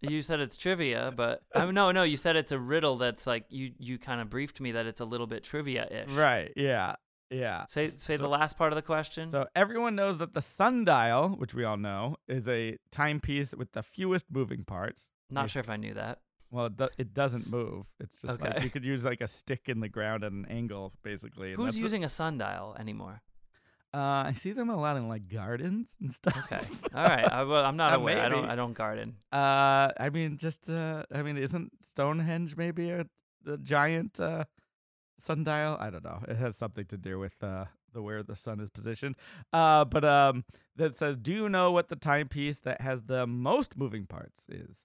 You 0.00 0.20
said 0.22 0.38
it's 0.40 0.56
trivia, 0.56 1.12
but 1.16 1.42
I 1.54 1.64
mean, 1.64 1.74
no, 1.74 1.90
no, 1.92 2.02
you 2.02 2.18
said 2.18 2.36
it's 2.36 2.52
a 2.52 2.58
riddle 2.58 2.98
that's 2.98 3.26
like 3.26 3.46
you 3.48 3.72
you 3.78 3.98
kind 3.98 4.20
of 4.20 4.28
briefed 4.28 4.60
me 4.60 4.72
that 4.72 4.84
it's 4.86 5.00
a 5.00 5.04
little 5.04 5.26
bit 5.26 5.42
trivia-ish. 5.44 6.12
right, 6.12 6.52
yeah. 6.56 6.96
Yeah. 7.30 7.64
Say 7.68 7.86
say 7.88 8.16
so- 8.16 8.22
the 8.22 8.28
last 8.28 8.58
part 8.58 8.70
of 8.70 8.76
the 8.76 8.82
question. 8.82 9.30
So 9.30 9.46
everyone 9.56 9.94
knows 9.96 10.18
that 10.18 10.34
the 10.34 10.42
sundial, 10.42 11.30
which 11.30 11.54
we 11.54 11.64
all 11.64 11.78
know, 11.78 12.16
is 12.28 12.46
a 12.48 12.76
timepiece 12.92 13.54
with 13.54 13.72
the 13.72 13.82
fewest 13.82 14.26
moving 14.30 14.62
parts. 14.64 15.10
Not 15.30 15.48
sure 15.50 15.60
if 15.60 15.70
I 15.70 15.76
knew 15.76 15.94
that. 15.94 16.20
Well, 16.50 16.66
it, 16.66 16.76
do- 16.76 16.88
it 16.96 17.12
doesn't 17.14 17.50
move. 17.50 17.86
It's 18.00 18.22
just 18.22 18.40
like 18.40 18.62
you 18.62 18.70
could 18.70 18.84
use 18.84 19.04
like 19.04 19.20
a 19.20 19.28
stick 19.28 19.68
in 19.68 19.80
the 19.80 19.88
ground 19.88 20.24
at 20.24 20.32
an 20.32 20.46
angle, 20.48 20.92
basically. 21.02 21.52
Who's 21.54 21.76
using 21.78 22.04
a 22.04 22.08
sundial 22.08 22.74
anymore? 22.78 23.20
uh, 23.94 23.98
I 24.28 24.34
see 24.34 24.52
them 24.52 24.68
a 24.70 24.76
lot 24.76 24.96
in 24.98 25.08
like 25.08 25.28
gardens 25.28 25.94
and 26.00 26.12
stuff. 26.12 26.36
Okay. 26.50 26.60
All 26.94 27.04
right. 27.04 27.24
I, 27.32 27.42
well, 27.44 27.64
I'm 27.64 27.76
not 27.76 27.92
Uh, 27.92 27.96
aware. 27.96 28.20
I 28.20 28.28
don't. 28.28 28.44
I 28.50 28.54
don't 28.56 28.72
garden. 28.74 29.16
Uh, 29.32 29.92
I 29.98 30.10
mean, 30.12 30.36
just 30.38 30.68
uh, 30.70 31.04
I 31.12 31.22
mean, 31.22 31.36
isn't 31.38 31.72
Stonehenge 31.82 32.56
maybe 32.56 32.90
a, 32.90 33.06
a 33.46 33.56
giant 33.58 34.18
uh 34.20 34.44
sundial? 35.18 35.76
I 35.80 35.90
don't 35.90 36.04
know. 36.04 36.20
It 36.28 36.36
has 36.36 36.56
something 36.56 36.84
to 36.86 36.96
do 36.96 37.18
with 37.18 37.42
uh 37.42 37.66
the 37.92 38.02
where 38.02 38.22
the 38.22 38.36
sun 38.36 38.60
is 38.60 38.68
positioned. 38.70 39.16
Uh, 39.52 39.84
but 39.84 40.04
um, 40.04 40.44
that 40.76 40.94
says, 40.94 41.16
do 41.16 41.32
you 41.32 41.48
know 41.48 41.72
what 41.72 41.88
the 41.88 41.96
timepiece 41.96 42.60
that 42.60 42.80
has 42.82 43.02
the 43.02 43.26
most 43.26 43.76
moving 43.76 44.06
parts 44.06 44.44
is? 44.50 44.84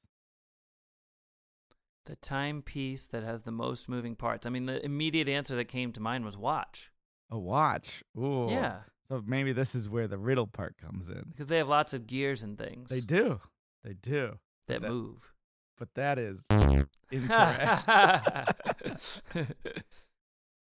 The 2.06 2.16
timepiece 2.18 3.08
that 3.08 3.24
has 3.24 3.44
the 3.44 3.52
most 3.52 3.88
moving 3.88 4.16
parts. 4.16 4.46
I 4.46 4.50
mean, 4.50 4.66
the 4.66 4.84
immediate 4.86 5.30
answer 5.30 5.56
that 5.56 5.66
came 5.66 5.92
to 5.94 6.02
mind 6.02 6.26
was 6.26 6.36
watch. 6.36 6.92
A 7.32 7.40
watch. 7.40 8.04
Ooh. 8.18 8.48
Yeah, 8.50 8.80
So 9.08 9.24
maybe 9.26 9.54
this 9.54 9.74
is 9.74 9.88
where 9.90 10.08
the 10.08 10.18
riddle 10.18 10.48
part 10.48 10.78
comes 10.78 11.08
in. 11.08 11.24
because 11.30 11.48
they 11.48 11.58
have 11.58 11.70
lots 11.70 11.94
of 11.94 12.06
gears 12.06 12.44
and 12.44 12.58
things 12.58 12.90
They 12.90 13.00
do. 13.00 13.40
They 13.84 13.94
do. 13.94 14.40
that 14.68 14.82
that- 14.82 14.90
move. 14.92 15.34
But 15.78 15.94
that 15.96 16.20
is 16.20 16.46
incorrect. 17.12 17.90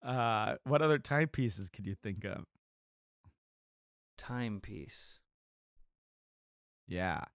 uh, 0.04 0.56
what 0.64 0.82
other 0.82 0.98
timepieces 0.98 1.70
could 1.70 1.86
you 1.86 1.96
think 1.96 2.24
of? 2.26 2.46
timepiece. 4.18 5.20
Yeah. 6.88 7.26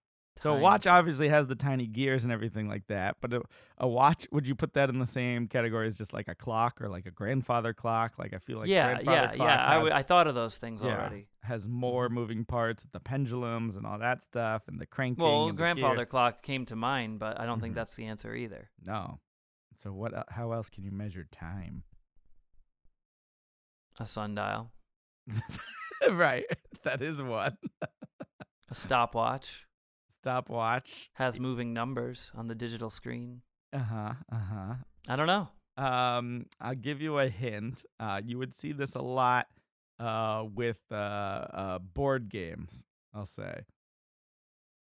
So 0.41 0.55
a 0.55 0.59
watch 0.59 0.87
obviously 0.87 1.27
has 1.29 1.47
the 1.47 1.55
tiny 1.55 1.85
gears 1.85 2.23
and 2.23 2.31
everything 2.31 2.67
like 2.69 2.87
that, 2.87 3.17
but 3.21 3.33
a, 3.33 3.41
a 3.77 3.87
watch 3.87 4.25
would 4.31 4.47
you 4.47 4.55
put 4.55 4.73
that 4.75 4.89
in 4.89 4.97
the 4.99 5.05
same 5.05 5.47
category 5.47 5.87
as 5.87 5.97
just 5.97 6.13
like 6.13 6.27
a 6.27 6.35
clock 6.35 6.81
or 6.81 6.87
like 6.89 7.05
a 7.05 7.11
grandfather 7.11 7.73
clock? 7.73 8.13
Like 8.17 8.33
I 8.33 8.37
feel 8.37 8.57
like 8.59 8.69
yeah, 8.69 8.99
yeah, 9.03 9.33
yeah. 9.33 9.43
I, 9.43 9.73
has, 9.73 9.75
w- 9.75 9.93
I 9.93 10.03
thought 10.03 10.27
of 10.27 10.35
those 10.35 10.57
things 10.57 10.81
yeah, 10.81 10.97
already. 10.97 11.27
has 11.43 11.67
more 11.67 12.07
moving 12.09 12.45
parts, 12.45 12.87
the 12.91 12.99
pendulums 12.99 13.75
and 13.75 13.85
all 13.85 13.99
that 13.99 14.23
stuff, 14.23 14.63
and 14.67 14.79
the 14.79 14.85
cranking. 14.85 15.23
Well, 15.23 15.47
and 15.47 15.57
the 15.57 15.57
grandfather 15.57 16.05
clock 16.05 16.41
came 16.41 16.65
to 16.65 16.75
mind, 16.75 17.19
but 17.19 17.39
I 17.39 17.45
don't 17.45 17.59
think 17.59 17.73
Mhm. 17.73 17.75
that's 17.75 17.95
the 17.95 18.05
answer 18.05 18.33
either. 18.33 18.69
No. 18.85 19.19
So 19.75 19.91
what? 19.91 20.13
How 20.29 20.51
else 20.53 20.69
can 20.69 20.83
you 20.83 20.91
measure 20.91 21.25
time? 21.31 21.83
A 23.99 24.05
sundial, 24.05 24.71
right. 26.11 26.45
That 26.83 27.01
is 27.01 27.21
one. 27.21 27.57
a 28.69 28.73
stopwatch 28.73 29.65
Stopwatch. 30.21 31.09
has 31.13 31.39
moving 31.39 31.73
numbers 31.73 32.31
on 32.35 32.47
the 32.47 32.55
digital 32.55 32.89
screen. 32.89 33.41
Uh 33.73 33.77
huh. 33.79 34.13
Uh 34.31 34.35
huh. 34.37 34.73
I 35.07 35.15
don't 35.15 35.27
know. 35.27 35.49
Um, 35.77 36.45
I'll 36.59 36.75
give 36.75 37.01
you 37.01 37.19
a 37.19 37.29
hint. 37.29 37.85
Uh, 37.99 38.19
you 38.23 38.37
would 38.37 38.53
see 38.53 38.71
this 38.73 38.95
a 38.95 39.01
lot 39.01 39.47
uh, 39.99 40.43
with 40.53 40.79
uh, 40.91 40.95
uh, 40.95 41.79
board 41.79 42.29
games. 42.29 42.85
I'll 43.13 43.25
say. 43.25 43.61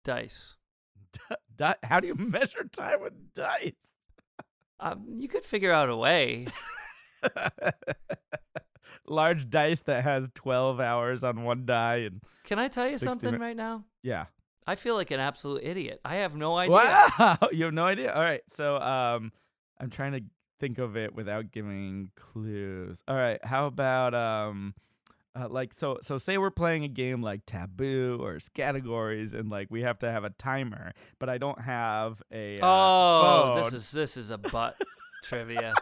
Dice. 0.05 0.55
Di- 1.57 1.75
how 1.83 1.99
do 1.99 2.07
you 2.07 2.15
measure 2.17 2.63
time 2.71 3.01
with 3.01 3.33
dice? 3.33 3.73
Um, 4.79 5.05
you 5.17 5.27
could 5.27 5.43
figure 5.43 5.73
out 5.73 5.89
a 5.89 5.95
way. 5.97 6.47
Large 9.07 9.49
dice 9.49 9.81
that 9.83 10.03
has 10.03 10.29
12 10.35 10.79
hours 10.79 11.23
on 11.23 11.43
one 11.43 11.65
die 11.65 11.97
and 11.97 12.21
Can 12.45 12.59
I 12.59 12.67
tell 12.67 12.87
you 12.89 12.97
something 12.97 13.37
right 13.39 13.55
now? 13.57 13.83
yeah. 14.03 14.25
I 14.69 14.75
feel 14.75 14.93
like 14.93 15.09
an 15.09 15.19
absolute 15.19 15.63
idiot. 15.63 15.99
I 16.05 16.17
have 16.17 16.35
no 16.35 16.55
idea. 16.55 16.75
Wow, 16.75 17.37
you 17.51 17.65
have 17.65 17.73
no 17.73 17.85
idea. 17.85 18.13
All 18.13 18.21
right, 18.21 18.41
so 18.49 18.77
um, 18.77 19.31
I'm 19.79 19.89
trying 19.89 20.11
to 20.11 20.21
think 20.59 20.77
of 20.77 20.95
it 20.95 21.15
without 21.15 21.51
giving 21.51 22.11
clues. 22.15 23.01
All 23.07 23.15
right, 23.15 23.43
how 23.43 23.65
about 23.65 24.13
um, 24.13 24.75
uh, 25.35 25.49
like 25.49 25.73
so 25.73 25.97
so 26.03 26.19
say 26.19 26.37
we're 26.37 26.51
playing 26.51 26.83
a 26.83 26.87
game 26.87 27.23
like 27.23 27.47
Taboo 27.47 28.19
or 28.21 28.37
Categories, 28.53 29.33
and 29.33 29.49
like 29.49 29.69
we 29.71 29.81
have 29.81 29.97
to 29.99 30.11
have 30.11 30.23
a 30.23 30.29
timer, 30.29 30.93
but 31.17 31.29
I 31.29 31.39
don't 31.39 31.59
have 31.59 32.21
a 32.31 32.59
uh, 32.59 32.67
Oh, 32.67 33.61
this 33.63 33.73
is 33.73 33.89
this 33.89 34.17
is 34.17 34.29
a 34.29 34.37
butt 34.37 34.79
trivia. 35.23 35.73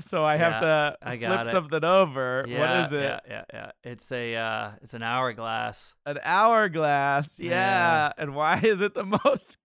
So 0.00 0.24
I 0.24 0.36
have 0.36 0.60
to 0.60 0.96
I 1.02 1.16
flip 1.18 1.40
it. 1.46 1.50
something 1.50 1.84
over. 1.84 2.44
Yeah, 2.48 2.58
what 2.58 2.86
is 2.86 2.98
it? 2.98 3.02
Yeah, 3.02 3.20
yeah, 3.28 3.44
yeah. 3.52 3.70
It's 3.84 4.10
a 4.12 4.34
uh, 4.34 4.70
it's 4.82 4.94
an 4.94 5.02
hourglass. 5.02 5.94
An 6.06 6.18
hourglass. 6.22 7.38
Yeah. 7.38 7.50
Yeah. 7.50 8.12
and 8.18 8.34
why 8.34 8.58
is 8.62 8.80
it 8.80 8.94
the 8.94 9.04
most? 9.04 9.58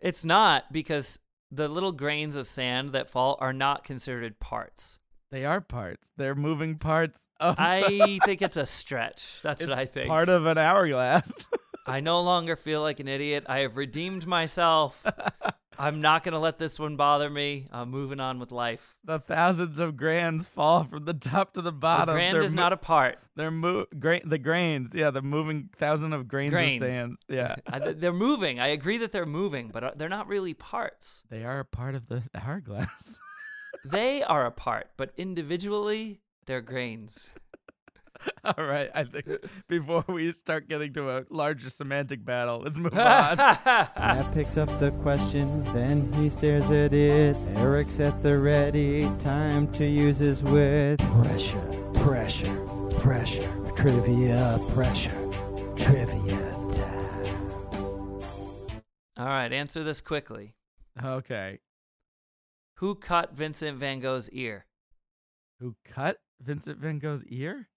It's 0.00 0.24
not 0.24 0.72
because 0.72 1.18
the 1.50 1.68
little 1.68 1.92
grains 1.92 2.36
of 2.36 2.46
sand 2.46 2.92
that 2.92 3.08
fall 3.08 3.38
are 3.40 3.52
not 3.52 3.84
considered 3.84 4.40
parts. 4.40 4.98
They 5.30 5.44
are 5.44 5.60
parts. 5.60 6.12
They're 6.16 6.34
moving 6.34 6.76
parts. 6.76 7.20
Of 7.38 7.56
I 7.58 8.18
think 8.24 8.42
it's 8.42 8.56
a 8.56 8.66
stretch. 8.66 9.26
That's 9.42 9.62
it's 9.62 9.68
what 9.68 9.78
I 9.78 9.84
think. 9.86 10.08
Part 10.08 10.28
of 10.28 10.46
an 10.46 10.58
hourglass. 10.58 11.46
I 11.86 12.00
no 12.00 12.20
longer 12.22 12.56
feel 12.56 12.82
like 12.82 13.00
an 13.00 13.08
idiot. 13.08 13.44
I 13.48 13.60
have 13.60 13.76
redeemed 13.76 14.26
myself. 14.26 15.04
I'm 15.78 16.00
not 16.00 16.24
going 16.24 16.32
to 16.32 16.38
let 16.38 16.58
this 16.58 16.78
one 16.78 16.96
bother 16.96 17.30
me. 17.30 17.68
I'm 17.70 17.90
moving 17.90 18.18
on 18.20 18.38
with 18.40 18.50
life. 18.50 18.96
the 19.04 19.18
thousands 19.20 19.78
of 19.78 19.96
grains 19.96 20.46
fall 20.46 20.84
from 20.84 21.04
the 21.04 21.14
top 21.14 21.54
to 21.54 21.62
the 21.62 21.70
The 21.70 21.76
bottom. 21.76 22.14
grand 22.14 22.34
they're 22.34 22.42
is 22.42 22.54
mo- 22.54 22.62
not 22.62 22.72
a 22.72 22.76
part. 22.76 23.18
They're 23.36 23.50
mo- 23.50 23.86
gra- 23.98 24.26
the 24.26 24.38
grains. 24.38 24.90
Yeah, 24.94 25.10
the 25.10 25.22
moving 25.22 25.70
thousand 25.78 26.12
of 26.14 26.26
grains, 26.26 26.52
Grains. 26.52 26.82
of 26.82 26.92
sands. 26.92 27.24
Yeah, 27.28 27.56
I- 27.66 27.92
they're 27.92 28.12
moving. 28.12 28.58
I 28.58 28.68
agree 28.68 28.98
that 28.98 29.12
they're 29.12 29.26
moving, 29.26 29.68
but 29.72 29.84
uh, 29.84 29.92
they're 29.96 30.08
not 30.08 30.26
really 30.26 30.54
parts. 30.54 31.22
they 31.30 31.44
are 31.44 31.60
a 31.60 31.64
part 31.64 31.94
of 31.94 32.08
the 32.08 32.22
hourglass. 32.34 33.20
They 33.84 34.22
are 34.24 34.44
a 34.44 34.50
part, 34.50 34.88
but 34.96 35.12
individually, 35.16 36.20
they're 36.46 36.60
grains. 36.60 37.30
All 38.44 38.64
right, 38.64 38.90
I 38.94 39.04
think 39.04 39.26
before 39.68 40.04
we 40.08 40.32
start 40.32 40.68
getting 40.68 40.92
to 40.94 41.10
a 41.10 41.24
larger 41.30 41.70
semantic 41.70 42.24
battle, 42.24 42.60
let's 42.64 42.76
move 42.78 42.92
on. 42.98 43.36
Mat 43.36 44.32
picks 44.34 44.56
up 44.56 44.68
the 44.78 44.90
question, 45.02 45.64
then 45.74 46.10
he 46.14 46.28
stares 46.28 46.70
at 46.70 46.92
it. 46.94 47.36
Eric's 47.56 48.00
at 48.00 48.22
the 48.22 48.38
ready, 48.38 49.10
time 49.18 49.70
to 49.72 49.84
use 49.86 50.18
his 50.18 50.42
wit. 50.42 50.98
Pressure, 51.22 51.60
pressure, 51.94 52.56
pressure. 52.98 53.52
Trivia, 53.76 54.58
pressure, 54.70 55.30
trivia 55.76 56.36
time. 56.70 58.20
All 59.18 59.26
right, 59.26 59.52
answer 59.52 59.82
this 59.84 60.00
quickly. 60.00 60.54
okay, 61.04 61.58
Who 62.76 62.94
cut 62.94 63.34
Vincent 63.34 63.78
Van 63.78 64.00
Gogh's 64.00 64.28
ear? 64.30 64.66
who 65.60 65.74
cut 65.84 66.18
Vincent 66.40 66.78
Van 66.78 66.98
Gogh's 67.00 67.24
ear? 67.24 67.68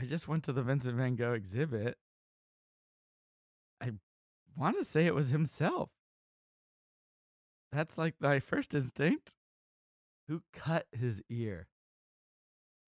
I 0.00 0.04
just 0.04 0.28
went 0.28 0.44
to 0.44 0.52
the 0.52 0.62
Vincent 0.62 0.94
Van 0.96 1.16
Gogh 1.16 1.32
exhibit. 1.32 1.96
I 3.80 3.92
want 4.56 4.78
to 4.78 4.84
say 4.84 5.06
it 5.06 5.14
was 5.14 5.30
himself. 5.30 5.90
That's 7.72 7.98
like 7.98 8.14
my 8.20 8.38
first 8.38 8.74
instinct. 8.74 9.34
Who 10.28 10.42
cut 10.52 10.86
his 10.92 11.20
ear? 11.28 11.66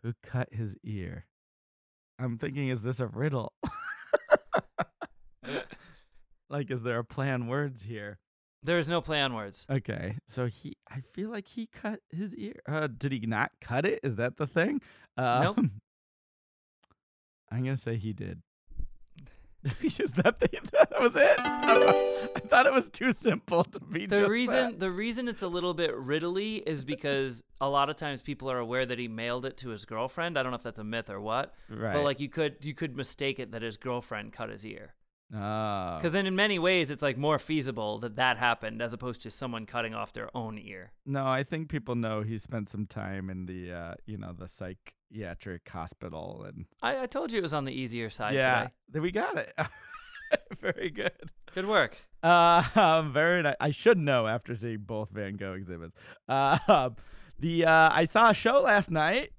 Who 0.05 0.13
cut 0.23 0.49
his 0.53 0.77
ear? 0.85 1.27
I'm 2.19 2.39
thinking, 2.39 2.69
is 2.69 2.83
this 2.83 3.01
a 3.01 3.07
riddle? 3.07 3.55
like, 6.51 6.71
is 6.71 6.83
there 6.83 6.99
a 6.99 7.05
play 7.05 7.31
on 7.31 7.49
words 7.49 7.83
here? 7.83 8.19
There 8.63 8.79
is 8.79 8.89
no 8.89 9.01
play 9.01 9.21
on 9.23 9.35
words. 9.35 9.67
Okay, 9.71 10.17
so 10.29 10.47
he, 10.47 10.77
I 10.89 11.01
feel 11.01 11.31
like 11.31 11.49
he 11.49 11.67
cut 11.67 12.01
his 12.11 12.35
ear. 12.35 12.61
Uh, 12.69 12.89
did 12.89 13.11
he 13.13 13.21
not 13.21 13.53
cut 13.61 13.87
it? 13.87 14.01
Is 14.03 14.17
that 14.17 14.37
the 14.37 14.47
thing? 14.47 14.83
Um, 15.17 15.43
Nope. 15.43 15.61
I'm 17.51 17.65
gonna 17.65 17.77
say 17.77 17.97
he 17.97 18.13
did. 18.13 18.43
Is 19.83 20.13
that 20.13 20.41
the, 20.41 20.49
that 20.73 21.01
was 21.01 21.15
it? 21.17 21.37
I 21.39 22.41
thought 22.49 22.67
it 22.67 22.73
was 22.73 22.89
too 22.89 23.13
simple 23.13 23.65
to 23.65 23.81
be 23.81 24.07
The 24.07 24.29
reason 24.29 24.55
that. 24.73 24.81
the 24.81 24.91
reason 24.91 25.29
it's 25.29 25.43
a 25.43 25.49
little 25.49 25.75
bit 25.75 25.95
riddly 25.95 26.63
is 26.67 26.85
because 26.85 27.45
a 27.61 27.69
lot 27.69 27.91
of 27.91 27.97
times 27.97 28.23
people 28.23 28.51
are 28.51 28.59
aware 28.59 28.87
that 28.87 28.99
he 28.99 29.07
mailed 29.09 29.45
it 29.45 29.59
to 29.59 29.69
his 29.71 29.85
girlfriend. 29.85 30.39
I 30.39 30.43
don't 30.43 30.51
know 30.53 30.57
if 30.57 30.63
that's 30.63 30.79
a 30.79 30.85
myth 30.85 31.11
or 31.11 31.21
what, 31.21 31.55
right? 31.69 31.93
but 31.93 32.05
like 32.05 32.21
you 32.21 32.29
could 32.31 32.65
you 32.65 32.73
could 32.75 32.97
mistake 32.97 33.39
it 33.39 33.53
that 33.53 33.61
his 33.63 33.77
girlfriend 33.77 34.33
cut 34.33 34.49
his 34.49 34.65
ear. 34.65 34.95
oh, 35.35 35.97
Because 35.97 36.15
then 36.15 36.27
in 36.27 36.35
many 36.37 36.59
ways 36.59 36.91
it's 36.91 37.03
like 37.03 37.19
more 37.19 37.39
feasible 37.39 37.99
that 37.99 38.17
that 38.17 38.39
happened 38.39 38.81
as 38.81 38.95
opposed 38.95 39.21
to 39.23 39.31
someone 39.31 39.67
cutting 39.67 39.95
off 39.95 40.13
their 40.15 40.35
own 40.35 40.57
ear. 40.57 40.93
no, 41.05 41.27
I 41.27 41.43
think 41.43 41.69
people 41.69 41.97
know 41.97 42.23
he 42.23 42.39
spent 42.39 42.71
some 42.71 42.87
time 42.87 43.29
in 43.29 43.45
the, 43.45 43.73
uh, 43.73 43.95
you 44.07 44.17
know, 44.17 44.33
the 44.33 44.49
psychiatric 45.11 45.69
hospital 45.69 46.45
and 46.47 46.67
I, 46.83 47.03
I 47.03 47.07
told 47.07 47.33
you 47.33 47.39
it 47.39 47.43
was 47.43 47.55
on 47.55 47.65
the 47.65 47.73
easier 47.73 48.11
side 48.11 48.35
yeah, 48.35 48.61
today. 48.61 48.73
then 48.91 49.03
we 49.03 49.13
got 49.13 49.37
it. 49.39 49.53
Very 50.61 50.91
good. 50.91 51.13
Good 51.55 51.67
work. 51.67 51.97
Uh, 52.23 52.63
um, 52.77 53.13
very 53.15 53.43
nice. 53.43 53.57
I 53.59 53.71
should 53.73 53.99
know 53.99 54.27
after 54.29 54.55
seeing 54.55 54.79
both 54.79 55.11
Van 55.11 55.37
Gogh 55.37 55.55
exhibits. 55.55 55.97
Uh, 56.29 56.91
the 57.39 57.65
uh, 57.65 57.91
I 57.93 58.05
saw 58.05 58.31
a 58.31 58.35
show 58.35 58.61
last 58.61 58.91
night. 58.91 59.31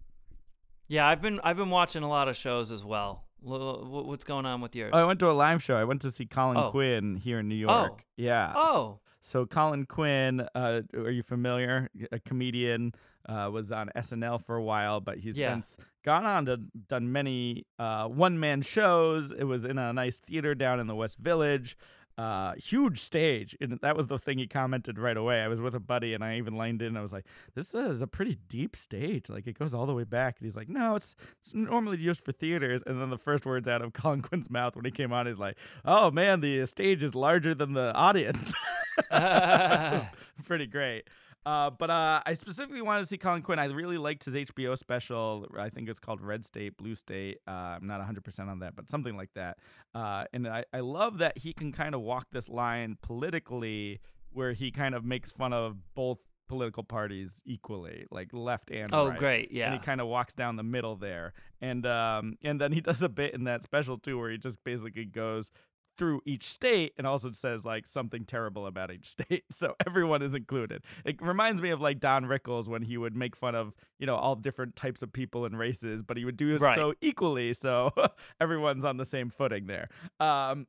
Yeah, 0.89 1.07
I've 1.07 1.21
been 1.21 1.39
I've 1.43 1.55
been 1.55 1.69
watching 1.69 2.03
a 2.03 2.09
lot 2.09 2.27
of 2.27 2.35
shows 2.35 2.71
as 2.71 2.83
well. 2.83 3.23
What's 3.41 4.23
going 4.23 4.45
on 4.45 4.61
with 4.61 4.75
yours? 4.75 4.91
Oh, 4.93 4.99
I 4.99 5.03
went 5.03 5.19
to 5.21 5.29
a 5.29 5.33
live 5.33 5.63
show. 5.63 5.75
I 5.75 5.83
went 5.83 6.01
to 6.01 6.11
see 6.11 6.25
Colin 6.25 6.57
Oh. 6.57 6.69
Quinn 6.71 7.15
here 7.15 7.39
in 7.39 7.47
New 7.47 7.55
York. 7.55 7.91
Oh. 7.99 8.03
Yeah. 8.15 8.53
oh, 8.55 8.99
So 9.19 9.45
Colin 9.45 9.85
Quinn, 9.85 10.47
uh, 10.55 10.81
are 10.95 11.09
you 11.11 11.23
familiar? 11.23 11.89
A 12.11 12.19
comedian, 12.19 12.93
uh, 13.29 13.49
was 13.51 13.71
on 13.71 13.89
SNL 13.95 14.39
for 14.43 14.55
a 14.55 14.63
while, 14.63 14.99
but 14.99 15.19
he's 15.19 15.37
Yeah. 15.37 15.53
since 15.53 15.77
gone 16.03 16.25
on 16.25 16.45
to 16.45 16.57
done 16.57 17.11
many 17.11 17.65
uh, 17.79 18.07
one 18.07 18.39
man 18.39 18.61
shows. 18.61 19.31
It 19.31 19.43
was 19.45 19.63
in 19.65 19.77
a 19.77 19.91
nice 19.93 20.19
theater 20.19 20.55
down 20.55 20.79
in 20.79 20.87
the 20.87 20.95
West 20.95 21.17
Village. 21.19 21.77
Uh, 22.17 22.53
huge 22.55 22.99
stage, 22.99 23.55
and 23.61 23.79
that 23.81 23.95
was 23.95 24.07
the 24.07 24.19
thing 24.19 24.37
he 24.37 24.45
commented 24.47 24.99
right 24.99 25.17
away. 25.17 25.41
I 25.41 25.47
was 25.47 25.61
with 25.61 25.73
a 25.73 25.79
buddy, 25.79 26.13
and 26.13 26.23
I 26.23 26.37
even 26.37 26.55
lined 26.55 26.81
in. 26.81 26.95
I 26.97 27.01
was 27.01 27.13
like, 27.13 27.25
"This 27.55 27.73
is 27.73 28.01
a 28.01 28.07
pretty 28.07 28.37
deep 28.47 28.75
stage. 28.75 29.29
Like 29.29 29.47
it 29.47 29.57
goes 29.57 29.73
all 29.73 29.85
the 29.85 29.93
way 29.93 30.03
back." 30.03 30.37
And 30.37 30.45
he's 30.45 30.55
like, 30.55 30.69
"No, 30.69 30.95
it's, 30.95 31.15
it's 31.39 31.53
normally 31.53 31.97
used 31.97 32.23
for 32.23 32.31
theaters." 32.31 32.83
And 32.85 33.01
then 33.01 33.09
the 33.09 33.17
first 33.17 33.45
words 33.45 33.67
out 33.67 33.81
of 33.81 33.93
Colin 33.93 34.21
Quinn's 34.21 34.49
mouth 34.49 34.75
when 34.75 34.85
he 34.85 34.91
came 34.91 35.13
on 35.13 35.25
is 35.25 35.39
like, 35.39 35.57
"Oh 35.85 36.11
man, 36.11 36.41
the 36.41 36.65
stage 36.67 37.01
is 37.01 37.15
larger 37.15 37.55
than 37.55 37.73
the 37.73 37.93
audience." 37.93 38.53
Pretty 40.45 40.67
great. 40.67 41.07
Uh, 41.45 41.69
but 41.71 41.89
uh, 41.89 42.21
I 42.25 42.33
specifically 42.33 42.81
wanted 42.81 43.01
to 43.01 43.07
see 43.07 43.17
Colin 43.17 43.41
Quinn. 43.41 43.59
I 43.59 43.65
really 43.65 43.97
liked 43.97 44.25
his 44.25 44.35
HBO 44.35 44.77
special. 44.77 45.47
I 45.57 45.69
think 45.69 45.89
it's 45.89 45.99
called 45.99 46.21
Red 46.21 46.45
State, 46.45 46.77
Blue 46.77 46.95
State. 46.95 47.39
Uh, 47.47 47.51
I'm 47.51 47.87
not 47.87 47.99
100% 48.01 48.47
on 48.47 48.59
that, 48.59 48.75
but 48.75 48.89
something 48.89 49.17
like 49.17 49.31
that. 49.35 49.57
Uh, 49.95 50.25
and 50.33 50.47
I, 50.47 50.65
I 50.73 50.81
love 50.81 51.17
that 51.17 51.39
he 51.39 51.53
can 51.53 51.71
kind 51.71 51.95
of 51.95 52.01
walk 52.01 52.27
this 52.31 52.47
line 52.47 52.97
politically 53.01 53.99
where 54.31 54.53
he 54.53 54.71
kind 54.71 54.93
of 54.95 55.03
makes 55.03 55.31
fun 55.31 55.51
of 55.51 55.77
both 55.95 56.19
political 56.47 56.83
parties 56.83 57.41
equally, 57.45 58.05
like 58.11 58.27
left 58.33 58.71
and 58.71 58.93
oh 58.93 59.07
right 59.07 59.19
great, 59.19 59.51
yeah. 59.53 59.67
and 59.67 59.73
he 59.73 59.79
kind 59.79 60.01
of 60.01 60.07
walks 60.07 60.35
down 60.35 60.57
the 60.57 60.63
middle 60.63 60.97
there 60.97 61.31
and 61.61 61.85
um 61.85 62.37
and 62.43 62.59
then 62.59 62.73
he 62.73 62.81
does 62.81 63.01
a 63.01 63.07
bit 63.07 63.33
in 63.33 63.45
that 63.45 63.63
special 63.63 63.97
too 63.97 64.19
where 64.19 64.29
he 64.29 64.37
just 64.37 64.61
basically 64.65 65.05
goes 65.05 65.49
through 65.97 66.21
each 66.25 66.45
state 66.45 66.93
and 66.97 67.05
also 67.05 67.31
says 67.31 67.63
like 67.65 67.85
something 67.85 68.25
terrible 68.25 68.65
about 68.65 68.91
each 68.91 69.07
state 69.11 69.43
so 69.51 69.75
everyone 69.85 70.21
is 70.21 70.33
included. 70.33 70.83
It 71.05 71.21
reminds 71.21 71.61
me 71.61 71.69
of 71.69 71.81
like 71.81 71.99
don 71.99 72.25
rickles 72.25 72.67
when 72.69 72.81
he 72.81 72.97
would 72.97 73.15
make 73.15 73.35
fun 73.35 73.55
of 73.55 73.73
you 73.99 74.07
know 74.07 74.15
all 74.15 74.35
different 74.35 74.75
types 74.75 75.01
of 75.01 75.11
people 75.13 75.45
and 75.45 75.57
races 75.57 76.01
but 76.01 76.17
he 76.17 76.25
would 76.25 76.37
do 76.37 76.55
it 76.55 76.61
Right. 76.61 76.75
so 76.75 76.93
equally 77.01 77.53
so 77.53 77.91
everyone's 78.41 78.85
on 78.85 78.97
the 78.97 79.05
same 79.05 79.29
footing 79.29 79.67
there. 79.67 79.89
Um 80.19 80.67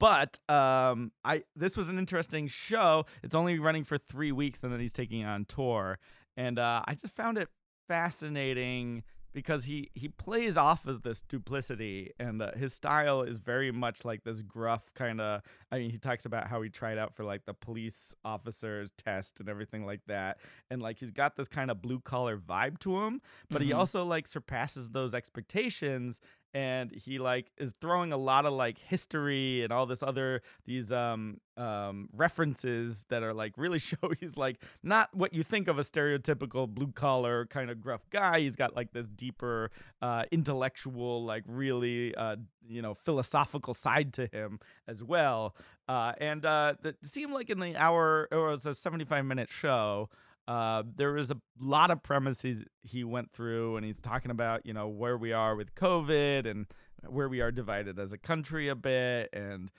but 0.00 0.38
um 0.50 1.12
i 1.24 1.42
this 1.54 1.76
was 1.76 1.88
an 1.88 1.98
interesting 1.98 2.48
show. 2.48 3.06
It's 3.22 3.34
only 3.34 3.58
running 3.58 3.84
for 3.84 3.96
three 3.96 4.32
weeks 4.32 4.62
and 4.64 4.72
then 4.72 4.80
he's 4.80 4.92
taking 4.92 5.24
on 5.24 5.44
tour. 5.44 5.98
And 6.36 6.58
uh 6.58 6.82
i 6.86 6.94
just 6.94 7.14
found 7.14 7.38
it 7.38 7.48
fascinating 7.88 9.02
because 9.34 9.64
he 9.64 9.90
he 9.94 10.08
plays 10.08 10.56
off 10.56 10.86
of 10.86 11.02
this 11.02 11.20
duplicity 11.22 12.12
and 12.18 12.40
uh, 12.40 12.52
his 12.52 12.72
style 12.72 13.20
is 13.22 13.38
very 13.38 13.70
much 13.72 14.04
like 14.04 14.22
this 14.24 14.40
gruff 14.42 14.94
kind 14.94 15.20
of 15.20 15.42
i 15.72 15.78
mean 15.78 15.90
he 15.90 15.98
talks 15.98 16.24
about 16.24 16.46
how 16.46 16.62
he 16.62 16.70
tried 16.70 16.96
out 16.96 17.12
for 17.14 17.24
like 17.24 17.44
the 17.44 17.52
police 17.52 18.14
officers 18.24 18.92
test 18.96 19.40
and 19.40 19.48
everything 19.48 19.84
like 19.84 20.00
that 20.06 20.38
and 20.70 20.80
like 20.80 20.98
he's 20.98 21.10
got 21.10 21.36
this 21.36 21.48
kind 21.48 21.70
of 21.70 21.82
blue 21.82 21.98
collar 22.00 22.36
vibe 22.38 22.78
to 22.78 22.96
him 23.02 23.20
but 23.50 23.60
he 23.60 23.70
Mhm. 23.70 23.76
also 23.78 24.04
like 24.04 24.26
surpasses 24.26 24.90
those 24.90 25.14
expectations 25.14 26.20
and 26.54 26.92
he 26.94 27.18
like 27.18 27.50
is 27.58 27.74
throwing 27.80 28.12
a 28.12 28.16
lot 28.16 28.46
of 28.46 28.52
like 28.52 28.78
history 28.78 29.62
and 29.62 29.72
all 29.72 29.86
this 29.86 30.02
other 30.02 30.40
these 30.64 30.92
um 30.92 31.38
um 31.56 32.08
references 32.12 33.04
that 33.08 33.22
are 33.22 33.34
like 33.34 33.52
really 33.56 33.78
show 33.80 33.96
he's 34.20 34.36
like 34.36 34.62
not 34.82 35.12
what 35.12 35.34
you 35.34 35.42
think 35.42 35.66
of 35.66 35.78
a 35.78 35.82
stereotypical 35.82 36.68
blue 36.68 36.92
collar 36.92 37.46
kind 37.46 37.70
of 37.70 37.80
gruff 37.80 38.08
guy. 38.10 38.40
He's 38.40 38.56
got 38.56 38.76
like 38.76 38.92
this 38.92 39.08
deeper 39.08 39.70
uh 40.00 40.24
intellectual 40.30 41.24
like 41.24 41.42
really 41.46 42.14
uh 42.14 42.36
you 42.68 42.80
know 42.80 42.94
philosophical 42.94 43.74
side 43.74 44.12
to 44.14 44.26
him 44.26 44.60
as 44.86 45.02
well. 45.02 45.56
Uh 45.88 46.12
and 46.18 46.46
uh 46.46 46.74
it 46.84 46.96
seemed 47.04 47.32
like 47.32 47.50
in 47.50 47.58
the 47.58 47.76
hour 47.76 48.28
or 48.30 48.48
it 48.48 48.52
was 48.52 48.66
a 48.66 48.74
75 48.74 49.24
minute 49.24 49.50
show 49.50 50.08
uh, 50.46 50.82
there 50.96 51.12
was 51.12 51.30
a 51.30 51.40
lot 51.58 51.90
of 51.90 52.02
premises 52.02 52.62
he 52.82 53.04
went 53.04 53.32
through, 53.32 53.76
and 53.76 53.84
he's 53.84 54.00
talking 54.00 54.30
about 54.30 54.66
you 54.66 54.72
know 54.72 54.88
where 54.88 55.16
we 55.16 55.32
are 55.32 55.56
with 55.56 55.74
COVID 55.74 56.46
and 56.46 56.66
where 57.06 57.28
we 57.28 57.40
are 57.40 57.50
divided 57.50 57.98
as 57.98 58.12
a 58.12 58.18
country 58.18 58.68
a 58.68 58.74
bit, 58.74 59.30
and 59.32 59.70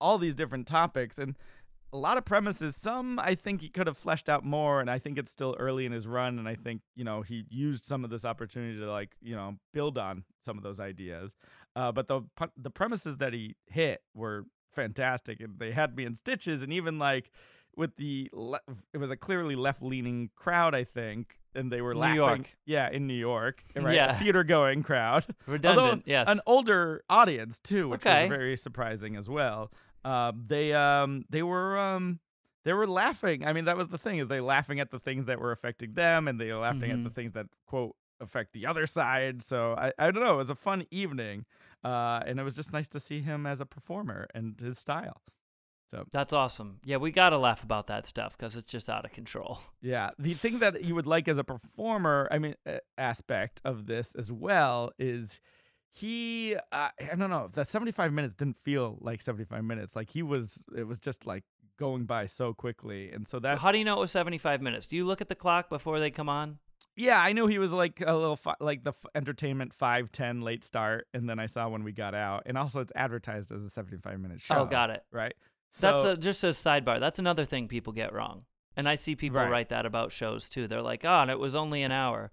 all 0.00 0.18
these 0.18 0.34
different 0.34 0.66
topics, 0.66 1.18
and 1.18 1.36
a 1.92 1.98
lot 1.98 2.18
of 2.18 2.24
premises. 2.24 2.76
Some 2.76 3.18
I 3.18 3.34
think 3.34 3.60
he 3.60 3.68
could 3.68 3.86
have 3.86 3.98
fleshed 3.98 4.28
out 4.28 4.44
more, 4.44 4.80
and 4.80 4.90
I 4.90 4.98
think 4.98 5.18
it's 5.18 5.30
still 5.30 5.56
early 5.58 5.86
in 5.86 5.92
his 5.92 6.06
run, 6.06 6.38
and 6.38 6.48
I 6.48 6.54
think 6.54 6.82
you 6.94 7.04
know 7.04 7.22
he 7.22 7.44
used 7.50 7.84
some 7.84 8.04
of 8.04 8.10
this 8.10 8.24
opportunity 8.24 8.78
to 8.78 8.90
like 8.90 9.16
you 9.20 9.34
know 9.34 9.56
build 9.74 9.98
on 9.98 10.24
some 10.44 10.56
of 10.56 10.62
those 10.62 10.78
ideas. 10.80 11.36
Uh, 11.74 11.90
but 11.90 12.06
the 12.06 12.22
the 12.56 12.70
premises 12.70 13.18
that 13.18 13.32
he 13.32 13.56
hit 13.66 14.02
were 14.14 14.44
fantastic, 14.72 15.40
and 15.40 15.58
they 15.58 15.72
had 15.72 15.96
me 15.96 16.04
in 16.04 16.14
stitches, 16.14 16.62
and 16.62 16.72
even 16.72 16.98
like 16.98 17.30
with 17.76 17.96
the 17.96 18.28
le- 18.32 18.60
it 18.92 18.98
was 18.98 19.10
a 19.10 19.16
clearly 19.16 19.54
left 19.56 19.82
leaning 19.82 20.30
crowd, 20.36 20.74
I 20.74 20.84
think, 20.84 21.38
and 21.54 21.70
they 21.72 21.80
were 21.80 21.94
New 21.94 22.00
laughing. 22.00 22.16
York. 22.16 22.56
Yeah, 22.66 22.88
in 22.90 23.06
New 23.06 23.14
York, 23.14 23.64
right? 23.76 23.94
Yeah. 23.94 24.18
theater 24.18 24.44
going 24.44 24.82
crowd. 24.82 25.26
Redundant. 25.46 25.86
Although 25.88 26.02
yes. 26.06 26.28
an 26.28 26.40
older 26.46 27.02
audience 27.10 27.58
too, 27.60 27.88
which 27.88 28.04
Okay. 28.06 28.22
was 28.24 28.28
very 28.30 28.56
surprising 28.56 29.16
as 29.16 29.28
well. 29.28 29.70
Uh, 30.04 30.32
they 30.34 30.72
um 30.74 31.24
they 31.30 31.42
were 31.42 31.78
um 31.78 32.18
they 32.64 32.72
were 32.72 32.86
laughing. 32.86 33.44
I 33.46 33.52
mean, 33.52 33.64
that 33.66 33.76
was 33.76 33.88
the 33.88 33.98
thing 33.98 34.18
is 34.18 34.28
they 34.28 34.40
laughing 34.40 34.78
at 34.80 34.90
the 34.90 34.98
things 34.98 35.26
that 35.26 35.40
were 35.40 35.52
affecting 35.52 35.94
them, 35.94 36.28
and 36.28 36.40
they 36.40 36.52
were 36.52 36.58
laughing 36.58 36.90
at 36.90 37.02
the 37.04 37.10
Mhm. 37.10 37.14
things 37.14 37.32
that 37.34 37.46
quote 37.66 37.96
affect 38.20 38.52
the 38.52 38.66
other 38.66 38.86
side. 38.86 39.42
So 39.42 39.74
I 39.76 39.92
I 39.98 40.10
don't 40.10 40.22
know. 40.24 40.34
It 40.34 40.38
was 40.38 40.50
a 40.50 40.54
fun 40.54 40.86
evening, 40.90 41.44
uh, 41.84 42.20
and 42.26 42.38
it 42.38 42.42
was 42.42 42.54
just 42.56 42.72
nice 42.72 42.88
to 42.90 43.00
see 43.00 43.20
him 43.20 43.46
as 43.46 43.60
a 43.60 43.66
performer 43.66 44.28
and 44.34 44.58
his 44.60 44.78
style. 44.78 45.22
That's 46.10 46.32
awesome. 46.32 46.78
Yeah, 46.84 46.96
we 46.98 47.10
got 47.12 47.30
to 47.30 47.38
laugh 47.38 47.62
about 47.62 47.86
that 47.88 48.06
stuff 48.06 48.36
because 48.36 48.56
it's 48.56 48.70
just 48.70 48.88
out 48.88 49.04
of 49.04 49.12
control. 49.12 49.60
Yeah, 49.82 50.10
the 50.18 50.34
thing 50.34 50.60
that 50.60 50.84
you 50.84 50.94
would 50.94 51.06
like 51.08 51.26
as 51.26 51.38
a 51.38 51.44
performer, 51.44 52.28
I 52.30 52.38
mean, 52.38 52.54
aspect 52.96 53.60
of 53.64 53.86
this 53.86 54.14
as 54.14 54.30
well 54.30 54.92
is 54.98 55.40
he. 55.90 56.54
Uh, 56.70 56.88
I 57.00 57.14
don't 57.16 57.30
know. 57.30 57.50
The 57.52 57.64
seventy-five 57.64 58.12
minutes 58.12 58.34
didn't 58.34 58.58
feel 58.62 58.96
like 59.00 59.20
seventy-five 59.20 59.64
minutes. 59.64 59.96
Like 59.96 60.10
he 60.10 60.22
was. 60.22 60.64
It 60.76 60.86
was 60.86 60.98
just 61.00 61.26
like 61.26 61.44
going 61.78 62.04
by 62.04 62.26
so 62.26 62.54
quickly, 62.54 63.10
and 63.10 63.26
so 63.26 63.38
that. 63.40 63.58
How 63.58 63.72
do 63.72 63.78
you 63.78 63.84
know 63.84 63.96
it 63.96 64.00
was 64.00 64.12
75 64.12 64.62
minutes? 64.62 64.86
Do 64.86 64.96
you 64.96 65.04
look 65.04 65.20
at 65.20 65.28
the 65.28 65.34
clock 65.34 65.68
before 65.68 65.98
they 65.98 66.10
come 66.10 66.28
on? 66.28 66.58
Yeah, 66.94 67.18
I 67.20 67.32
knew 67.32 67.46
he 67.46 67.58
was 67.58 67.72
like 67.72 68.02
a 68.06 68.14
little 68.14 68.36
fi- 68.36 68.54
like 68.60 68.84
the 68.84 68.90
f- 68.90 69.06
entertainment 69.14 69.72
five 69.74 70.12
ten 70.12 70.42
late 70.42 70.62
start, 70.62 71.08
and 71.14 71.28
then 71.28 71.38
I 71.38 71.46
saw 71.46 71.68
when 71.68 71.82
we 71.84 71.92
got 71.92 72.14
out, 72.14 72.42
and 72.46 72.56
also 72.56 72.80
it's 72.80 72.92
advertised 72.94 73.50
as 73.50 73.62
a 73.62 73.70
seventy-five 73.70 74.20
minute 74.20 74.40
show. 74.40 74.56
Oh, 74.58 74.64
got 74.66 74.90
it. 74.90 75.02
Right. 75.10 75.34
That's 75.80 76.04
a, 76.04 76.16
just 76.16 76.44
a 76.44 76.48
sidebar. 76.48 77.00
That's 77.00 77.18
another 77.18 77.44
thing 77.44 77.68
people 77.68 77.92
get 77.92 78.12
wrong. 78.12 78.44
And 78.76 78.88
I 78.88 78.94
see 78.94 79.14
people 79.16 79.38
Right. 79.38 79.50
write 79.50 79.68
that 79.70 79.84
about 79.86 80.12
shows 80.12 80.48
too. 80.48 80.66
They're 80.68 80.82
like, 80.82 81.04
"Oh, 81.04 81.20
and 81.22 81.30
it 81.30 81.38
was 81.38 81.54
only 81.54 81.82
an 81.82 81.92
hour." 81.92 82.30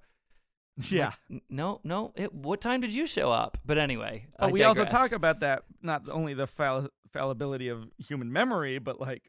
Yeah. 0.89 1.11
like, 1.29 1.43
no, 1.49 1.81
no. 1.83 2.13
It, 2.15 2.33
what 2.33 2.61
time 2.61 2.79
did 2.79 2.93
you 2.93 3.05
show 3.05 3.31
up? 3.31 3.57
But 3.65 3.77
anyway, 3.77 4.27
Oh, 4.39 4.47
we 4.49 4.63
also 4.63 4.85
talk 4.85 5.11
about 5.11 5.41
that 5.41 5.63
not 5.81 6.03
only 6.09 6.33
the 6.33 6.47
fall- 6.47 6.87
fallibility 7.11 7.67
of 7.67 7.89
human 7.97 8.31
memory, 8.31 8.79
but 8.79 8.99
like 9.01 9.23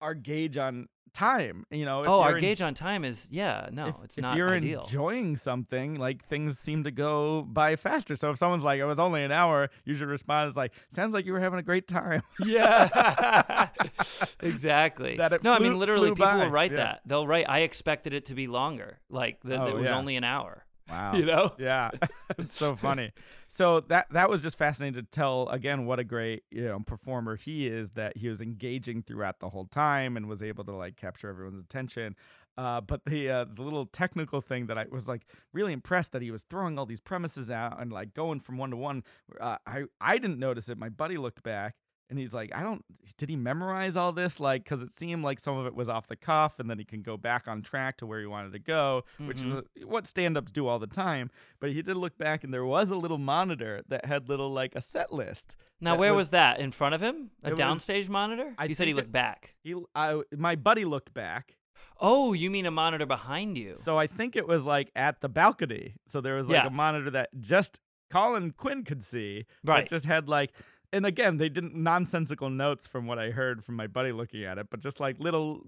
our 0.00 0.14
gauge 0.14 0.56
on 0.56 0.88
time. 1.12 1.64
You 1.70 1.86
know, 1.86 2.02
if 2.02 2.08
Oh, 2.08 2.20
our 2.20 2.34
en- 2.34 2.40
gauge 2.40 2.60
on 2.60 2.74
time 2.74 3.04
is 3.04 3.28
yeah. 3.30 3.68
No, 3.72 3.88
if, 3.88 3.94
it's 4.04 4.18
if 4.18 4.22
not 4.22 4.36
you're 4.36 4.50
ideal. 4.54 4.82
enjoying 4.82 5.36
something, 5.36 5.94
like 5.98 6.26
things 6.28 6.58
seem 6.58 6.84
to 6.84 6.90
go 6.90 7.42
by 7.42 7.76
faster. 7.76 8.16
So 8.16 8.30
if 8.30 8.38
someone's 8.38 8.62
like, 8.62 8.80
"It 8.80 8.84
was 8.84 8.98
only 8.98 9.24
an 9.24 9.32
hour," 9.32 9.70
you 9.84 9.94
should 9.94 10.08
respond 10.08 10.48
as 10.48 10.56
like, 10.56 10.72
"Sounds 10.88 11.14
like 11.14 11.24
you 11.24 11.32
were 11.32 11.40
having 11.40 11.58
a 11.58 11.62
great 11.62 11.88
time." 11.88 12.22
yeah, 12.44 13.68
exactly. 14.40 15.16
That 15.16 15.42
no, 15.42 15.52
I 15.52 15.58
mean 15.58 15.78
literally, 15.78 16.10
people 16.10 16.26
by, 16.26 16.36
will 16.36 16.50
write 16.50 16.72
yeah. 16.72 16.76
that. 16.78 17.00
They'll 17.06 17.26
write, 17.26 17.46
"I 17.48 17.60
expected 17.60 18.12
it 18.12 18.26
to 18.26 18.34
be 18.34 18.46
longer." 18.46 18.98
Like 19.08 19.40
that 19.44 19.60
Oh, 19.60 19.66
it 19.68 19.74
was 19.74 19.88
yeah. 19.88 19.96
only 19.96 20.16
an 20.16 20.24
hour. 20.24 20.64
Wow. 20.88 21.14
You 21.14 21.24
know? 21.24 21.52
Yeah, 21.58 21.90
it's 22.38 22.56
so 22.56 22.76
funny. 22.76 23.12
So 23.48 23.80
that 23.80 24.06
that 24.10 24.28
was 24.28 24.42
just 24.42 24.58
fascinating 24.58 25.02
to 25.02 25.08
tell 25.10 25.48
again 25.48 25.86
what 25.86 25.98
a 25.98 26.04
great 26.04 26.44
you 26.50 26.64
know 26.64 26.78
performer 26.80 27.36
he 27.36 27.66
is. 27.66 27.92
That 27.92 28.16
he 28.16 28.28
was 28.28 28.40
engaging 28.40 29.02
throughout 29.02 29.40
the 29.40 29.48
whole 29.50 29.66
time 29.66 30.16
and 30.16 30.28
was 30.28 30.42
able 30.42 30.64
to 30.64 30.72
like 30.72 30.96
capture 30.96 31.28
everyone's 31.28 31.58
attention. 31.58 32.14
Uh, 32.58 32.80
but 32.80 33.04
the 33.04 33.28
uh, 33.30 33.44
the 33.44 33.62
little 33.62 33.86
technical 33.86 34.40
thing 34.40 34.66
that 34.66 34.78
I 34.78 34.86
was 34.90 35.06
like 35.08 35.26
really 35.52 35.72
impressed 35.72 36.12
that 36.12 36.22
he 36.22 36.30
was 36.30 36.44
throwing 36.44 36.78
all 36.78 36.86
these 36.86 37.00
premises 37.00 37.50
out 37.50 37.80
and 37.80 37.92
like 37.92 38.14
going 38.14 38.40
from 38.40 38.56
one 38.56 38.70
to 38.70 38.76
one. 38.76 39.02
Uh, 39.40 39.58
I 39.66 39.84
I 40.00 40.18
didn't 40.18 40.38
notice 40.38 40.68
it. 40.68 40.78
My 40.78 40.88
buddy 40.88 41.18
looked 41.18 41.42
back 41.42 41.74
and 42.08 42.18
he's 42.18 42.32
like, 42.32 42.54
I 42.54 42.62
don't. 42.62 42.84
Did 43.16 43.28
he 43.28 43.36
memorize 43.36 43.96
all 43.96 44.12
this? 44.12 44.38
Like, 44.40 44.62
because 44.64 44.82
it 44.82 44.92
seemed 44.92 45.24
like 45.24 45.40
some 45.40 45.56
of 45.56 45.66
it 45.66 45.74
was 45.74 45.88
off 45.88 46.06
the 46.06 46.16
cuff, 46.16 46.58
and 46.60 46.68
then 46.70 46.78
he 46.78 46.84
can 46.84 47.02
go 47.02 47.16
back 47.16 47.48
on 47.48 47.62
track 47.62 47.96
to 47.98 48.06
where 48.06 48.20
he 48.20 48.26
wanted 48.26 48.52
to 48.52 48.58
go, 48.58 49.04
which 49.18 49.38
Mhm. 49.38 49.64
is 49.74 49.84
what 49.84 50.06
stand-ups 50.06 50.52
do 50.52 50.66
all 50.66 50.78
the 50.78 50.86
time. 50.86 51.30
But 51.60 51.72
he 51.72 51.82
did 51.82 51.96
look 51.96 52.16
back, 52.16 52.44
and 52.44 52.52
there 52.54 52.64
was 52.64 52.90
a 52.90 52.96
little 52.96 53.18
monitor 53.18 53.82
that 53.88 54.04
had 54.04 54.28
little 54.28 54.50
like 54.52 54.74
a 54.74 54.80
set 54.80 55.12
list. 55.12 55.56
Now, 55.80 55.96
where 55.96 56.14
was, 56.14 56.30
that? 56.30 56.58
In 56.60 56.70
front 56.70 56.94
of 56.94 57.00
him? 57.02 57.30
A 57.42 57.48
It 57.48 57.50
was- 57.52 57.60
downstage 57.60 58.08
monitor? 58.08 58.54
I 58.58 58.64
you 58.66 58.74
said 58.74 58.86
he 58.86 58.92
think 58.92 58.98
it- 58.98 59.02
looked 59.06 59.12
back. 59.12 59.54
He, 59.62 59.74
I, 59.94 60.22
my 60.36 60.54
buddy 60.56 60.84
looked 60.84 61.12
back, 61.12 61.56
Oh, 62.00 62.32
you 62.32 62.50
mean 62.50 62.64
a 62.64 62.70
monitor 62.70 63.04
behind 63.04 63.58
you? 63.58 63.74
so 63.76 63.98
I 63.98 64.06
think 64.06 64.34
it 64.36 64.48
was 64.48 64.62
like 64.62 64.90
at 64.96 65.20
the 65.20 65.28
balcony. 65.28 65.96
So 66.06 66.20
there 66.22 66.36
was 66.36 66.46
like 66.48 66.62
Yeah. 66.62 66.66
a 66.68 66.70
monitor 66.70 67.10
that 67.10 67.28
just 67.40 67.80
Colin 68.08 68.52
Quinn 68.52 68.84
could 68.84 69.02
see, 69.04 69.44
Right. 69.64 69.82
But 69.82 69.88
just 69.90 70.06
had 70.06 70.28
like. 70.28 70.52
And 70.96 71.04
again, 71.04 71.36
they 71.36 71.50
didn't 71.50 71.74
nonsensical 71.74 72.48
notes 72.48 72.86
from 72.86 73.06
what 73.06 73.18
I 73.18 73.30
heard 73.30 73.62
from 73.62 73.76
my 73.76 73.86
buddy 73.86 74.12
looking 74.12 74.44
at 74.44 74.56
it, 74.56 74.68
but 74.70 74.80
just 74.80 74.98
like 74.98 75.18
little 75.20 75.60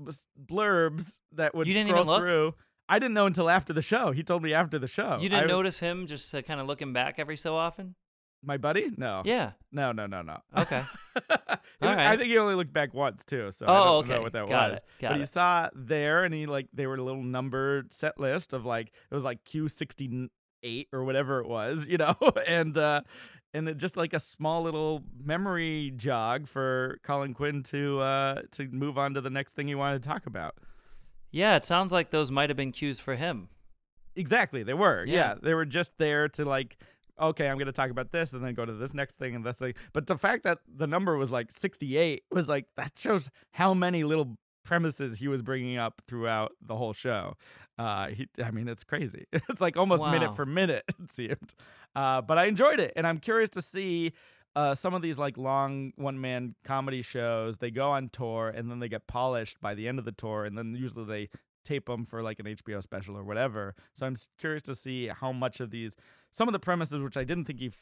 blurbs 0.43 1.21
that 1.33 1.55
would 1.55 1.67
You 1.67 1.75
didn't 1.75 1.89
scroll 1.89 2.03
even 2.03 2.13
look? 2.13 2.21
through. 2.23 2.55
I 2.89 2.99
didn't 2.99 3.13
know 3.13 3.27
until 3.27 3.51
after 3.51 3.75
the 3.75 3.83
show. 3.83 4.13
He 4.13 4.23
told 4.23 4.43
me 4.43 4.55
after 4.55 4.79
the 4.79 4.89
show. 4.89 5.19
you 5.21 5.29
didn't 5.29 5.45
I- 5.45 5.47
notice 5.47 5.81
him 5.81 6.07
just 6.07 6.35
uh, 6.35 6.41
kind 6.41 6.61
of 6.61 6.67
looking 6.67 6.95
back 6.95 7.19
every 7.19 7.37
so 7.37 7.57
often? 7.57 7.95
my 8.43 8.57
buddy? 8.57 8.91
No. 8.97 9.23
Yeah. 9.25 9.53
No, 9.73 9.93
no, 9.93 10.07
no, 10.07 10.23
no. 10.23 10.39
Okay. 10.57 10.85
I 11.83 12.17
think 12.17 12.31
he 12.31 12.39
only 12.39 12.55
looked 12.55 12.73
back 12.73 12.95
once 12.95 13.25
too, 13.25 13.51
so 13.53 13.67
I 13.67 13.69
oh, 13.69 13.85
don't 13.85 14.05
okay. 14.05 14.15
know 14.15 14.23
what 14.23 14.33
that 14.33 14.49
Got 14.49 14.71
was. 14.71 14.79
it. 14.79 14.85
Got 15.01 15.09
but 15.09 15.17
it. 15.17 15.21
he 15.21 15.27
saw 15.27 15.69
there, 15.75 16.25
and 16.25 16.33
he 16.33 16.47
like 16.47 16.69
they 16.73 16.87
were 16.87 16.95
a 16.95 17.03
little 17.03 17.23
numbered 17.23 17.93
set 17.93 18.19
list 18.19 18.53
of 18.53 18.65
like 18.65 18.93
it 19.11 19.15
was 19.15 19.25
like 19.25 19.45
Q 19.45 19.69
sixty 19.69 20.31
eight 20.63 20.89
or 20.93 21.05
whatever 21.05 21.41
it 21.41 21.49
was, 21.49 21.87
you 21.87 21.99
know, 21.99 22.15
and 22.47 22.77
uh 22.77 23.03
and 23.55 23.69
it 23.69 23.77
just 23.77 23.97
like 23.97 24.13
a 24.13 24.21
small 24.21 24.63
little 24.63 25.03
memory 25.25 25.93
jog 25.97 26.47
for 26.47 26.99
Colin 27.03 27.35
Quinn 27.35 27.63
to 27.65 28.01
uh 28.01 28.43
to 28.53 28.69
move 28.69 28.99
on 28.99 29.15
to 29.15 29.21
the 29.21 29.31
next 29.31 29.53
thing 29.55 29.69
he 29.69 29.75
wanted 29.75 30.03
to 30.03 30.09
talk 30.09 30.27
about. 30.27 30.55
Yeah, 31.31 31.57
it 31.57 31.65
sounds 31.65 31.93
like 31.93 32.11
those 32.11 32.31
might 32.31 32.51
have 32.51 32.57
been 32.57 32.73
cues 32.73 33.01
for 33.01 33.15
him. 33.15 33.49
Exactly, 34.17 34.63
they 34.63 34.75
were. 34.75 35.05
Yeah. 35.07 35.15
Yeah. 35.15 35.35
they 35.43 35.55
were 35.55 35.67
just 35.67 35.93
there 35.99 36.29
to 36.31 36.45
like, 36.45 36.77
okay, 37.21 37.49
I'm 37.49 37.57
going 37.57 37.67
to 37.67 37.73
talk 37.73 37.91
about 37.91 38.13
this 38.13 38.33
and 38.33 38.43
then 38.45 38.55
go 38.55 38.65
to 38.65 38.73
this 38.73 38.95
next 38.95 39.17
thing 39.17 39.35
and 39.35 39.45
this 39.45 39.59
thing. 39.59 39.75
But 39.93 40.07
the 40.07 40.17
fact 40.17 40.45
that 40.45 40.59
the 40.67 40.87
number 40.87 41.17
was 41.17 41.31
like 41.31 41.53
68 41.53 42.25
was 42.33 42.49
like 42.49 42.67
that 42.77 42.93
shows 42.97 43.29
how 43.53 43.75
many 43.75 44.05
little 44.05 44.37
premises 44.65 45.19
he 45.19 45.29
was 45.29 45.43
bringing 45.43 45.77
up 45.79 46.03
throughout 46.09 46.53
the 46.61 46.77
whole 46.77 46.93
show. 46.93 47.37
Uh, 47.79 48.09
he, 48.09 48.29
I 48.43 48.51
mean, 48.51 48.69
it's 48.69 48.85
crazy. 48.85 49.27
It's 49.49 49.61
like 49.61 49.77
almost 49.77 50.03
minute 50.13 50.35
for 50.37 50.45
minute 50.47 50.85
it 51.01 51.11
seemed. 51.11 51.55
Uh, 51.95 52.21
but 52.21 52.39
I 52.39 52.47
enjoyed 52.47 52.81
it, 52.81 52.93
and 52.97 53.07
I'm 53.07 53.19
curious 53.19 53.51
to 53.51 53.63
see. 53.63 54.13
Uh, 54.57 54.75
some 54.75 54.93
of 54.93 55.03
these 55.03 55.19
like 55.21 55.37
long 55.37 55.93
one 55.95 56.21
man 56.21 56.57
comedy 56.65 57.01
shows, 57.01 57.59
they 57.59 57.71
go 57.71 57.91
on 57.91 58.09
tour 58.09 58.49
and 58.49 58.69
then 58.69 58.81
they 58.81 58.89
get 58.89 59.07
polished 59.07 59.61
by 59.61 59.73
the 59.73 59.87
end 59.87 60.01
of 60.01 60.05
the 60.05 60.11
tour, 60.11 60.45
and 60.45 60.59
then 60.59 60.75
usually 60.75 61.05
they 61.05 61.29
tape 61.65 61.87
them 61.87 62.05
for 62.05 62.23
like 62.23 62.41
an 62.41 62.47
HBO 62.47 62.83
special 62.83 63.17
or 63.17 63.23
whatever. 63.23 63.75
So 63.95 64.07
I'm 64.07 64.17
curious 64.39 64.63
to 64.65 64.75
see 64.75 65.09
how 65.09 65.33
much 65.33 65.61
of 65.61 65.71
these, 65.71 65.95
some 66.33 66.49
of 66.49 66.53
the 66.53 66.59
premises 66.59 67.01
which 67.01 67.17
I 67.17 67.25
didn't 67.25 67.45
think 67.45 67.61
he 67.61 67.67
f- 67.67 67.75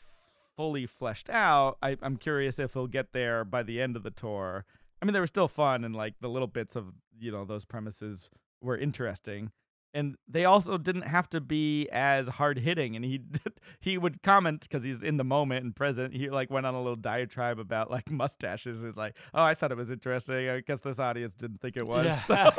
fully 0.56 0.86
fleshed 0.86 1.30
out. 1.30 1.78
I, 1.80 1.96
I'm 2.02 2.16
curious 2.16 2.58
if 2.58 2.74
he'll 2.74 2.88
get 2.88 3.12
there 3.12 3.44
by 3.44 3.62
the 3.62 3.80
end 3.80 3.96
of 3.96 4.02
the 4.02 4.10
tour. 4.10 4.66
I 5.00 5.04
mean, 5.06 5.14
they 5.14 5.20
were 5.20 5.26
still 5.26 5.48
fun 5.48 5.84
and 5.84 5.94
like 5.94 6.14
the 6.20 6.28
little 6.28 6.48
bits 6.48 6.74
of 6.76 6.92
you 7.18 7.30
know 7.30 7.44
those 7.44 7.64
premises 7.64 8.28
were 8.60 8.76
interesting. 8.76 9.52
And 9.94 10.16
they 10.28 10.44
also 10.44 10.78
didn't 10.78 11.02
have 11.02 11.28
to 11.30 11.40
be 11.40 11.88
as 11.90 12.28
hard 12.28 12.58
hitting. 12.58 12.96
And 12.96 13.04
he 13.04 13.20
he 13.80 13.98
would 13.98 14.22
comment 14.22 14.60
because 14.62 14.82
he's 14.82 15.02
in 15.02 15.16
the 15.16 15.24
moment 15.24 15.64
and 15.64 15.74
present. 15.74 16.14
He 16.14 16.28
like 16.30 16.50
went 16.50 16.66
on 16.66 16.74
a 16.74 16.78
little 16.78 16.96
diatribe 16.96 17.58
about 17.58 17.90
like 17.90 18.10
mustaches. 18.16 18.82
He's 18.82 18.96
like, 18.96 19.16
oh, 19.34 19.42
I 19.42 19.54
thought 19.54 19.72
it 19.72 19.76
was 19.76 19.90
interesting. 19.90 20.48
I 20.48 20.60
guess 20.60 20.80
this 20.80 20.98
audience 20.98 21.34
didn't 21.34 21.60
think 21.60 21.76
it 21.76 21.86
was. 21.86 22.06
Yeah. 22.06 22.18
So 22.20 22.52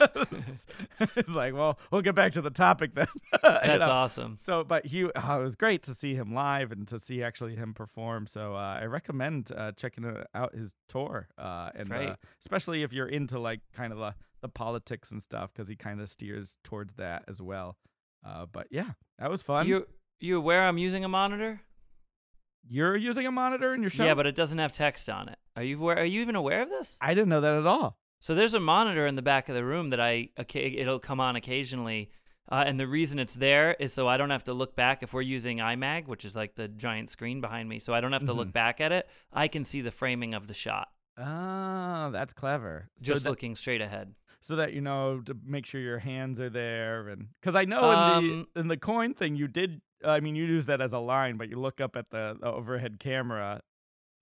it's 1.16 1.30
like, 1.30 1.54
well, 1.54 1.78
we'll 1.90 2.02
get 2.02 2.14
back 2.14 2.32
to 2.32 2.40
the 2.40 2.50
topic 2.50 2.94
then. 2.94 3.06
You 3.32 3.38
That's 3.42 3.84
know? 3.84 3.90
awesome. 3.90 4.36
So, 4.40 4.64
but 4.64 4.86
he, 4.86 5.04
oh, 5.04 5.40
it 5.40 5.42
was 5.42 5.56
great 5.56 5.82
to 5.84 5.94
see 5.94 6.14
him 6.14 6.32
live 6.32 6.72
and 6.72 6.86
to 6.88 6.98
see 6.98 7.22
actually 7.22 7.56
him 7.56 7.74
perform. 7.74 8.26
So, 8.26 8.54
uh, 8.54 8.78
I 8.80 8.84
recommend 8.86 9.52
uh, 9.54 9.72
checking 9.72 10.10
out 10.34 10.54
his 10.54 10.74
tour, 10.88 11.28
uh, 11.36 11.70
and 11.74 11.92
uh, 11.92 12.16
especially 12.40 12.82
if 12.82 12.92
you're 12.92 13.08
into 13.08 13.38
like 13.38 13.60
kind 13.74 13.92
of 13.92 13.98
the, 13.98 14.14
the 14.40 14.48
politics 14.48 15.10
and 15.10 15.22
stuff, 15.22 15.52
because 15.52 15.68
he 15.68 15.76
kind 15.76 16.00
of 16.00 16.08
steers 16.08 16.58
towards 16.64 16.94
that 16.94 17.24
as 17.28 17.40
well. 17.42 17.76
Uh, 18.26 18.46
but 18.50 18.66
yeah, 18.70 18.90
that 19.18 19.30
was 19.30 19.42
fun. 19.42 19.66
You 19.66 19.86
you 20.20 20.36
aware 20.36 20.66
I'm 20.66 20.78
using 20.78 21.04
a 21.04 21.08
monitor? 21.08 21.60
You're 22.68 22.96
using 22.96 23.26
a 23.26 23.30
monitor 23.30 23.72
in 23.74 23.80
your 23.82 23.90
show? 23.90 24.04
Yeah, 24.04 24.14
but 24.14 24.26
it 24.26 24.34
doesn't 24.34 24.58
have 24.58 24.72
text 24.72 25.08
on 25.08 25.28
it. 25.28 25.38
Are 25.56 25.62
you 25.62 25.78
aware, 25.80 25.98
are 25.98 26.04
you 26.04 26.20
even 26.20 26.36
aware 26.36 26.60
of 26.62 26.68
this? 26.68 26.98
I 27.00 27.14
didn't 27.14 27.28
know 27.30 27.40
that 27.40 27.54
at 27.54 27.66
all. 27.66 27.96
So 28.20 28.34
there's 28.34 28.54
a 28.54 28.60
monitor 28.60 29.06
in 29.06 29.14
the 29.14 29.22
back 29.22 29.48
of 29.48 29.54
the 29.54 29.64
room 29.64 29.90
that 29.90 30.00
I 30.00 30.30
okay, 30.38 30.66
it'll 30.66 30.98
come 30.98 31.20
on 31.20 31.36
occasionally. 31.36 32.10
Uh, 32.50 32.64
and 32.66 32.80
the 32.80 32.86
reason 32.88 33.18
it's 33.18 33.34
there 33.34 33.76
is 33.78 33.92
so 33.92 34.08
I 34.08 34.16
don't 34.16 34.30
have 34.30 34.44
to 34.44 34.54
look 34.54 34.74
back 34.74 35.02
if 35.02 35.12
we're 35.12 35.20
using 35.22 35.58
iMag, 35.58 36.06
which 36.08 36.24
is 36.24 36.34
like 36.34 36.54
the 36.56 36.66
giant 36.66 37.10
screen 37.10 37.40
behind 37.40 37.68
me. 37.68 37.78
So 37.78 37.92
I 37.94 38.00
don't 38.00 38.12
have 38.12 38.24
to 38.26 38.32
look 38.32 38.48
Mhm. 38.48 38.52
back 38.54 38.80
at 38.80 38.90
it. 38.90 39.08
I 39.32 39.48
can 39.48 39.64
see 39.64 39.80
the 39.82 39.90
framing 39.90 40.34
of 40.34 40.46
the 40.48 40.54
shot 40.54 40.88
Oh, 41.16 42.10
that's 42.10 42.32
clever. 42.32 42.90
So 42.98 43.04
just 43.04 43.24
that- 43.24 43.30
looking 43.30 43.54
straight 43.54 43.80
ahead. 43.80 44.14
So 44.48 44.56
that 44.56 44.72
you 44.72 44.80
know 44.80 45.20
to 45.20 45.36
make 45.44 45.66
sure 45.66 45.78
your 45.78 45.98
hands 45.98 46.40
are 46.40 46.48
there 46.48 47.08
and 47.08 47.26
because 47.40 47.54
i 47.54 47.66
know 47.66 47.90
in 47.90 47.98
Um, 47.98 48.46
the 48.54 48.60
in 48.60 48.68
the 48.68 48.78
coin 48.78 49.12
thing 49.12 49.36
you 49.36 49.46
did 49.46 49.82
i 50.02 50.20
mean 50.20 50.34
you 50.36 50.44
use 50.46 50.64
that 50.66 50.80
as 50.80 50.92
a 50.94 50.98
line 50.98 51.36
but 51.36 51.50
you 51.50 51.58
look 51.60 51.82
up 51.82 51.96
at 51.96 52.08
the, 52.10 52.34
the 52.40 52.50
overhead 52.50 52.98
camera 52.98 53.60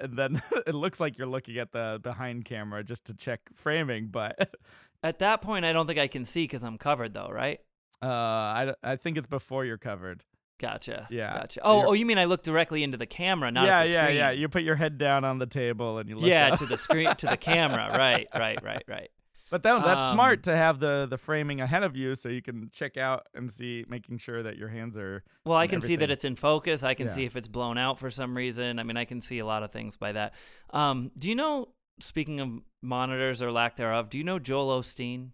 and 0.00 0.18
then 0.18 0.42
it 0.66 0.74
looks 0.74 0.98
like 0.98 1.16
you're 1.16 1.28
looking 1.28 1.58
at 1.58 1.70
the 1.70 2.00
behind 2.02 2.44
camera 2.44 2.82
just 2.82 3.04
to 3.04 3.14
check 3.14 3.40
framing 3.54 4.08
but 4.08 4.54
At 5.02 5.18
that 5.20 5.42
point, 5.42 5.64
I 5.64 5.72
don't 5.72 5.86
think 5.86 5.98
I 6.00 6.08
can 6.08 6.24
see 6.24 6.44
because 6.44 6.64
I'm 6.64 6.78
covered 6.78 7.12
though, 7.14 7.28
right? 7.30 7.60
uh 8.02 8.06
I, 8.06 8.74
I 8.82 8.96
think 8.96 9.16
it's 9.18 9.26
before 9.28 9.64
you're 9.64 9.78
covered 9.78 10.24
Gotcha. 10.58 11.06
Yeah. 11.10 11.34
Gotcha. 11.34 11.60
Oh, 11.62 11.76
You're- 11.76 11.88
oh, 11.88 11.92
you 11.92 12.06
mean 12.06 12.18
I 12.18 12.24
look 12.24 12.42
directly 12.42 12.82
into 12.82 12.96
the 12.96 13.06
camera, 13.06 13.50
not 13.50 13.66
yeah 13.66 13.80
at 13.80 13.86
the 13.86 13.92
yeah 13.92 14.08
yeah 14.08 14.30
you 14.30 14.48
put 14.48 14.62
your 14.62 14.76
head 14.76 14.96
down 14.98 15.24
on 15.24 15.38
the 15.38 15.46
table 15.46 15.98
and 15.98 16.08
you 16.08 16.16
look 16.16 16.28
yeah, 16.28 16.52
up. 16.52 16.58
to 16.60 16.66
the 16.66 16.78
screen, 16.78 17.14
to 17.16 17.26
the 17.26 17.36
camera. 17.36 17.94
Right, 17.96 18.26
right, 18.34 18.62
right, 18.62 18.82
right. 18.88 19.10
But 19.50 19.62
that, 19.62 19.84
that's 19.84 20.00
um, 20.00 20.14
smart 20.14 20.42
to 20.44 20.56
have 20.56 20.80
the 20.80 21.06
the 21.08 21.18
framing 21.18 21.60
ahead 21.60 21.82
of 21.82 21.96
you 21.96 22.14
so 22.14 22.28
you 22.28 22.42
can 22.42 22.70
check 22.72 22.96
out 22.96 23.26
and 23.34 23.50
see 23.50 23.84
making 23.88 24.18
sure 24.18 24.42
that 24.42 24.56
your 24.56 24.68
hands 24.68 24.96
are 24.96 25.22
Well, 25.44 25.56
I 25.58 25.66
can 25.66 25.80
see 25.80 25.96
that 25.96 26.10
it's 26.10 26.24
in 26.24 26.36
focus. 26.36 26.82
I 26.82 26.94
can 26.94 27.06
Yeah. 27.06 27.12
see 27.12 27.24
if 27.24 27.36
it's 27.36 27.48
blown 27.48 27.78
out 27.78 27.98
for 27.98 28.10
some 28.10 28.36
reason. 28.36 28.78
I 28.78 28.82
mean, 28.82 28.96
I 28.96 29.04
can 29.04 29.20
see 29.20 29.38
a 29.38 29.46
lot 29.46 29.62
of 29.62 29.70
things 29.70 29.96
by 29.96 30.12
that. 30.12 30.34
Um, 30.70 31.10
do 31.18 31.28
you 31.28 31.34
know? 31.34 31.68
Speaking 31.98 32.40
of 32.40 32.50
monitors 32.82 33.40
or 33.40 33.50
lack 33.50 33.76
thereof, 33.76 34.10
do 34.10 34.18
you 34.18 34.24
know 34.24 34.38
Joel 34.38 34.80
Osteen? 34.82 35.30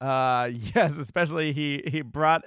Uh, 0.00 0.50
yes, 0.74 0.96
especially 0.98 1.52
he 1.52 1.82
he 1.86 2.02
brought 2.02 2.42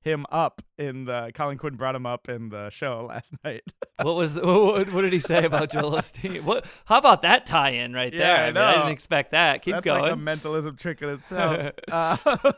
him 0.00 0.26
up 0.30 0.60
in 0.76 1.06
the 1.06 1.30
Colin 1.34 1.56
Quinn 1.56 1.76
brought 1.76 1.94
him 1.94 2.04
up 2.04 2.28
in 2.28 2.50
the 2.50 2.68
show 2.70 3.06
last 3.08 3.34
night. 3.44 3.62
What 4.02 4.16
was 4.16 4.36
what, 4.40 4.92
what 4.92 5.02
did 5.02 5.12
he 5.12 5.20
say 5.20 5.44
about 5.44 5.70
Joel 5.70 5.92
Osteen? 5.92 6.42
What? 6.42 6.66
How 6.86 6.98
about 6.98 7.22
that 7.22 7.46
tie-in 7.46 7.92
right 7.92 8.12
Yeah, 8.12 8.18
there? 8.18 8.44
I 8.44 8.46
mean, 8.48 8.56
I 8.56 8.72
didn't 8.74 8.92
expect 8.92 9.30
that. 9.32 9.62
Keep 9.62 9.74
That's 9.76 9.84
going. 9.84 10.02
like 10.02 10.12
a 10.12 10.16
mentalism 10.16 10.76
trick 10.76 11.00
in 11.02 11.10
itself. 11.10 11.72
uh, 11.90 12.52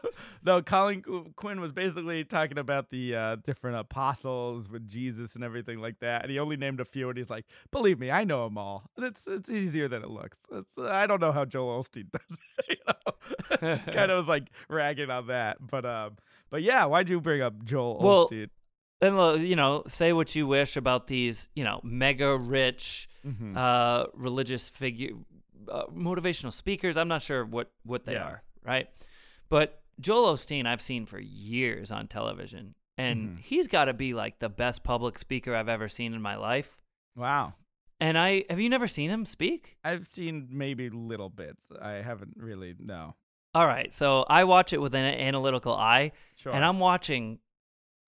no, 0.45 0.63
Colin 0.63 1.03
Quinn 1.37 1.61
was 1.61 1.73
basically 1.73 2.25
talking 2.25 2.59
about 2.59 2.91
the 2.91 3.15
uh, 3.15 3.37
different 3.37 3.77
apostles 3.79 4.69
with 4.69 4.89
Jesus 4.89 5.35
and 5.35 5.45
everything 5.45 5.79
like 5.81 5.99
that, 6.01 6.23
and 6.23 6.31
he 6.31 6.39
only 6.39 6.57
named 6.57 6.81
a 6.81 6.85
few, 6.85 7.09
and 7.09 7.19
he's 7.19 7.31
like, 7.31 7.45
"Believe 7.71 7.99
me, 7.99 8.11
I 8.11 8.25
know 8.25 8.45
them 8.45 8.59
all. 8.59 8.91
It's 8.99 9.27
it's 9.27 9.51
easier 9.51 9.89
than 9.89 10.03
it 10.03 10.11
looks. 10.11 10.41
It's, 10.53 10.79
I 10.79 11.07
don't 11.07 11.21
know 11.21 11.33
how 11.33 11.45
Joel 11.45 11.83
Osteen 11.83 12.11
does 12.11 12.39
it. 12.59 12.67
you 12.71 12.77
know? 12.87 13.69
Just 13.73 13.87
kind 13.93 14.11
of 14.11 14.19
was 14.19 14.29
like 14.29 14.36
ragging 14.69 15.11
on 15.11 15.27
that, 15.29 15.59
but 15.61 15.85
um, 15.85 16.17
but 16.51 16.63
yeah, 16.63 16.85
why'd 16.85 17.09
you 17.09 17.21
bring 17.21 17.43
up 17.43 17.65
Joel 17.65 17.99
Well, 18.01 18.29
Osteen? 18.29 18.49
and 19.01 19.43
you 19.47 19.57
know, 19.57 19.83
say 19.87 20.13
what 20.13 20.35
you 20.35 20.47
wish 20.47 20.77
about 20.77 21.07
these, 21.07 21.49
you 21.55 21.65
know, 21.65 21.81
mega 21.83 22.37
rich 22.37 23.09
Mhm. 23.27 23.57
uh, 23.57 24.07
religious 24.15 24.69
figure, 24.69 25.11
uh, 25.71 25.87
motivational 25.87 26.53
speakers. 26.53 26.97
I'm 26.97 27.09
not 27.09 27.23
sure 27.23 27.45
what 27.45 27.73
what 27.85 28.05
they 28.05 28.13
Yeah. 28.15 28.25
are, 28.25 28.43
right? 28.65 28.89
But 29.49 29.83
Joel 30.01 30.35
Osteen, 30.35 30.67
I've 30.67 30.83
seen 30.83 31.07
for 31.07 31.19
years 31.19 31.91
on 31.91 32.07
television, 32.07 32.75
and 32.99 33.39
Mhm. 33.39 33.41
he's 33.41 33.67
got 33.67 33.87
to 33.87 33.95
be 33.95 34.15
like 34.15 34.39
the 34.39 34.49
best 34.49 34.85
public 34.85 35.19
speaker 35.19 35.55
I've 35.55 35.69
ever 35.69 35.89
seen 35.89 36.13
in 36.15 36.21
my 36.23 36.37
life. 36.37 36.81
Wow. 37.17 37.55
And 37.99 38.19
I 38.19 38.45
have 38.51 38.61
you 38.61 38.69
never 38.69 38.87
seen 38.87 39.09
him 39.11 39.25
speak? 39.25 39.79
I've 39.83 40.07
seen 40.07 40.49
maybe 40.51 40.91
little 40.91 41.31
bits. 41.31 41.71
I 41.81 41.93
haven't 42.03 42.35
really 42.37 42.75
no. 42.79 43.17
All 43.57 43.67
right, 43.67 43.91
so 43.93 44.25
I 44.29 44.45
watch 44.45 44.73
it 44.75 44.81
with 44.83 44.95
an 44.95 45.05
analytical 45.05 45.73
eye, 45.75 46.13
Sure. 46.37 46.53
and 46.53 46.63
I'm 46.65 46.79
watching. 46.79 47.39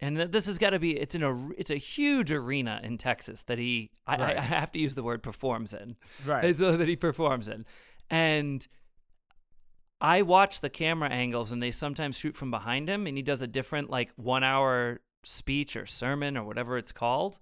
And 0.01 0.17
this 0.17 0.47
has 0.47 0.59
got 0.59 0.71
to 0.71 0.79
be 0.79 0.97
it's 0.97 1.15
in 1.15 1.23
a 1.23 1.49
it's 1.57 1.71
a 1.71 1.77
huge 1.77 2.31
arena 2.31 2.81
in 2.85 2.99
Texas 2.99 3.43
that 3.45 3.59
he 3.59 3.91
I, 4.07 4.15
I, 4.17 4.19
Right. 4.21 4.37
I 4.37 4.41
have 4.43 4.71
to 4.73 4.79
use 4.79 4.95
the 4.95 5.03
word 5.03 5.23
performs 5.23 5.73
in. 5.75 5.97
right. 6.27 6.55
so 6.57 6.77
that 6.77 6.87
he 6.87 6.97
performs 6.97 7.49
in. 7.49 7.65
And 8.11 8.67
I 10.01 10.23
watch 10.23 10.61
the 10.61 10.71
camera 10.71 11.09
angles 11.09 11.51
and 11.51 11.61
they 11.63 11.73
sometimes 11.73 12.17
shoot 12.17 12.37
from 12.37 12.51
behind 12.53 12.89
him 12.89 13.07
and 13.09 13.17
he 13.17 13.23
does 13.23 13.43
a 13.43 13.49
different 13.49 13.91
like 13.91 14.11
1 14.17 14.45
hour 14.45 15.01
speech 15.25 15.77
or 15.77 15.87
sermon 15.87 16.37
or 16.37 16.45
whatever 16.45 16.79
it's 16.79 16.93
called 16.93 17.39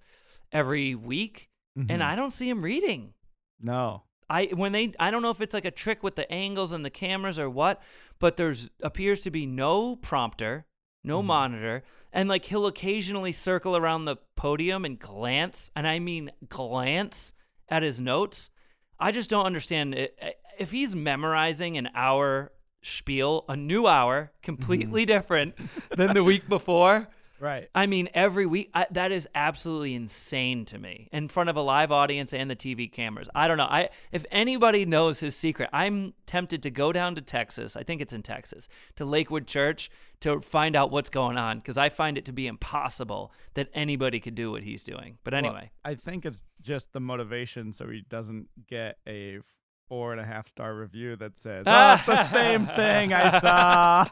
every 0.52 0.94
week 0.94 1.50
Mhm. 1.78 1.86
and 1.90 2.02
I 2.02 2.16
don't 2.16 2.32
see 2.32 2.48
him 2.48 2.62
reading. 2.62 3.12
no. 3.60 4.04
I 4.28 4.46
when 4.46 4.72
they 4.72 4.92
I 4.98 5.10
don't 5.10 5.22
know 5.22 5.30
if 5.30 5.40
it's 5.40 5.54
like 5.54 5.64
a 5.64 5.70
trick 5.70 6.02
with 6.02 6.16
the 6.16 6.30
angles 6.32 6.72
and 6.72 6.84
the 6.84 6.90
cameras 6.90 7.38
or 7.38 7.48
what, 7.50 7.80
but 8.18 8.36
there's 8.36 8.70
appears 8.82 9.20
to 9.22 9.30
be 9.30 9.46
no 9.46 9.96
prompter, 9.96 10.66
no 11.04 11.22
Mhm. 11.22 11.26
monitor, 11.26 11.84
and 12.12 12.28
like 12.28 12.44
he'll 12.46 12.66
occasionally 12.66 13.32
circle 13.32 13.76
around 13.76 14.04
the 14.04 14.16
podium 14.34 14.84
and 14.84 14.98
glance, 14.98 15.70
and 15.76 15.86
I 15.86 15.98
mean 16.00 16.30
glance 16.48 17.34
at 17.68 17.82
his 17.82 18.00
notes. 18.00 18.50
I 18.98 19.12
just 19.12 19.30
don't 19.30 19.46
understand 19.46 19.94
it. 19.94 20.18
if 20.58 20.70
he's 20.72 20.94
memorizing 20.96 21.76
an 21.76 21.90
hour 21.94 22.50
spiel, 22.82 23.44
a 23.48 23.54
new 23.56 23.86
hour, 23.86 24.32
completely 24.42 25.04
different 25.04 25.54
than 25.90 26.14
the 26.14 26.24
week 26.24 26.48
before. 26.48 27.08
Right. 27.40 27.68
I 27.74 27.86
mean, 27.86 28.08
every 28.14 28.46
week, 28.46 28.70
I, 28.74 28.86
that 28.90 29.12
is 29.12 29.28
absolutely 29.34 29.94
insane 29.94 30.64
to 30.66 30.78
me 30.78 31.08
in 31.12 31.28
front 31.28 31.50
of 31.50 31.56
a 31.56 31.60
live 31.60 31.92
audience 31.92 32.32
and 32.32 32.50
the 32.50 32.56
TV 32.56 32.90
cameras. 32.90 33.28
I 33.34 33.48
don't 33.48 33.58
know. 33.58 33.64
I 33.64 33.90
if 34.12 34.24
anybody 34.30 34.84
knows 34.84 35.20
his 35.20 35.36
secret, 35.36 35.68
I'm 35.72 36.14
tempted 36.26 36.62
to 36.62 36.70
go 36.70 36.92
down 36.92 37.14
to 37.16 37.20
Texas. 37.20 37.76
I 37.76 37.82
think 37.82 38.00
it's 38.00 38.12
in 38.12 38.22
Texas 38.22 38.68
to 38.96 39.04
Lakewood 39.04 39.46
Church 39.46 39.90
to 40.20 40.40
find 40.40 40.74
out 40.74 40.90
what's 40.90 41.10
going 41.10 41.36
on 41.36 41.58
because 41.58 41.76
I 41.76 41.88
find 41.88 42.16
it 42.16 42.24
to 42.26 42.32
be 42.32 42.46
impossible 42.46 43.32
that 43.54 43.68
anybody 43.74 44.18
could 44.18 44.34
do 44.34 44.50
what 44.50 44.62
he's 44.62 44.82
doing. 44.82 45.18
But 45.24 45.34
Well, 45.34 45.44
anyway, 45.44 45.70
I 45.84 45.94
think 45.94 46.24
it's 46.24 46.42
just 46.60 46.92
the 46.92 47.00
motivation 47.00 47.72
so 47.72 47.88
he 47.88 48.02
doesn't 48.08 48.48
get 48.66 48.98
a 49.06 49.40
four 49.88 50.12
and 50.12 50.20
a 50.20 50.24
half 50.24 50.48
star 50.48 50.74
review 50.74 51.16
that 51.16 51.38
says, 51.38 51.64
"Oh, 51.68 51.92
it's 51.94 52.04
the 52.04 52.24
same 52.24 52.66
thing 52.66 53.12
I 53.12 53.38
saw." 53.38 54.06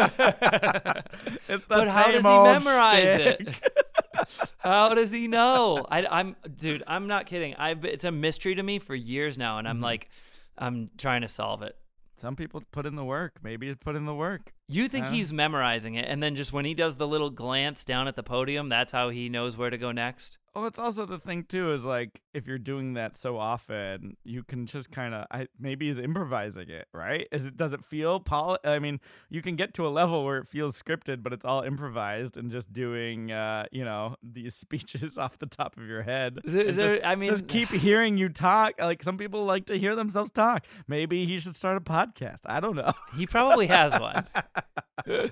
it's 1.50 1.66
the 1.66 1.76
but 1.76 1.88
how 1.88 2.12
does 2.12 2.24
he 2.24 2.44
memorize 2.44 3.22
shtick. 3.22 3.39
it? 3.42 4.30
how 4.60 4.89
does 4.94 5.12
he 5.12 5.28
know? 5.28 5.86
I, 5.89 6.06
I'm, 6.06 6.36
dude. 6.58 6.84
I'm 6.88 7.08
not 7.08 7.26
kidding. 7.26 7.56
I've 7.56 7.86
it's 7.86 8.06
a 8.06 8.12
mystery 8.12 8.56
to 8.56 8.64
me 8.64 8.80
for 8.80 8.96
years 8.96 9.38
now, 9.38 9.58
and 9.58 9.68
I'm 9.68 9.76
Mm-hmm. 9.78 9.84
like, 9.84 10.10
I'm 10.58 10.89
trying 10.98 11.22
to 11.22 11.28
solve 11.28 11.62
it. 11.64 11.76
Some 12.18 12.36
people 12.36 12.62
put 12.72 12.86
in 12.86 12.96
the 12.96 13.06
work. 13.06 13.39
Maybe 13.42 13.68
he's 13.68 13.78
put 13.78 13.96
in 13.96 14.06
the 14.06 14.14
work. 14.14 14.54
You 14.72 14.88
think 14.88 15.07
he's 15.07 15.32
memorizing 15.34 15.95
it, 15.95 16.05
and 16.07 16.22
then 16.24 16.36
just 16.36 16.53
when 16.53 16.65
he 16.65 16.74
does 16.74 16.97
the 16.97 17.07
little 17.07 17.30
glance 17.30 17.84
down 17.84 18.07
at 18.07 18.15
the 18.15 18.24
podium, 18.24 18.69
that's 18.69 18.91
how 18.91 19.09
he 19.09 19.30
knows 19.30 19.57
where 19.57 19.69
to 19.69 19.78
go 19.78 19.91
next. 19.91 20.38
Oh, 20.53 20.65
it's 20.65 20.78
also 20.78 21.05
the 21.05 21.17
thing 21.17 21.45
too 21.45 21.72
is 21.72 21.86
like 21.86 22.19
if 22.34 22.45
you're 22.45 22.57
doing 22.57 22.95
that 22.95 23.15
so 23.15 23.38
often, 23.38 24.17
you 24.26 24.43
can 24.43 24.65
just 24.65 24.91
kind 24.91 25.13
of 25.13 25.26
I 25.32 25.47
maybe 25.57 25.88
he's 25.88 25.97
improvising 25.97 26.69
it, 26.69 26.89
right? 26.93 27.26
Is 27.32 27.45
it 27.45 27.55
does 27.55 27.72
it 27.72 27.86
feel 27.86 28.19
poli- 28.19 28.57
I 28.65 28.78
mean, 28.80 28.99
you 29.30 29.41
can 29.41 29.55
get 29.55 29.74
to 29.76 29.88
a 29.88 29.89
level 29.89 30.26
where 30.26 30.39
it 30.39 30.49
feels 30.49 30.82
scripted, 30.82 31.24
but 31.24 31.32
it's 31.32 31.45
all 31.45 31.61
improvised 31.61 32.36
and 32.36 32.51
just 32.51 32.74
doing 32.74 33.32
uh, 33.32 33.67
you 33.72 33.86
know, 33.86 34.17
these 34.22 34.53
speeches 34.65 35.17
off 35.17 35.39
the 35.39 35.45
top 35.45 35.78
of 35.78 35.88
your 35.88 36.01
head. 36.03 36.39
There- 36.43 36.74
there- 36.74 36.95
just, 36.95 37.07
I 37.07 37.15
mean- 37.15 37.30
just 37.30 37.47
keep 37.47 37.69
hearing 37.88 38.17
you 38.17 38.28
talk. 38.28 38.74
Like 38.78 39.03
some 39.03 39.17
people 39.17 39.45
like 39.45 39.67
to 39.67 39.78
hear 39.78 39.95
themselves 39.95 40.32
talk. 40.32 40.65
Maybe 40.86 41.26
he 41.26 41.39
should 41.39 41.55
start 41.55 41.78
a 41.78 41.80
podcast. 41.82 42.41
I 42.45 42.59
don't 42.59 42.76
know. 42.76 42.91
He 43.15 43.26
probably 43.26 43.67
has 43.67 43.97
one. 43.97 44.26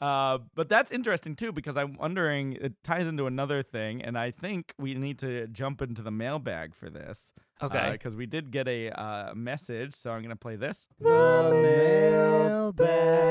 Uh, 0.00 0.38
but 0.54 0.70
that's 0.70 0.90
interesting 0.90 1.36
too 1.36 1.52
because 1.52 1.76
I'm 1.76 1.92
wondering 1.98 2.54
it 2.54 2.72
ties 2.82 3.06
into 3.06 3.26
another 3.26 3.62
thing, 3.62 4.00
and 4.02 4.16
I 4.16 4.30
think 4.30 4.72
we 4.78 4.94
need 4.94 5.18
to 5.18 5.46
jump 5.48 5.82
into 5.82 6.00
the 6.00 6.10
mailbag 6.10 6.74
for 6.74 6.88
this. 6.88 7.34
Okay. 7.62 7.90
Because 7.92 8.16
we 8.16 8.24
did 8.24 8.50
get 8.50 8.66
a 8.66 8.88
uh, 8.98 9.34
message, 9.34 9.94
so 9.94 10.10
I'm 10.12 10.22
gonna 10.22 10.36
play 10.36 10.56
this. 10.56 10.88
The 11.00 11.50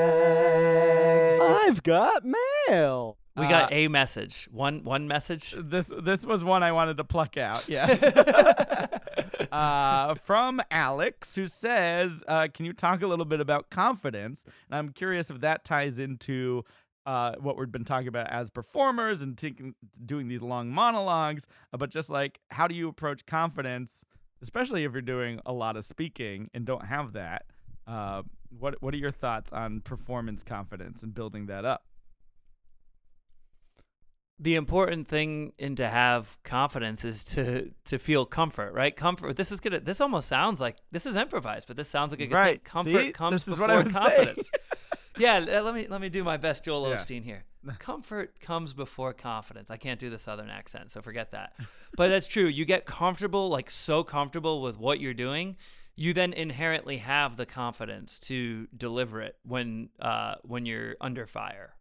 mailbag. 0.00 1.40
I've 1.40 1.82
got 1.82 2.22
mail. 2.24 3.16
we 3.36 3.46
Uh, 3.46 3.50
got 3.50 3.72
a 3.72 3.88
message. 3.88 4.48
One 4.52 4.84
one 4.84 5.08
message. 5.08 5.56
This 5.58 5.90
this 6.00 6.24
was 6.24 6.44
one 6.44 6.62
I 6.62 6.70
wanted 6.70 6.98
to 6.98 7.04
pluck 7.04 7.36
out. 7.36 7.68
Yes. 7.68 7.98
uh, 9.52 10.14
from 10.14 10.60
Alex, 10.70 11.34
who 11.34 11.46
says, 11.46 12.24
uh, 12.28 12.48
"Can 12.52 12.66
you 12.66 12.72
talk 12.72 13.02
a 13.02 13.06
little 13.06 13.24
bit 13.24 13.40
about 13.40 13.70
confidence?" 13.70 14.44
And 14.68 14.76
I'm 14.78 14.92
curious 14.92 15.30
if 15.30 15.40
that 15.40 15.64
ties 15.64 15.98
into 15.98 16.64
uh, 17.06 17.34
what 17.40 17.56
we've 17.56 17.72
been 17.72 17.84
talking 17.84 18.08
about 18.08 18.28
as 18.30 18.50
performers 18.50 19.22
and 19.22 19.36
taking, 19.36 19.74
doing 20.04 20.28
these 20.28 20.42
long 20.42 20.70
monologues. 20.70 21.46
uh, 21.72 21.76
but 21.76 21.90
just 21.90 22.10
like, 22.10 22.40
how 22.50 22.66
do 22.68 22.74
you 22.74 22.88
approach 22.88 23.26
confidence, 23.26 24.04
especially 24.42 24.84
if 24.84 24.92
you're 24.92 25.00
doing 25.02 25.40
a 25.46 25.52
lot 25.52 25.76
of 25.76 25.84
speaking 25.84 26.50
and 26.54 26.64
don't 26.64 26.86
have 26.86 27.12
that? 27.12 27.46
Uh, 27.86 28.22
what 28.58 28.80
What 28.82 28.94
are 28.94 28.98
your 28.98 29.10
thoughts 29.10 29.52
on 29.52 29.80
performance 29.80 30.44
confidence 30.44 31.02
and 31.02 31.14
building 31.14 31.46
that 31.46 31.64
up? 31.64 31.84
The 34.42 34.54
important 34.54 35.06
thing 35.06 35.52
in 35.58 35.76
to 35.76 35.86
have 35.86 36.38
confidence 36.44 37.04
is 37.04 37.22
to 37.24 37.70
to 37.84 37.98
feel 37.98 38.24
comfort, 38.24 38.72
right? 38.72 38.96
Comfort. 38.96 39.36
This 39.36 39.52
is 39.52 39.60
gonna. 39.60 39.80
This 39.80 40.00
almost 40.00 40.28
sounds 40.28 40.60
like 40.60 40.76
this 40.90 41.04
is 41.06 41.14
improvised, 41.16 41.66
but 41.66 41.76
this 41.76 41.88
sounds 41.88 42.10
like 42.12 42.20
a 42.20 42.26
good 42.26 42.34
Right. 42.34 42.56
thing. 42.56 42.64
Comfort 42.64 43.04
See? 43.04 43.12
comes 43.12 43.32
This 43.34 43.48
is 43.48 43.54
before 43.54 43.68
what 43.68 43.76
I 43.76 43.82
was 43.82 43.92
saying. 43.92 44.04
confidence. 44.06 44.50
yeah, 45.18 45.38
let 45.60 45.74
me 45.74 45.86
let 45.88 46.00
me 46.00 46.08
do 46.08 46.24
my 46.24 46.38
best 46.38 46.64
Joel 46.64 46.88
Yeah. 46.88 46.94
Osteen 46.96 47.22
here. 47.22 47.44
Comfort 47.78 48.40
comes 48.40 48.72
before 48.72 49.12
confidence. 49.12 49.70
I 49.70 49.76
can't 49.76 50.00
do 50.00 50.08
the 50.08 50.18
southern 50.18 50.48
accent, 50.48 50.90
so 50.90 51.02
forget 51.02 51.32
that. 51.32 51.52
But 51.96 52.08
that's 52.08 52.26
true. 52.26 52.46
You 52.46 52.64
get 52.64 52.86
comfortable, 52.86 53.50
like 53.50 53.70
so 53.70 54.02
comfortable 54.02 54.62
with 54.62 54.78
what 54.78 55.00
you're 55.00 55.12
doing, 55.12 55.56
you 55.96 56.14
then 56.14 56.32
inherently 56.32 56.96
have 56.96 57.36
the 57.36 57.44
confidence 57.44 58.18
to 58.20 58.66
deliver 58.74 59.20
it 59.20 59.36
when 59.42 59.90
uh 60.00 60.36
when 60.42 60.64
you're 60.64 60.96
under 61.02 61.26
fire. 61.26 61.74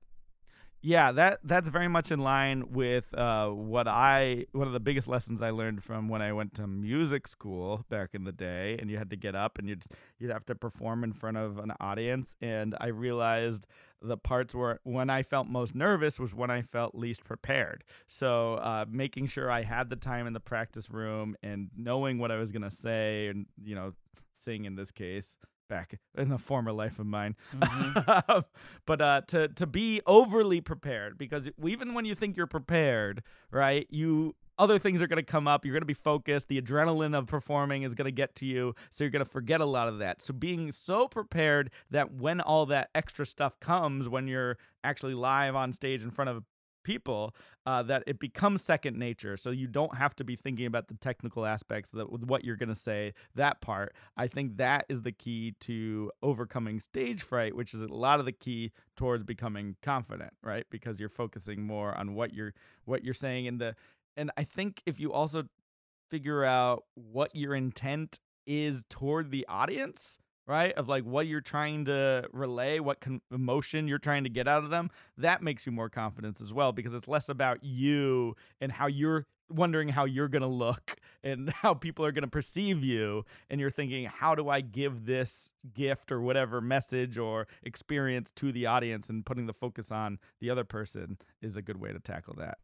Yeah, 0.82 1.12
that 1.12 1.42
that's 1.44 1.68
very 1.68 1.90
much 1.90 2.10
in 2.10 2.20
line 2.20 2.72
with 2.72 3.14
uh, 3.14 3.50
what 3.50 3.86
I 3.86 4.46
one 4.54 4.66
of 4.66 4.72
the 4.72 4.80
biggest 4.80 5.10
lessons 5.10 5.42
I 5.42 5.50
learned 5.50 5.84
from 5.84 6.08
when 6.08 6.22
I 6.22 6.32
went 6.32 6.54
to 6.56 6.68
music 6.68 7.28
school 7.28 7.86
back 7.90 8.12
in 8.14 8.24
the 8.24 8.32
day, 8.32 8.78
and 8.80 8.90
you 8.90 8.98
had 8.98 9.10
to 9.10 9.18
get 9.18 9.36
up 9.36 9.58
and 9.60 9.68
you'd 9.68 9.84
you'd 10.20 10.32
have 10.32 10.46
to 10.46 10.56
perform 10.56 11.04
in 11.04 11.12
front 11.12 11.36
of 11.36 11.58
an 11.58 11.74
audience, 11.82 12.38
and 12.42 12.78
I 12.80 12.88
realized 12.88 13.68
the 14.02 14.16
parts 14.16 14.56
where 14.56 14.80
when 14.84 15.10
I 15.10 15.22
felt 15.22 15.48
most 15.48 15.76
nervous 15.76 16.18
was 16.18 16.34
when 16.34 16.50
I 16.50 16.62
felt 16.62 16.96
least 16.96 17.26
prepared. 17.26 17.84
So 18.08 18.54
uh, 18.54 18.86
making 18.90 19.28
sure 19.28 19.52
I 19.52 19.64
had 19.64 19.90
the 19.90 19.98
time 19.98 20.28
in 20.28 20.34
the 20.34 20.40
practice 20.40 20.90
room 20.90 21.36
and 21.44 21.72
knowing 21.76 22.20
what 22.20 22.32
I 22.32 22.38
was 22.38 22.54
gonna 22.54 22.72
say, 22.72 23.28
and 23.28 23.48
you 23.62 23.76
know, 23.76 23.96
sing 24.38 24.64
in 24.64 24.76
this 24.76 24.92
case 24.92 25.36
back 25.70 25.98
in 26.18 26.32
a 26.32 26.38
former 26.38 26.74
life 26.74 27.00
of 27.00 27.06
mine 27.06 27.36
but 28.86 29.02
uh, 29.02 29.22
to 29.28 29.48
to 29.48 29.66
be 29.66 30.02
overly 30.06 30.60
prepared 30.62 31.18
because 31.18 31.50
even 31.64 31.94
when 31.94 32.06
you 32.06 32.16
think 32.16 32.36
you're 32.36 32.48
prepared, 32.48 33.24
right? 33.52 33.88
You 33.90 34.36
other 34.58 34.78
things 34.78 35.02
are 35.02 35.08
going 35.08 35.18
to 35.18 35.24
come 35.24 35.48
up. 35.48 35.64
You're 35.64 35.74
going 35.74 35.82
to 35.82 35.86
be 35.86 35.94
focused. 35.94 36.50
The 36.50 36.62
adrenaline 36.62 37.18
of 37.18 37.28
performing 37.28 37.84
is 37.84 37.96
going 37.96 38.06
to 38.06 38.12
get 38.12 38.36
to 38.36 38.46
you, 38.46 38.76
so 38.90 39.04
you're 39.04 39.12
going 39.12 39.24
to 39.24 39.30
forget 39.30 39.62
a 39.62 39.66
lot 39.66 39.88
of 39.88 40.00
that. 40.00 40.22
So 40.22 40.34
being 40.34 40.72
so 40.72 41.08
prepared 41.08 41.72
that 41.90 42.14
when 42.14 42.42
all 42.42 42.66
that 42.68 42.90
extra 42.94 43.26
stuff 43.26 43.60
comes, 43.60 44.10
when 44.10 44.28
you're 44.28 44.58
actually 44.84 45.14
live 45.14 45.56
on 45.56 45.72
stage 45.72 46.04
in 46.04 46.12
front 46.12 46.30
of 46.30 46.44
people 46.84 47.36
uh, 47.66 47.84
that 47.84 48.04
it 48.08 48.20
becomes 48.20 48.62
second 48.62 48.98
nature. 48.98 49.38
So 49.38 49.52
you 49.52 49.68
don't 49.68 49.98
have 49.98 50.16
to 50.18 50.24
be 50.24 50.36
thinking 50.36 50.66
about 50.66 50.88
the 50.88 50.96
technical 50.96 51.46
aspects 51.46 51.90
that 51.92 52.12
what 52.12 52.44
you're 52.44 52.56
going 52.56 52.70
to 52.70 52.76
say 52.76 53.14
that 53.36 53.62
part. 53.62 53.94
I 54.18 54.28
think 54.28 54.58
that 54.58 54.86
is 54.90 55.02
the 55.02 55.12
key 55.12 55.56
to 55.62 56.12
overcoming 56.22 56.80
stage 56.80 57.22
fright 57.24 57.56
which 57.56 57.74
is 57.74 57.82
a 57.82 57.88
lot 57.88 58.20
of 58.20 58.26
the 58.26 58.32
key 58.32 58.72
towards 58.96 59.24
becoming 59.24 59.76
confident 59.82 60.34
right? 60.44 60.66
Because 60.70 61.00
you're 61.00 61.10
focusing 61.10 61.64
more 61.64 61.96
on 61.98 62.16
what 62.16 62.34
you're 62.34 62.54
what 62.86 63.04
you're 63.04 63.14
saying 63.14 63.46
in 63.46 63.58
the 63.58 63.76
and 64.18 64.32
i 64.38 64.44
think 64.44 64.82
if 64.86 65.00
you 65.00 65.12
also 65.12 65.44
figure 66.10 66.44
out 66.44 66.86
what 66.96 67.36
your 67.36 67.54
intent 67.56 68.20
is 68.46 68.84
toward 68.90 69.32
the 69.32 69.46
audience 69.48 70.20
right 70.50 70.74
of 70.74 70.90
like 70.90 71.04
what 71.04 71.28
you're 71.28 71.40
trying 71.40 71.86
to 71.86 72.28
relay 72.34 72.80
what 72.80 73.00
con- 73.00 73.22
emotion 73.32 73.88
you're 73.88 74.00
trying 74.00 74.24
to 74.24 74.30
get 74.30 74.48
out 74.48 74.64
of 74.64 74.72
them 74.72 74.90
that 75.18 75.44
makes 75.44 75.66
you 75.66 75.72
more 75.72 75.90
confident 75.90 76.42
as 76.42 76.52
well 76.52 76.72
because 76.72 76.94
it's 76.94 77.08
less 77.08 77.30
about 77.30 77.64
you 77.64 78.36
and 78.60 78.72
how 78.72 78.88
you're 78.88 79.28
wondering 79.52 79.90
how 79.90 80.06
you're 80.06 80.28
going 80.28 80.42
to 80.42 80.48
look 80.48 80.96
and 81.24 81.50
how 81.52 81.74
people 81.74 82.04
are 82.04 82.12
going 82.12 82.24
to 82.24 82.28
perceive 82.28 82.84
you 82.84 83.24
and 83.50 83.62
you're 83.62 83.70
thinking 83.70 84.06
how 84.06 84.34
do 84.34 84.50
i 84.50 84.60
give 84.60 85.06
this 85.06 85.54
gift 85.74 86.12
or 86.12 86.20
whatever 86.20 86.60
message 86.60 87.18
or 87.18 87.48
experience 87.64 88.32
to 88.32 88.52
the 88.52 88.66
audience? 88.66 89.08
and 89.08 89.26
putting 89.26 89.46
the 89.46 89.54
focus 89.54 89.92
on 89.92 90.18
the 90.42 90.50
other 90.50 90.64
person 90.64 91.18
is 91.42 91.56
a 91.56 91.62
good 91.62 91.80
way 91.80 91.94
to 91.94 92.00
tackle 92.00 92.34
that 92.36 92.58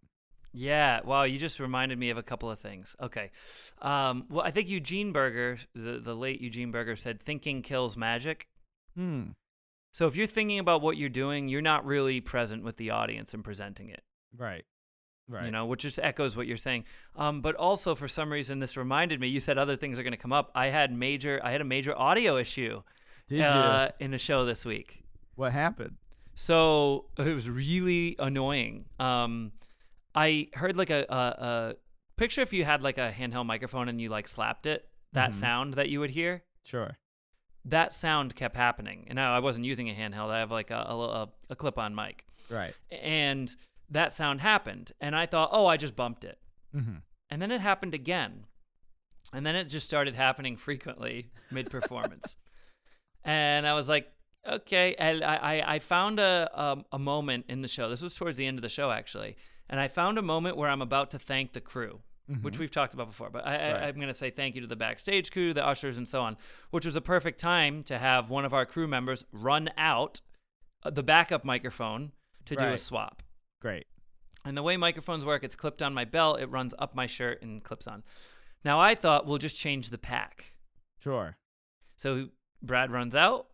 Yeah, 0.57 1.01
wow, 1.03 1.23
you 1.23 1.37
just 1.37 1.59
reminded 1.59 1.99
me 1.99 2.09
of 2.09 2.17
a 2.17 2.23
couple 2.23 2.49
of 2.49 2.59
things. 2.59 2.95
Okay. 3.01 3.31
Um, 3.81 4.25
well, 4.29 4.45
I 4.45 4.51
think 4.51 4.69
Eugene 4.69 5.11
Burger, 5.11 5.57
the, 5.73 5.99
the 5.99 6.15
late 6.15 6.39
Eugene 6.39 6.71
Burger, 6.71 6.95
said 6.95 7.21
thinking 7.21 7.61
kills 7.61 7.97
magic. 7.97 8.47
hmm 8.95 9.23
So 9.91 10.07
if 10.07 10.15
you're 10.15 10.27
thinking 10.27 10.59
about 10.59 10.81
what 10.81 10.95
you're 10.97 11.09
doing, 11.09 11.49
you're 11.49 11.61
not 11.61 11.85
really 11.85 12.21
present 12.21 12.63
with 12.63 12.77
the 12.77 12.89
audience 12.89 13.33
and 13.33 13.43
presenting 13.43 13.89
it. 13.89 14.03
right 14.37 14.63
right 15.27 15.45
You 15.45 15.51
know, 15.51 15.65
which 15.65 15.81
just 15.81 15.99
echoes 15.99 16.37
what 16.37 16.47
you're 16.47 16.55
saying. 16.55 16.85
Um, 17.15 17.41
but 17.41 17.55
also, 17.55 17.95
for 17.95 18.07
some 18.07 18.31
reason, 18.31 18.59
this 18.59 18.77
reminded 18.77 19.19
me. 19.19 19.27
You 19.27 19.39
said 19.39 19.57
other 19.57 19.75
things 19.75 19.97
are 19.99 20.03
going 20.03 20.11
to 20.11 20.17
come 20.17 20.33
up. 20.33 20.51
I 20.55 20.67
had 20.67 20.91
major. 20.93 21.39
I 21.43 21.51
had 21.51 21.61
a 21.61 21.65
major 21.65 21.97
audio 21.97 22.37
issue 22.37 22.83
did 23.27 23.41
uh, 23.41 23.89
in 23.99 24.13
a 24.13 24.19
show 24.19 24.45
this 24.45 24.63
week. 24.63 25.03
what 25.35 25.51
happened 25.51 25.97
So 26.35 27.05
it 27.17 27.33
was 27.33 27.49
really 27.49 28.15
annoying. 28.19 28.85
Um, 28.99 29.51
I 30.15 30.47
heard 30.53 30.77
like 30.77 30.89
a, 30.89 31.05
a, 31.09 31.15
a 31.45 31.75
picture 32.17 32.41
if 32.41 32.53
you 32.53 32.63
had 32.65 32.81
like 32.81 32.97
a 32.97 33.11
handheld 33.11 33.45
microphone 33.45 33.89
and 33.89 33.99
you 33.99 34.09
like 34.09 34.27
slapped 34.27 34.65
it, 34.65 34.87
that 35.13 35.31
Mhm. 35.31 35.33
sound 35.33 35.73
that 35.75 35.89
you 35.89 35.99
would 35.99 36.11
hear, 36.11 36.43
sure 36.63 36.97
that 37.67 37.91
sound 37.93 38.35
kept 38.35 38.55
happening. 38.55 39.05
And 39.07 39.15
now 39.15 39.33
I 39.35 39.39
wasn't 39.39 39.65
using 39.65 39.89
a 39.89 39.93
handheld, 39.93 40.29
I 40.29 40.39
have 40.39 40.51
like 40.51 40.69
a, 40.71 40.75
a, 40.75 41.29
a 41.49 41.55
clip 41.55 41.77
on 41.79 41.95
mic. 41.95 42.25
right 42.49 42.75
And 42.91 43.53
that 43.89 44.13
sound 44.13 44.41
happened. 44.41 44.91
And 45.01 45.15
I 45.15 45.25
thought, 45.25 45.49
oh, 45.51 45.65
I 45.65 45.77
just 45.77 45.95
bumped 45.95 46.23
it. 46.23 46.37
mm-hmm. 46.75 46.97
And 47.29 47.41
then 47.41 47.51
it 47.51 47.61
happened 47.61 47.93
again. 47.95 48.45
And 49.33 49.45
then 49.45 49.55
it 49.55 49.65
just 49.65 49.85
started 49.87 50.13
happening 50.15 50.55
frequently 50.57 51.31
mid 51.51 51.69
performance. 51.71 52.35
and 53.23 53.65
I 53.65 53.73
was 53.73 53.89
like, 53.89 54.11
okay. 54.47 54.95
And 54.99 55.23
I, 55.23 55.35
I, 55.35 55.75
I 55.75 55.79
found 55.79 56.19
a, 56.19 56.49
um, 56.53 56.85
a 56.91 56.99
moment 56.99 57.45
in 57.49 57.61
the 57.63 57.67
show. 57.67 57.89
This 57.89 58.01
was 58.03 58.13
towards 58.15 58.37
the 58.37 58.45
end 58.45 58.59
of 58.59 58.61
the 58.61 58.69
show, 58.69 58.91
actually. 58.91 59.35
And 59.69 59.79
I 59.79 59.87
found 59.87 60.17
a 60.17 60.21
moment 60.21 60.57
where 60.57 60.69
I'm 60.69 60.81
about 60.81 61.11
to 61.11 61.19
thank 61.19 61.53
the 61.53 61.61
crew, 61.61 62.01
which 62.41 62.59
we've 62.59 62.71
talked 62.71 62.93
about 62.93 63.07
before. 63.07 63.29
But 63.29 63.45
I, 63.45 63.51
Right. 63.51 63.83
I, 63.83 63.87
I'm 63.87 63.95
going 63.95 64.07
to 64.07 64.13
say 64.13 64.29
thank 64.29 64.55
you 64.55 64.61
to 64.61 64.67
the 64.67 64.75
backstage 64.75 65.31
crew, 65.31 65.53
the 65.53 65.65
ushers, 65.65 65.97
and 65.97 66.07
so 66.07 66.21
on, 66.21 66.37
which 66.71 66.85
was 66.85 66.95
a 66.95 67.01
perfect 67.01 67.39
time 67.39 67.83
to 67.83 67.97
have 67.97 68.29
one 68.29 68.45
of 68.45 68.53
our 68.53 68.65
crew 68.65 68.87
members 68.87 69.23
run 69.31 69.69
out 69.77 70.21
uh, 70.83 70.89
the 70.89 71.03
backup 71.03 71.43
microphone 71.45 72.11
to 72.45 72.55
do 72.55 72.61
a 72.73 72.77
swap. 72.77 73.23
great 73.61 73.85
And 74.43 74.55
the 74.55 74.61
way 74.63 74.77
microphones 74.77 75.25
work, 75.25 75.43
it's 75.43 75.55
clipped 75.55 75.81
on 75.81 75.93
my 75.93 76.05
belt, 76.05 76.39
it 76.39 76.49
runs 76.51 76.75
up 76.77 76.93
my 76.95 77.07
shirt 77.07 77.41
and 77.41 77.63
clips 77.63 77.87
on. 77.87 78.03
Now 78.63 78.79
I 78.79 78.93
thought 78.95 79.25
we'll 79.25 79.39
just 79.39 79.57
change 79.57 79.89
the 79.89 79.97
pack. 79.97 80.45
sure 80.99 81.37
So 81.97 82.29
Brad 82.61 82.91
runs 82.91 83.15
out, 83.15 83.47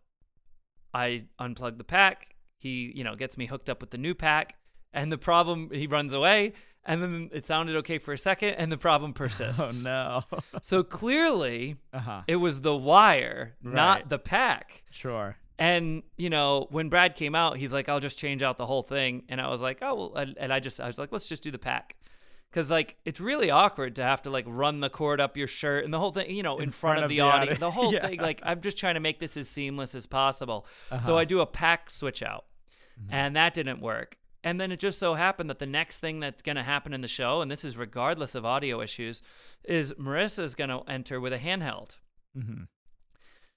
I 0.94 1.26
unplug 1.40 1.78
the 1.78 1.84
pack, 1.84 2.34
he, 2.58 2.92
you 2.94 3.04
know, 3.04 3.16
gets 3.16 3.36
me 3.38 3.46
hooked 3.46 3.70
up 3.70 3.80
with 3.80 3.90
the 3.90 3.98
new 3.98 4.14
pack, 4.14 4.56
and 4.92 5.10
the 5.12 5.18
problem 5.18 5.70
he 5.72 5.86
runs 5.86 6.12
away, 6.12 6.52
and 6.84 7.02
then 7.02 7.30
it 7.32 7.46
sounded 7.46 7.76
okay 7.76 7.98
for 7.98 8.12
a 8.12 8.18
second, 8.18 8.50
and 8.54 8.70
the 8.72 8.78
problem 8.78 9.12
persists. 9.22 9.86
oh 9.86 10.24
no 10.32 10.40
So 10.62 10.82
clearly 10.82 11.76
uh-huh 11.92 12.22
it 12.26 12.36
was 12.36 12.60
the 12.60 12.76
wire, 12.76 13.54
Right. 13.62 13.74
not 13.74 14.08
the 14.08 14.18
pack. 14.18 14.82
sure 14.90 15.36
And 15.58 16.02
you 16.16 16.30
know, 16.30 16.66
when 16.70 16.88
Brad 16.88 17.14
came 17.14 17.34
out, 17.34 17.56
he's 17.56 17.72
like, 17.72 17.88
"I'll 17.88 18.00
just 18.00 18.18
change 18.18 18.42
out 18.42 18.56
the 18.58 18.66
whole 18.66 18.82
thing," 18.82 19.22
and 19.28 19.40
I 19.40 19.48
was 19.48 19.60
like, 19.62 19.78
"Oh," 19.82 19.94
well, 19.94 20.14
and, 20.16 20.36
and 20.38 20.52
I 20.52 20.58
just, 20.60 20.80
I 20.80 20.86
was 20.86 20.98
like, 20.98 21.12
"Let's 21.12 21.28
just 21.28 21.42
do 21.44 21.50
the 21.52 21.58
pack," 21.58 21.94
because 22.50 22.68
like 22.70 22.96
it's 23.04 23.20
really 23.20 23.50
awkward 23.50 23.94
to 23.96 24.02
have 24.02 24.22
to 24.22 24.30
like 24.30 24.44
run 24.48 24.80
the 24.80 24.90
cord 24.90 25.20
up 25.20 25.36
your 25.36 25.46
shirt 25.46 25.84
and 25.84 25.92
the 25.94 25.98
whole 26.00 26.10
thing, 26.10 26.34
you 26.34 26.42
know, 26.42 26.58
in, 26.58 26.70
front, 26.72 27.02
of 27.04 27.08
the, 27.08 27.20
audience, 27.20 27.50
audi- 27.50 27.60
the 27.60 27.70
whole 27.70 27.92
Yeah. 27.96 28.06
thing. 28.06 28.18
Like 28.18 28.40
I'm 28.42 28.60
just 28.60 28.76
trying 28.76 28.94
to 28.94 29.00
make 29.00 29.20
this 29.20 29.36
as 29.36 29.48
seamless 29.48 29.94
as 29.94 30.06
possible. 30.06 30.66
So 30.90 30.96
Uh-huh. 30.96 31.16
I 31.16 31.24
do 31.24 31.40
a 31.40 31.46
pack 31.46 31.90
switch 31.90 32.22
out, 32.22 32.44
Mm-hmm. 33.00 33.14
and 33.14 33.36
that 33.36 33.54
didn't 33.54 33.80
work. 33.80 34.16
And 34.44 34.60
then 34.60 34.72
it 34.72 34.80
just 34.80 34.98
so 34.98 35.14
happened 35.14 35.50
that 35.50 35.58
the 35.60 35.66
next 35.66 36.00
thing 36.00 36.18
that's 36.20 36.42
going 36.42 36.56
to 36.56 36.62
happen 36.64 36.92
in 36.92 37.00
the 37.00 37.08
show, 37.08 37.40
and 37.42 37.50
this 37.50 37.64
is 37.64 37.76
regardless 37.76 38.34
of 38.34 38.44
audio 38.44 38.80
issues, 38.80 39.22
is 39.64 39.92
Marissa's 39.94 40.54
going 40.56 40.70
to 40.70 40.80
enter 40.88 41.20
with 41.20 41.32
a 41.32 41.38
handheld. 41.38 41.96
mm-hmm. 42.36 42.62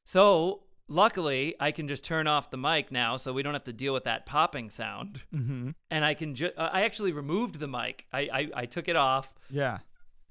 So 0.06 0.64
luckily, 0.88 1.56
I 1.60 1.72
can 1.72 1.88
just 1.88 2.04
turn 2.04 2.28
off 2.28 2.52
the 2.52 2.58
mic 2.58 2.92
now, 2.92 3.18
so 3.18 3.34
we 3.34 3.44
don't 3.44 3.54
have 3.54 3.64
to 3.64 3.74
deal 3.74 3.94
with 3.94 4.04
that 4.04 4.26
popping 4.26 4.70
sound. 4.70 5.24
Mm-hmm. 5.34 5.72
And 5.90 6.06
I 6.06 6.14
can 6.14 6.36
ju- 6.36 6.52
uh, 6.56 6.70
I 6.72 6.84
actually 6.84 7.12
removed 7.12 7.60
the 7.60 7.68
mic. 7.68 8.06
I, 8.14 8.20
I 8.22 8.50
I 8.62 8.66
took 8.66 8.88
it 8.88 8.96
off 8.96 9.34
Yeah. 9.50 9.80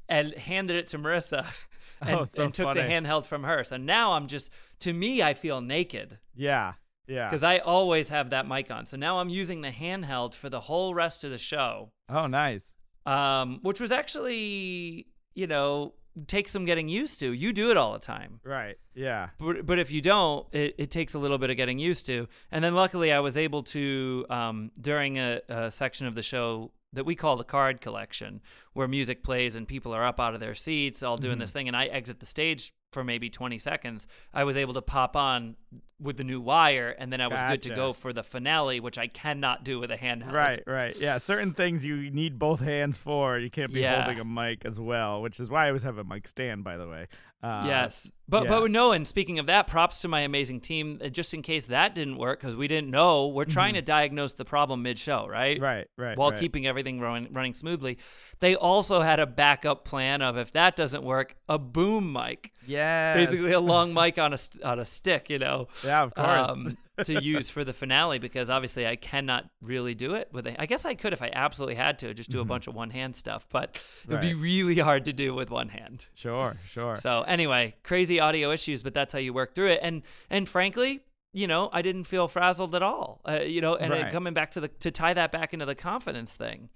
and 0.09 0.35
handed 0.35 0.77
it 0.77 0.87
to 0.89 0.99
Marissa, 0.99 1.45
and, 2.01 2.21
Oh, 2.21 2.25
so 2.25 2.45
and 2.45 2.55
took 2.55 2.75
the 2.75 2.81
handheld 2.83 3.27
from 3.27 3.43
her. 3.45 3.65
So 3.65 3.77
now 3.77 4.13
I'm 4.13 4.29
just 4.29 4.51
to 4.81 4.93
me, 4.93 5.23
I 5.23 5.35
feel 5.35 5.61
naked 5.61 6.19
Yeah. 6.37 6.75
Yeah. 7.07 7.29
because 7.29 7.43
I 7.43 7.59
always 7.59 8.09
have 8.09 8.31
that 8.31 8.49
mic 8.49 8.71
on. 8.71 8.87
So 8.87 8.97
now 8.97 9.19
I'm 9.19 9.29
using 9.29 9.61
the 9.61 9.71
handheld 9.71 10.35
for 10.35 10.49
the 10.49 10.61
whole 10.61 10.95
rest 10.95 11.25
of 11.25 11.31
the 11.31 11.39
show, 11.39 11.93
oh, 12.09 12.27
nice. 12.27 12.75
um, 13.07 13.61
which 13.63 13.81
was 13.81 13.93
actually, 13.93 15.09
you 15.35 15.47
know, 15.47 15.95
takes 16.27 16.53
some 16.53 16.65
getting 16.65 16.89
used 16.89 17.21
to. 17.21 17.33
You 17.33 17.53
do 17.53 17.71
it 17.71 17.77
all 17.77 17.93
the 17.93 17.99
time. 17.99 18.41
Right. 18.45 18.77
Yeah. 18.95 19.31
But, 19.39 19.67
but 19.67 19.79
if 19.79 19.91
you 19.91 20.01
don't, 20.01 20.47
it, 20.53 20.75
it 20.79 20.91
takes 20.91 21.15
a 21.15 21.19
little 21.19 21.39
bit 21.39 21.51
of 21.51 21.57
getting 21.57 21.79
used 21.79 22.07
to. 22.07 22.29
And 22.51 22.65
then 22.65 22.75
luckily, 22.75 23.13
I 23.13 23.21
was 23.21 23.37
able 23.37 23.65
to, 23.65 24.25
um, 24.31 24.71
during 24.81 25.19
a, 25.19 25.41
a 25.49 25.71
section 25.71 26.07
of 26.07 26.15
the 26.15 26.23
show 26.23 26.73
that 26.93 27.05
we 27.05 27.17
call 27.17 27.37
the 27.37 27.45
card 27.45 27.81
collection, 27.81 28.41
where 28.73 28.87
music 28.87 29.25
plays 29.25 29.57
and 29.57 29.67
people 29.67 29.93
are 29.93 30.07
up 30.07 30.21
out 30.21 30.35
of 30.35 30.41
their 30.41 30.55
seats, 30.55 31.03
all 31.03 31.17
doing 31.17 31.39
this 31.41 31.51
thing, 31.51 31.67
and 31.67 31.77
I 31.77 31.87
exit 31.87 32.21
the 32.21 32.27
stage 32.27 32.73
for 32.93 33.05
maybe 33.05 33.29
20 33.29 33.59
seconds, 33.59 34.07
I 34.33 34.45
was 34.45 34.57
able 34.57 34.73
to 34.75 34.83
pop 34.83 35.17
on 35.17 35.57
with 36.01 36.17
the 36.17 36.25
new 36.25 36.41
wire, 36.41 36.95
and 36.99 37.13
then 37.13 37.21
I 37.21 37.29
was 37.29 37.43
good 37.43 37.63
to 37.63 37.75
go 37.75 37.93
for 37.93 38.13
the 38.13 38.23
finale, 38.23 38.81
which 38.81 38.99
I 38.99 39.07
cannot 39.07 39.65
do 39.65 39.79
with 39.79 39.91
a 39.91 39.97
handheld. 39.97 40.33
Right, 40.33 40.63
right. 40.67 40.95
Yeah, 40.97 41.19
certain 41.19 41.55
things 41.55 41.85
you 41.85 42.11
need 42.11 42.39
both 42.39 42.61
hands 42.61 42.99
for. 42.99 43.39
You 43.39 43.51
can't 43.51 43.73
be 43.73 43.81
Yeah. 43.81 44.03
holding 44.03 44.21
a 44.21 44.25
mic 44.25 44.65
as 44.65 44.79
well, 44.79 45.23
which 45.23 45.39
is 45.41 45.49
why 45.49 45.65
I 45.65 45.69
always 45.69 45.85
have 45.85 45.99
a 45.99 46.05
mic 46.05 46.29
stand, 46.29 46.65
by 46.65 46.77
the 46.77 46.89
way. 46.89 47.07
Uh, 47.43 47.65
yes, 47.67 48.11
but 48.27 48.45
yeah. 48.45 48.49
but 48.59 48.71
no. 48.71 48.93
And 48.93 49.07
speaking 49.07 49.39
of 49.39 49.47
that, 49.47 49.67
props 49.67 50.01
to 50.01 50.09
my 50.09 50.21
amazing 50.21 50.61
team. 50.61 50.99
uh, 51.05 51.09
Just 51.09 51.35
in 51.35 51.43
case 51.43 51.67
that 51.67 51.95
didn't 51.95 52.17
work, 52.17 52.41
because 52.41 52.57
we 52.57 52.69
didn't 52.69 52.91
know, 52.91 53.29
we're 53.29 53.45
trying 53.45 53.75
to 53.75 53.83
diagnose 53.83 54.33
the 54.33 54.47
problem 54.47 54.83
mid-show, 54.83 55.27
right? 55.29 55.57
Mm-hmm. 55.57 55.65
Right, 55.65 55.87
right. 55.99 56.17
while 56.17 56.31
right. 56.31 56.41
keeping 56.41 56.67
everything 56.67 57.01
running, 57.01 57.31
running 57.35 57.53
smoothly. 57.53 57.99
They 58.41 58.57
also 58.57 59.03
had 59.03 59.21
a 59.21 59.27
backup 59.27 59.85
plan 59.85 60.23
of 60.23 60.39
if 60.39 60.53
that 60.53 60.75
doesn't 60.75 61.03
work, 61.03 61.37
a 61.47 61.59
boom 61.59 62.15
mic, 62.15 62.53
Yeah, 62.67 63.13
basically 63.15 63.53
a 63.53 63.61
long 63.61 63.93
mic 64.01 64.19
on 64.19 64.33
a 64.33 64.39
on 64.65 64.79
a 64.79 64.87
stick, 64.87 65.29
you 65.29 65.39
know, 65.39 65.64
Yeah, 65.85 66.03
of 66.03 66.15
course. 66.15 66.49
um, 66.51 66.77
to 67.05 67.21
use 67.23 67.51
for 67.51 67.65
the 67.65 67.73
finale 67.73 68.19
because 68.21 68.49
obviously 68.51 68.87
I 68.87 68.95
cannot 68.97 69.47
really 69.61 69.95
do 69.95 70.15
it 70.15 70.29
with 70.33 70.47
a. 70.47 70.61
I 70.61 70.67
guess 70.67 70.85
I 70.85 70.95
could 70.95 71.13
if 71.13 71.23
I 71.23 71.31
absolutely 71.33 71.75
had 71.75 71.99
to, 72.01 72.15
just 72.15 72.31
do 72.31 72.41
a 72.41 72.45
bunch 72.45 72.67
of 72.67 72.75
one 72.75 72.91
hand 72.91 73.17
stuff, 73.17 73.47
but 73.51 73.81
it 74.05 74.11
would 74.11 74.21
be 74.21 74.31
Mm-hmm. 74.33 74.43
Really 74.43 74.79
hard 74.79 75.05
to 75.07 75.13
do 75.13 75.35
with 75.35 75.51
one 75.51 75.69
hand. 75.69 76.07
sure, 76.15 76.57
sure. 76.69 76.97
So 76.97 77.23
anyway, 77.23 77.75
crazy 77.83 78.21
audio 78.21 78.53
issues, 78.53 78.83
but 78.83 78.95
that's 78.95 79.13
how 79.13 79.19
you 79.19 79.33
work 79.33 79.55
through 79.55 79.69
it. 79.71 79.81
And 79.83 80.03
and 80.31 80.49
frankly, 80.49 81.01
you 81.33 81.47
know, 81.49 81.69
I 81.73 81.83
didn't 81.83 82.05
feel 82.05 82.29
frazzled 82.29 82.75
at 82.77 82.83
all. 82.83 83.21
Uh, 83.29 83.41
you 83.41 83.61
know, 83.61 83.75
and 83.75 83.91
Right. 83.93 84.07
it, 84.07 84.13
coming 84.13 84.35
back 84.35 84.53
to 84.53 84.61
the 84.61 84.69
to 84.69 84.91
tie 84.93 85.15
that 85.15 85.33
back 85.33 85.53
into 85.53 85.67
the 85.67 85.75
confidence 85.75 86.37
thing. 86.37 86.69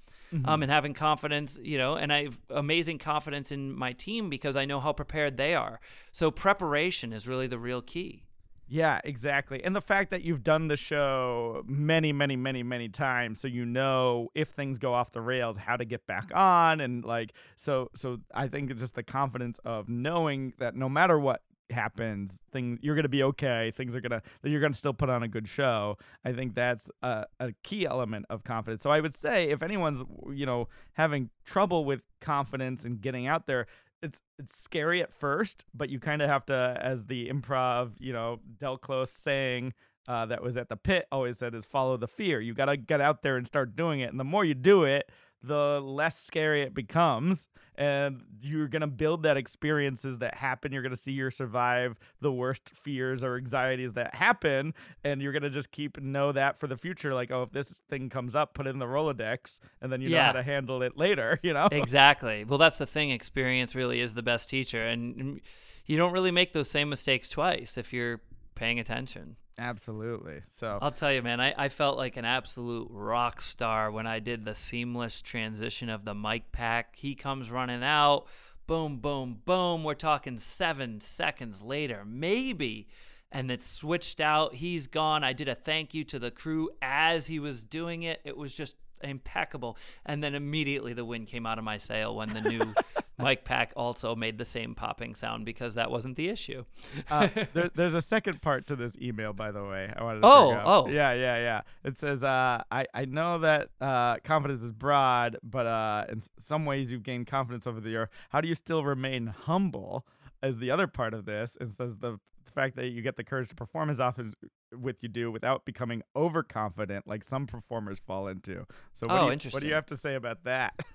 Um, 0.44 0.62
and 0.62 0.70
having 0.70 0.92
confidence, 0.92 1.58
you 1.62 1.78
know, 1.78 1.94
and 1.94 2.12
I 2.12 2.24
have 2.24 2.38
amazing 2.50 2.98
confidence 2.98 3.50
in 3.50 3.72
my 3.72 3.92
team 3.94 4.28
because 4.28 4.56
I 4.56 4.66
know 4.66 4.78
how 4.78 4.92
prepared 4.92 5.38
they 5.38 5.54
are. 5.54 5.80
So 6.12 6.30
preparation 6.30 7.14
is 7.14 7.26
really 7.26 7.46
the 7.46 7.58
real 7.58 7.80
key. 7.80 8.24
Yeah, 8.70 9.00
exactly. 9.02 9.64
And 9.64 9.74
the 9.74 9.80
fact 9.80 10.10
that 10.10 10.22
you've 10.22 10.42
done 10.44 10.68
the 10.68 10.76
show 10.76 11.62
many, 11.66 12.12
many, 12.12 12.36
many, 12.36 12.62
many 12.62 12.88
times, 12.88 13.40
so 13.40 13.48
you 13.48 13.64
know 13.64 14.28
if 14.34 14.48
things 14.48 14.78
go 14.78 14.92
off 14.92 15.10
the 15.12 15.22
rails, 15.22 15.56
how 15.56 15.76
to 15.76 15.86
get 15.86 16.06
back 16.06 16.30
on, 16.34 16.80
and 16.80 17.02
like 17.04 17.32
so. 17.56 17.90
So 17.94 18.18
I 18.34 18.46
think 18.48 18.70
it's 18.70 18.80
just 18.80 18.94
the 18.94 19.02
confidence 19.02 19.58
of 19.64 19.88
knowing 19.88 20.52
that 20.58 20.76
no 20.76 20.88
matter 20.90 21.18
what 21.18 21.42
happens, 21.70 22.42
things 22.50 22.78
you're 22.82 22.94
gonna 22.94 23.08
be 23.08 23.22
okay. 23.22 23.72
Things 23.74 23.94
are 23.94 24.02
gonna 24.02 24.22
you're 24.42 24.60
gonna 24.60 24.74
still 24.74 24.94
put 24.94 25.08
on 25.08 25.22
a 25.22 25.28
good 25.28 25.48
show. 25.48 25.96
I 26.24 26.32
think 26.32 26.54
that's 26.54 26.90
a, 27.02 27.24
a 27.40 27.52
key 27.62 27.86
element 27.86 28.26
of 28.28 28.44
confidence. 28.44 28.82
So 28.82 28.90
I 28.90 29.00
would 29.00 29.14
say 29.14 29.48
if 29.48 29.62
anyone's 29.62 30.02
you 30.30 30.44
know 30.44 30.68
having 30.92 31.30
trouble 31.46 31.86
with 31.86 32.02
confidence 32.20 32.84
and 32.84 33.00
getting 33.00 33.26
out 33.26 33.46
there, 33.46 33.66
it's 34.02 34.20
it's 34.38 34.56
scary 34.56 35.02
at 35.02 35.12
first, 35.12 35.64
but 35.74 35.90
you 35.90 35.98
kind 35.98 36.22
of 36.22 36.28
have 36.28 36.46
to, 36.46 36.78
as 36.80 37.04
the 37.04 37.28
improv, 37.28 37.92
you 37.98 38.12
know, 38.12 38.40
Del 38.58 38.78
Close 38.78 39.10
saying 39.10 39.74
uh, 40.06 40.26
that 40.26 40.42
was 40.42 40.56
at 40.56 40.68
the 40.68 40.76
pit 40.76 41.06
always 41.12 41.38
said 41.38 41.54
is 41.54 41.66
follow 41.66 41.96
the 41.96 42.08
fear. 42.08 42.40
You 42.40 42.54
got 42.54 42.66
to 42.66 42.76
get 42.76 43.00
out 43.00 43.22
there 43.22 43.36
and 43.36 43.46
start 43.46 43.76
doing 43.76 44.00
it, 44.00 44.10
and 44.10 44.18
the 44.18 44.24
more 44.24 44.44
you 44.44 44.54
do 44.54 44.84
it, 44.84 45.10
the 45.42 45.80
less 45.80 46.18
scary 46.18 46.62
it 46.62 46.74
becomes, 46.74 47.48
and 47.76 48.22
you're 48.40 48.68
gonna 48.68 48.86
build 48.86 49.22
that 49.22 49.36
experiences 49.36 50.18
that 50.18 50.34
happen. 50.34 50.72
You're 50.72 50.82
gonna 50.82 50.96
see 50.96 51.12
you 51.12 51.30
survive 51.30 51.98
the 52.20 52.32
worst 52.32 52.72
fears 52.82 53.22
or 53.22 53.36
anxieties 53.36 53.92
that 53.94 54.14
happen, 54.14 54.74
and 55.04 55.22
you're 55.22 55.32
gonna 55.32 55.50
just 55.50 55.70
keep 55.70 56.00
know 56.00 56.32
that 56.32 56.58
for 56.58 56.66
the 56.66 56.76
future. 56.76 57.14
Like, 57.14 57.30
oh, 57.30 57.42
if 57.42 57.52
this 57.52 57.82
thing 57.88 58.08
comes 58.08 58.34
up, 58.34 58.54
put 58.54 58.66
it 58.66 58.70
in 58.70 58.78
the 58.78 58.86
Rolodex, 58.86 59.60
and 59.80 59.92
then 59.92 60.00
you 60.00 60.10
know 60.10 60.20
how 60.20 60.32
to 60.32 60.42
handle 60.42 60.82
it 60.82 60.96
later. 60.96 61.38
You 61.48 61.54
know. 61.54 61.68
exactly. 61.70 62.44
Well, 62.44 62.58
that's 62.58 62.76
the 62.76 62.86
thing. 62.86 63.10
Experience 63.10 63.74
really 63.74 64.00
is 64.00 64.12
the 64.12 64.22
best 64.22 64.50
teacher, 64.50 64.84
and 64.84 65.16
and 65.16 65.40
you 65.86 65.96
don't 65.96 66.12
really 66.12 66.30
make 66.30 66.52
those 66.52 66.70
same 66.70 66.90
mistakes 66.90 67.30
twice 67.30 67.78
if 67.78 67.92
you're 67.92 68.20
paying 68.54 68.78
attention. 68.78 69.36
Absolutely. 69.58 70.42
So 70.54 70.78
I'll 70.80 70.92
tell 70.92 71.12
you, 71.12 71.20
man, 71.20 71.40
I, 71.40 71.52
I 71.58 71.68
felt 71.68 71.96
like 71.96 72.16
an 72.16 72.24
absolute 72.24 72.86
rock 72.90 73.40
star 73.40 73.90
when 73.90 74.06
I 74.06 74.20
did 74.20 74.44
the 74.44 74.54
seamless 74.54 75.20
transition 75.20 75.90
of 75.90 76.04
the 76.04 76.14
mic 76.14 76.52
pack. 76.52 76.94
He 76.96 77.16
comes 77.16 77.50
running 77.50 77.82
out, 77.82 78.26
boom, 78.68 78.98
boom, 78.98 79.40
boom. 79.44 79.82
We're 79.82 79.94
talking 79.94 80.38
seven 80.38 81.00
seconds 81.00 81.62
later, 81.62 82.04
maybe. 82.06 82.86
And 83.32 83.50
it 83.50 83.64
switched 83.64 84.20
out. 84.20 84.54
He's 84.54 84.86
gone. 84.86 85.24
I 85.24 85.32
did 85.32 85.48
a 85.48 85.56
thank 85.56 85.92
you 85.92 86.04
to 86.04 86.20
the 86.20 86.30
crew 86.30 86.70
as 86.80 87.26
he 87.26 87.40
was 87.40 87.64
doing 87.64 88.04
it. 88.04 88.20
It 88.24 88.36
was 88.36 88.54
just 88.54 88.76
impeccable. 89.02 89.76
And 90.06 90.22
then 90.22 90.36
immediately 90.36 90.92
the 90.92 91.04
wind 91.04 91.26
came 91.26 91.46
out 91.46 91.58
of 91.58 91.64
my 91.64 91.78
sail 91.78 92.14
when 92.14 92.32
the 92.32 92.42
new 92.42 92.74
mic 93.18 93.44
pack 93.44 93.72
also 93.76 94.14
made 94.14 94.38
the 94.38 94.44
same 94.44 94.74
popping 94.74 95.14
sound 95.14 95.44
because 95.44 95.74
that 95.74 95.90
wasn't 95.90 96.16
the 96.16 96.28
issue. 96.28 96.64
uh, 97.10 97.28
there, 97.52 97.70
there's 97.74 97.94
a 97.94 98.02
second 98.02 98.40
part 98.42 98.66
to 98.68 98.76
this 98.76 98.96
email, 99.00 99.32
by 99.32 99.50
the 99.50 99.64
way. 99.64 99.92
I 99.96 100.02
wanted 100.02 100.20
to 100.20 100.26
Oh, 100.26 100.62
oh. 100.64 100.88
yeah, 100.88 101.12
yeah, 101.12 101.38
yeah. 101.38 101.60
It 101.84 101.96
says, 101.98 102.22
uh, 102.22 102.62
I 102.70 102.86
I 102.94 103.04
know 103.04 103.38
that 103.38 103.70
uh, 103.80 104.16
confidence 104.24 104.62
is 104.62 104.72
broad, 104.72 105.36
but 105.42 105.66
uh, 105.66 106.04
in 106.08 106.22
some 106.38 106.64
ways 106.64 106.90
you've 106.90 107.02
gained 107.02 107.26
confidence 107.26 107.66
over 107.66 107.80
the 107.80 107.90
year. 107.90 108.10
How 108.30 108.40
do 108.40 108.48
you 108.48 108.54
still 108.54 108.84
remain 108.84 109.26
humble? 109.28 110.06
As 110.40 110.58
the 110.58 110.70
other 110.70 110.86
part 110.86 111.14
of 111.14 111.24
this, 111.24 111.56
it 111.60 111.70
says 111.70 111.98
the 111.98 112.20
the 112.44 112.52
fact 112.52 112.76
that 112.76 112.88
you 112.88 113.02
get 113.02 113.16
the 113.16 113.24
courage 113.24 113.48
to 113.50 113.54
perform 113.54 113.90
as 113.90 114.00
often 114.00 114.28
as 114.28 114.34
with 114.80 115.02
you 115.02 115.08
do 115.08 115.30
without 115.30 115.64
becoming 115.66 116.02
overconfident, 116.16 117.06
like 117.06 117.22
some 117.22 117.46
performers 117.46 117.98
fall 117.98 118.26
into. 118.26 118.64
So, 118.94 119.06
what, 119.06 119.20
Oh, 119.20 119.34
do, 119.34 119.48
you, 119.48 119.52
what 119.52 119.60
do 119.60 119.66
you 119.68 119.74
have 119.74 119.86
to 119.86 119.96
say 119.96 120.14
about 120.14 120.44
that? 120.44 120.74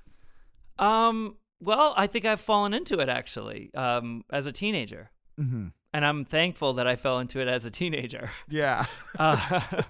Um, 0.80 1.38
well, 1.64 1.93
I 1.97 2.07
think 2.07 2.26
I've 2.26 2.41
fallen 2.41 2.74
into 2.74 2.99
it 2.99 3.09
actually 3.09 3.74
um, 3.74 4.24
as 4.32 4.45
a 4.45 4.51
teenager. 4.51 5.09
mm-hmm. 5.39 5.68
and 5.93 6.05
I'm 6.05 6.26
thankful 6.26 6.74
that 6.74 6.88
I 6.88 6.95
fell 6.95 7.20
into 7.20 7.39
it 7.39 7.47
as 7.47 7.66
a 7.66 7.72
teenager. 7.72 8.32
Yeah. 8.49 8.86
Uh, 9.20 9.82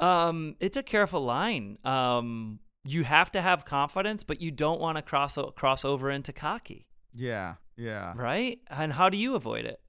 um, 0.00 0.56
it's 0.60 0.76
a 0.76 0.82
careful 0.82 1.20
line. 1.22 1.78
Um, 1.84 2.58
you 2.84 3.04
have 3.04 3.30
to 3.32 3.40
have 3.40 3.64
confidence, 3.64 4.22
but 4.24 4.40
you 4.40 4.50
don't 4.50 4.80
want 4.80 4.96
to 4.96 5.02
cross 5.02 5.38
cross 5.56 5.84
over 5.84 6.10
into 6.10 6.32
cocky, 6.32 6.86
yeah. 7.14 7.54
Yeah. 7.76 8.12
right? 8.16 8.58
And 8.70 8.92
how 8.92 9.08
do 9.08 9.16
you 9.16 9.34
avoid 9.34 9.64
it? 9.64 9.80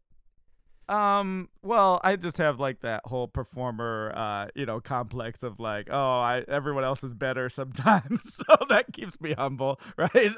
Um, 0.90 1.50
well, 1.64 2.00
I 2.04 2.16
just 2.16 2.38
have 2.38 2.60
like 2.60 2.80
that 2.82 3.02
whole 3.06 3.28
performer 3.28 4.14
uh, 4.16 4.48
you 4.56 4.66
know, 4.66 4.80
complex 4.80 5.44
of 5.44 5.60
like, 5.60 5.90
oh, 5.92 6.20
I 6.20 6.46
everyone 6.48 6.84
else 6.86 7.04
is 7.04 7.14
better 7.14 7.50
sometimes. 7.62 8.36
so 8.48 8.56
that 8.70 8.94
keeps 8.94 9.20
me 9.20 9.34
humble, 9.34 9.80
right? 9.98 10.32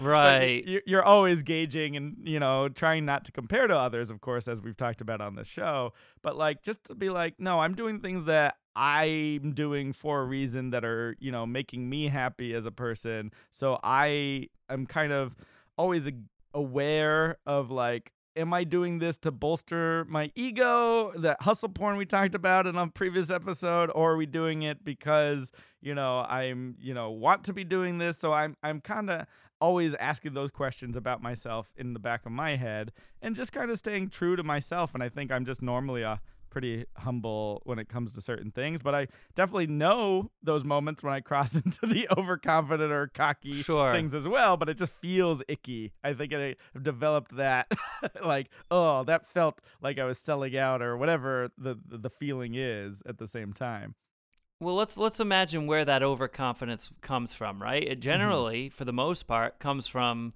Right. 0.00 0.64
you, 0.66 0.80
you're 0.86 1.02
always 1.04 1.42
gauging 1.42 1.96
and, 1.96 2.16
you 2.24 2.38
know, 2.38 2.68
trying 2.68 3.04
not 3.04 3.24
to 3.26 3.32
compare 3.32 3.66
to 3.66 3.76
others, 3.76 4.10
of 4.10 4.20
course, 4.20 4.48
as 4.48 4.60
we've 4.60 4.76
talked 4.76 5.00
about 5.00 5.20
on 5.20 5.34
the 5.34 5.44
show, 5.44 5.92
but 6.22 6.36
like 6.36 6.62
just 6.62 6.84
to 6.84 6.94
be 6.94 7.08
like, 7.08 7.40
no, 7.40 7.60
I'm 7.60 7.74
doing 7.74 8.00
things 8.00 8.24
that 8.24 8.56
I'm 8.74 9.52
doing 9.52 9.94
for 9.94 10.20
a 10.20 10.24
reason 10.24 10.70
that 10.70 10.84
are, 10.84 11.16
you 11.18 11.32
know, 11.32 11.46
making 11.46 11.88
me 11.88 12.08
happy 12.08 12.54
as 12.54 12.66
a 12.66 12.70
person. 12.70 13.32
So 13.50 13.78
I 13.82 14.50
am 14.68 14.84
kind 14.86 15.12
of 15.12 15.34
always 15.78 16.06
a- 16.06 16.12
aware 16.52 17.38
of 17.46 17.70
like 17.70 18.12
am 18.36 18.52
I 18.52 18.64
doing 18.64 18.98
this 18.98 19.18
to 19.18 19.30
bolster 19.30 20.04
my 20.08 20.30
ego, 20.34 21.12
that 21.16 21.42
hustle 21.42 21.68
porn 21.68 21.96
we 21.96 22.06
talked 22.06 22.34
about 22.34 22.66
in 22.66 22.76
a 22.76 22.86
previous 22.88 23.30
episode, 23.30 23.90
or 23.94 24.12
are 24.12 24.16
we 24.16 24.26
doing 24.26 24.62
it 24.62 24.84
because, 24.84 25.50
you 25.80 25.94
know, 25.94 26.20
I'm, 26.28 26.76
you 26.80 26.94
know, 26.94 27.10
want 27.10 27.44
to 27.44 27.52
be 27.52 27.64
doing 27.64 27.98
this? 27.98 28.18
So 28.18 28.32
I'm 28.32 28.56
I'm 28.62 28.80
kind 28.80 29.10
of 29.10 29.26
always 29.60 29.94
asking 29.94 30.34
those 30.34 30.50
questions 30.50 30.96
about 30.96 31.22
myself 31.22 31.72
in 31.76 31.94
the 31.94 31.98
back 31.98 32.26
of 32.26 32.32
my 32.32 32.56
head 32.56 32.92
and 33.22 33.34
just 33.34 33.52
kind 33.52 33.70
of 33.70 33.78
staying 33.78 34.10
true 34.10 34.36
to 34.36 34.42
myself 34.42 34.92
and 34.92 35.02
I 35.02 35.08
think 35.08 35.32
I'm 35.32 35.46
just 35.46 35.62
normally 35.62 36.02
a 36.02 36.20
pretty 36.50 36.84
humble 36.96 37.62
when 37.64 37.78
it 37.78 37.88
comes 37.88 38.12
to 38.12 38.20
certain 38.20 38.50
things, 38.50 38.80
but 38.82 38.94
I 38.94 39.08
definitely 39.34 39.66
know 39.66 40.30
those 40.42 40.64
moments 40.64 41.02
when 41.02 41.12
I 41.12 41.20
cross 41.20 41.54
into 41.64 41.86
the 41.86 42.08
overconfident 42.16 42.92
or 42.92 43.08
cocky 43.08 43.52
Sure. 43.62 43.92
things 43.92 44.14
as 44.14 44.26
well, 44.26 44.56
but 44.56 44.68
it 44.68 44.76
just 44.78 44.92
feels 44.94 45.42
icky. 45.48 45.92
I 46.02 46.12
think 46.14 46.32
I 46.32 46.56
developed 46.80 47.36
that 47.36 47.70
like, 48.24 48.48
oh, 48.70 49.04
that 49.04 49.26
felt 49.26 49.60
like 49.82 49.98
I 49.98 50.04
was 50.04 50.18
selling 50.18 50.56
out 50.56 50.82
or 50.82 50.96
whatever 50.96 51.50
the 51.58 51.78
the, 51.86 51.98
the 51.98 52.10
feeling 52.10 52.54
is 52.54 53.02
at 53.06 53.18
the 53.18 53.26
same 53.28 53.52
time. 53.52 53.94
Well, 54.58 54.74
let's 54.74 54.96
let's 54.96 55.20
imagine 55.20 55.66
where 55.66 55.84
that 55.84 56.02
overconfidence 56.02 56.90
comes 57.02 57.34
from, 57.34 57.62
right? 57.62 57.82
It 57.82 58.00
generally, 58.00 58.70
for 58.70 58.86
the 58.86 58.92
most 58.92 59.26
part, 59.26 59.58
comes 59.58 59.86
from 59.86 60.32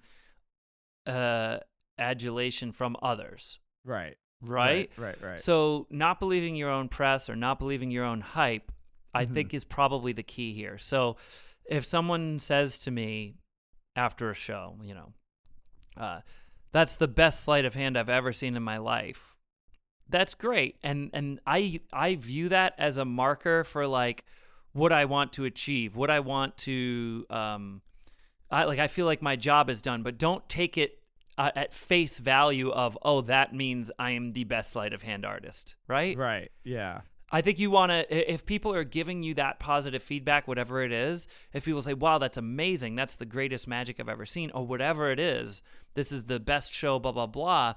uh, 1.06 1.58
adulation 1.98 2.72
from 2.72 2.96
others, 3.02 3.58
Right. 3.84 4.16
Right? 4.40 4.90
Right, 4.96 5.16
right. 5.22 5.40
So, 5.40 5.86
not 5.90 6.20
believing 6.20 6.56
your 6.56 6.70
own 6.70 6.88
press 6.88 7.28
or 7.28 7.36
not 7.36 7.58
believing 7.58 7.90
your 7.90 8.04
own 8.04 8.20
hype, 8.20 8.72
I 9.14 9.26
Mhm. 9.26 9.34
think 9.34 9.54
is 9.54 9.64
probably 9.64 10.12
the 10.12 10.22
key 10.22 10.54
here. 10.54 10.78
So, 10.78 11.16
if 11.64 11.84
someone 11.84 12.38
says 12.38 12.78
to 12.80 12.90
me 12.90 13.36
after 13.96 14.30
a 14.30 14.34
show, 14.34 14.78
you 14.82 14.94
know, 14.94 15.12
uh, 15.96 16.20
that's 16.72 16.96
the 16.96 17.08
best 17.08 17.42
sleight 17.42 17.64
of 17.64 17.74
hand 17.74 17.96
I've 17.98 18.08
ever 18.08 18.32
seen 18.32 18.56
in 18.56 18.62
my 18.62 18.78
life. 18.78 19.36
That's 20.08 20.34
great, 20.34 20.76
and 20.82 21.10
and 21.12 21.40
I 21.46 21.80
I 21.92 22.16
view 22.16 22.48
that 22.48 22.74
as 22.78 22.96
a 22.96 23.04
marker 23.04 23.62
for 23.64 23.86
like 23.86 24.24
what 24.72 24.92
I 24.92 25.04
want 25.04 25.32
to 25.34 25.44
achieve, 25.44 25.96
what 25.96 26.10
I 26.10 26.20
want 26.20 26.56
to 26.58 27.26
um, 27.30 27.82
I 28.50 28.64
like 28.64 28.78
I 28.78 28.88
feel 28.88 29.06
like 29.06 29.22
my 29.22 29.36
job 29.36 29.70
is 29.70 29.82
done, 29.82 30.02
but 30.02 30.18
don't 30.18 30.48
take 30.48 30.76
it 30.76 30.99
uh, 31.40 31.50
at 31.56 31.72
face 31.72 32.18
value 32.18 32.70
of 32.70 32.98
oh 33.00 33.22
that 33.22 33.54
means 33.54 33.90
I 33.98 34.10
am 34.10 34.32
the 34.32 34.44
best 34.44 34.72
sleight 34.72 34.92
of 34.92 35.02
hand 35.02 35.24
artist, 35.24 35.74
right? 35.88 36.14
right. 36.16 36.52
Yeah. 36.64 37.00
I 37.32 37.40
think 37.40 37.58
you 37.58 37.70
want 37.70 37.90
to 37.92 38.32
if 38.32 38.44
people 38.44 38.74
are 38.74 38.84
giving 38.84 39.22
you 39.22 39.32
that 39.34 39.58
positive 39.58 40.02
feedback 40.02 40.46
whatever 40.46 40.82
it 40.82 40.92
is, 40.92 41.28
if 41.54 41.64
people 41.64 41.80
say 41.80 41.94
wow 41.94 42.18
that's 42.18 42.36
amazing, 42.36 42.94
that's 42.94 43.16
the 43.16 43.24
greatest 43.24 43.66
magic 43.66 43.98
I've 43.98 44.08
ever 44.08 44.26
seen 44.26 44.50
or 44.50 44.66
whatever 44.66 45.10
it 45.10 45.18
is, 45.18 45.62
this 45.94 46.12
is 46.12 46.24
the 46.24 46.38
best 46.38 46.74
show 46.74 46.98
blah 46.98 47.12
blah 47.12 47.26
blah. 47.26 47.74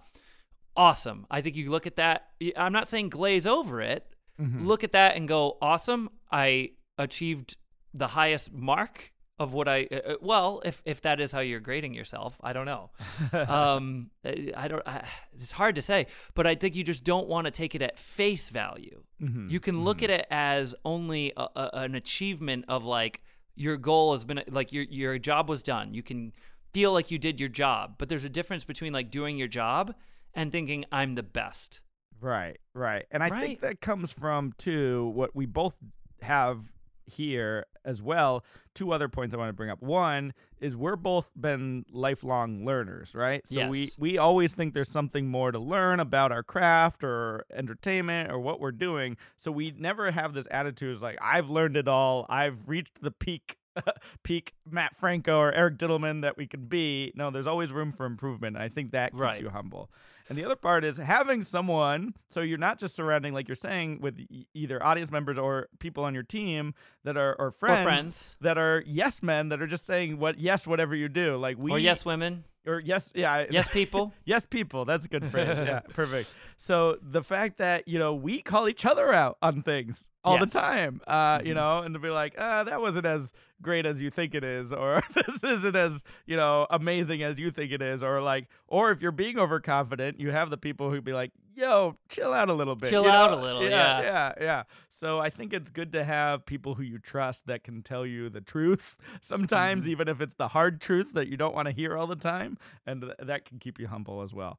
Awesome. 0.76 1.26
I 1.32 1.39
think 1.39 1.55
you 1.55 1.72
look 1.72 1.88
at 1.88 1.95
that 1.95 2.32
I'm 2.57 2.74
not 2.74 2.89
saying 2.89 3.09
glaze 3.09 3.47
over 3.47 3.80
it. 3.80 4.14
Mhm. 4.41 4.66
Look 4.66 4.84
at 4.84 4.91
that 4.91 5.16
and 5.16 5.26
go 5.26 5.57
awesome. 5.61 6.09
I 6.30 6.72
achieved 6.97 7.55
the 7.93 8.07
highest 8.07 8.51
mark 8.51 9.12
of 9.40 9.52
what 9.54 9.68
I 9.68 9.88
uh, 9.92 9.96
uh, 9.96 10.16
well, 10.22 10.62
if 10.64 10.82
if 10.86 11.02
that 11.02 11.20
is 11.20 11.32
how 11.32 11.40
you're 11.40 11.60
grading 11.60 11.94
yourself, 11.94 12.40
I 12.44 12.54
don't 12.54 12.66
know. 12.66 12.92
um, 13.48 14.12
I 14.24 14.68
don't. 14.68 14.84
I, 14.88 15.06
it's 15.34 15.52
hard 15.54 15.76
to 15.76 15.82
say, 15.82 16.08
but 16.36 16.46
I 16.46 16.56
think 16.56 16.76
you 16.76 16.84
just 16.84 17.04
don't 17.04 17.28
want 17.28 17.46
to 17.46 17.52
take 17.52 17.76
it 17.76 17.82
at 17.82 17.98
face 17.98 18.50
value. 18.50 19.04
Mhm. 19.22 19.50
You 19.50 19.60
can 19.60 19.84
look 19.84 20.04
at 20.04 20.10
it 20.10 20.26
as 20.30 20.76
only 20.86 21.34
a, 21.36 21.48
a, 21.56 21.70
an 21.74 21.96
achievement 21.96 22.66
of 22.68 22.86
like 22.86 23.22
your 23.56 23.78
goal 23.78 24.12
has 24.14 24.24
been 24.26 24.44
like 24.50 24.72
your 24.72 24.84
your 24.84 25.18
job 25.18 25.50
was 25.50 25.64
done. 25.64 25.94
You 25.94 26.04
can 26.04 26.34
feel 26.74 26.94
like 26.94 27.12
you 27.12 27.18
did 27.20 27.40
your 27.40 27.50
job, 27.50 27.96
but 27.98 28.10
there's 28.10 28.26
a 28.26 28.30
difference 28.30 28.64
between 28.64 28.94
like 28.94 29.10
doing 29.12 29.38
your 29.38 29.48
job 29.48 29.94
and 30.34 30.52
thinking 30.52 30.86
I'm 30.92 31.16
the 31.16 31.24
best. 31.24 31.82
Right, 32.20 32.58
right. 32.74 33.06
And 33.12 33.22
I 33.24 33.30
Right. 33.30 33.42
think 33.42 33.60
that 33.62 33.82
comes 33.82 34.12
from 34.14 34.54
too 34.58 35.12
what 35.14 35.36
we 35.36 35.46
both 35.46 35.76
have 36.22 36.72
here 37.06 37.66
as 37.86 38.01
well. 38.01 38.43
Two 38.74 38.91
other 38.91 39.10
points 39.10 39.34
I 39.34 39.38
want 39.38 39.49
to 39.49 39.54
bring 39.54 39.70
up. 39.70 39.82
One 39.82 40.34
is 40.60 40.76
we're 40.76 40.95
both 40.95 41.30
been 41.36 41.86
lifelong 41.91 42.66
learners, 42.66 43.14
right? 43.14 43.45
So 43.47 43.68
we 43.68 43.80
Yes. 43.82 43.95
we 43.99 44.18
always 44.18 44.54
think 44.54 44.74
there's 44.74 44.89
something 44.89 45.28
more 45.28 45.51
to 45.51 45.60
learn 45.60 45.99
about 45.99 46.32
our 46.32 46.43
craft 46.43 47.04
or 47.04 47.45
entertainment 47.54 48.32
or 48.32 48.39
what 48.39 48.60
we're 48.60 48.72
doing. 48.72 49.18
So 49.38 49.51
we 49.51 49.72
never 49.78 50.12
have 50.12 50.34
this 50.34 50.47
attitude 50.51 51.01
like 51.01 51.18
I've 51.22 51.49
learned 51.49 51.76
it 51.78 51.88
all. 51.88 52.26
I've 52.30 52.68
reached 52.70 53.01
the 53.01 53.12
peak 53.12 53.58
peak 54.24 54.54
Mat 54.70 54.95
Franco 54.95 55.39
or 55.39 55.51
Eric 55.51 55.78
Dittelman 55.78 56.22
that 56.22 56.38
we 56.38 56.45
can 56.47 56.66
be. 56.66 57.12
No, 57.16 57.32
there's 57.32 57.47
always 57.47 57.72
room 57.72 57.91
for 57.91 58.06
improvement. 58.06 58.56
And 58.56 58.64
I 58.64 58.70
think 58.70 58.91
that 58.91 59.12
keeps 59.12 59.20
Right. 59.20 59.41
you 59.41 59.49
humble. 59.49 59.89
And 60.30 60.38
the 60.38 60.46
other 60.46 60.56
part 60.56 60.86
is 60.86 60.98
having 60.98 61.44
someone, 61.44 62.14
so 62.30 62.40
you're 62.42 62.58
not 62.58 62.80
just 62.80 62.96
surrounding, 62.96 63.34
like 63.34 63.48
you're 63.50 63.56
saying, 63.56 64.00
with 64.00 64.20
e- 64.20 64.48
either 64.54 64.82
audience 64.82 65.12
members 65.12 65.38
or 65.38 65.68
people 65.80 66.06
on 66.06 66.14
your 66.14 66.24
team 66.24 66.74
that 67.04 67.18
are, 67.18 67.36
or 67.38 67.52
friends, 67.52 67.80
Or 67.80 67.84
friends. 67.84 68.36
that 68.42 68.58
are 68.58 68.84
yes 68.86 69.22
men 69.22 69.50
that 69.50 69.62
are 69.62 69.68
just 69.68 69.86
saying 69.86 70.20
what 70.20 70.40
yes 70.40 70.66
whatever 70.66 70.96
you 70.96 71.10
do, 71.10 71.36
like 71.36 71.58
we 71.58 71.72
or 71.72 71.78
yes 71.80 72.06
women. 72.06 72.46
Or 72.66 72.80
yes 72.80 73.11
yeah 73.16 73.45
Yes 73.49 73.68
people. 73.68 74.14
yes 74.26 74.45
people 74.45 74.86
that's 74.86 75.05
a 75.05 75.09
good 75.09 75.30
phrase 75.30 75.57
yeah 75.57 75.80
perfect 75.93 76.30
so 76.57 76.97
the 77.01 77.22
fact 77.24 77.57
that 77.57 77.88
you 77.88 77.99
know 77.99 78.14
we 78.14 78.41
call 78.41 78.70
each 78.70 78.86
other 78.86 79.11
out 79.14 79.38
on 79.41 79.61
things 79.61 80.11
all 80.24 80.38
Yes. 80.39 80.53
the 80.53 80.59
time 80.59 81.01
uh 81.07 81.39
you 81.43 81.51
Mhm. 81.53 81.55
know 81.55 81.80
and 81.80 81.93
to 81.93 81.99
be 81.99 82.09
like 82.09 82.36
uh 82.38 82.64
that 82.64 82.80
wasn't 82.82 83.05
as 83.05 83.34
great 83.61 83.86
as 83.86 84.01
you 84.01 84.09
think 84.09 84.34
it 84.36 84.43
is 84.43 84.72
or 84.74 85.01
this 85.16 85.43
isn't 85.43 85.76
as 85.76 86.03
you 86.26 86.36
know 86.38 86.66
amazing 86.70 87.22
as 87.24 87.39
you 87.39 87.51
think 87.51 87.72
it 87.72 87.82
is 87.82 88.03
or 88.03 88.22
like 88.22 88.47
or 88.68 88.91
if 88.91 89.01
you're 89.01 89.11
being 89.11 89.38
overconfident 89.38 90.20
you 90.20 90.32
have 90.32 90.49
the 90.49 90.57
people 90.57 90.89
who 90.89 91.01
be 91.01 91.14
like 91.14 91.32
yo 91.56 91.95
chill 92.10 92.34
out 92.34 92.49
a 92.49 92.54
little 92.54 92.76
bit 92.76 92.89
Chill 92.89 93.04
you 93.04 93.10
out 93.10 93.32
know? 93.32 93.39
a 93.39 93.41
little, 93.41 93.64
yeah 93.64 93.70
yeah. 93.70 94.01
yeah 94.01 94.34
yeah 94.41 94.64
so 94.89 95.20
i 95.20 95.30
think 95.30 95.54
it's 95.54 95.70
good 95.70 95.91
to 95.93 96.04
have 96.04 96.45
people 96.45 96.76
who 96.76 96.84
you 96.84 96.97
trust 96.99 97.45
that 97.47 97.64
can 97.64 97.82
tell 97.82 98.06
you 98.06 98.30
the 98.30 98.41
truth 98.41 98.95
sometimes 99.22 99.86
Mhm. 99.86 99.89
even 99.89 100.08
if 100.08 100.20
it's 100.22 100.34
the 100.36 100.49
hard 100.49 100.82
truth 100.82 101.14
that 101.14 101.28
you 101.28 101.38
don't 101.38 101.54
want 101.56 101.68
to 101.68 101.72
hear 101.74 101.95
all 101.97 102.08
the 102.08 102.16
time 102.16 102.58
and 102.86 103.01
th- 103.01 103.14
that 103.20 103.45
can 103.45 103.60
keep 103.60 103.80
you 103.80 103.88
humble 103.88 104.22
as 104.22 104.34
well 104.34 104.58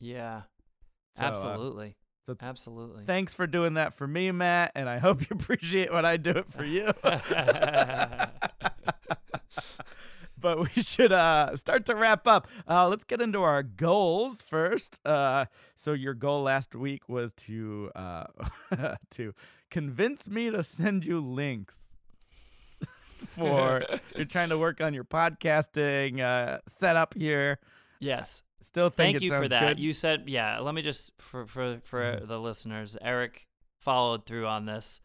Yeah. 0.00 0.42
So, 1.16 1.24
uh, 1.24 1.28
Absolutely. 1.28 1.96
so 2.26 2.36
Absolutely. 2.40 3.04
thanks 3.04 3.32
for 3.34 3.46
doing 3.46 3.74
that 3.74 3.94
for 3.94 4.06
me 4.06 4.30
matt 4.32 4.72
and 4.74 4.88
i 4.88 4.98
hope 4.98 5.20
you 5.22 5.28
appreciate 5.38 5.92
when 5.92 6.04
i 6.04 6.16
do 6.16 6.30
it 6.30 6.52
for 6.52 6.64
you 6.64 6.90
but 10.46 10.60
we 10.60 10.82
should 10.82 11.10
uh 11.10 11.56
start 11.56 11.84
to 11.84 11.94
wrap 11.96 12.24
up 12.28 12.46
uh 12.68 12.86
let's 12.86 13.02
get 13.02 13.20
into 13.20 13.42
our 13.42 13.64
goals 13.64 14.40
first 14.42 15.00
uh 15.04 15.44
so 15.74 15.92
your 15.92 16.14
goal 16.14 16.42
last 16.42 16.72
week 16.76 17.08
was 17.08 17.32
to 17.32 17.90
uh 17.96 18.24
to 19.10 19.34
convince 19.70 20.28
me 20.28 20.48
to 20.48 20.62
send 20.62 21.04
you 21.04 21.18
links 21.20 21.96
for 23.34 23.82
you're 24.14 24.24
trying 24.24 24.50
to 24.50 24.58
work 24.58 24.80
on 24.80 24.94
your 24.94 25.02
podcasting 25.04 26.20
uh 26.20 26.58
setup 26.68 27.12
here 27.14 27.58
yes. 27.98 28.44
still 28.60 28.88
think 28.88 29.14
Thank 29.14 29.16
it 29.16 29.22
you 29.22 29.32
for 29.32 29.48
that. 29.48 29.60
good. 29.68 29.78
You 29.80 29.92
said, 29.92 30.24
yeah. 30.26 30.60
Let 30.60 30.74
me 30.74 30.82
just 30.82 31.10
for 31.18 31.46
for 31.46 31.80
for 31.82 32.00
Mhm. 32.02 32.28
the 32.28 32.38
listeners. 32.38 32.96
Eric 33.00 33.46
followed 33.80 34.26
through 34.26 34.46
on 34.46 34.66
this 34.66 35.00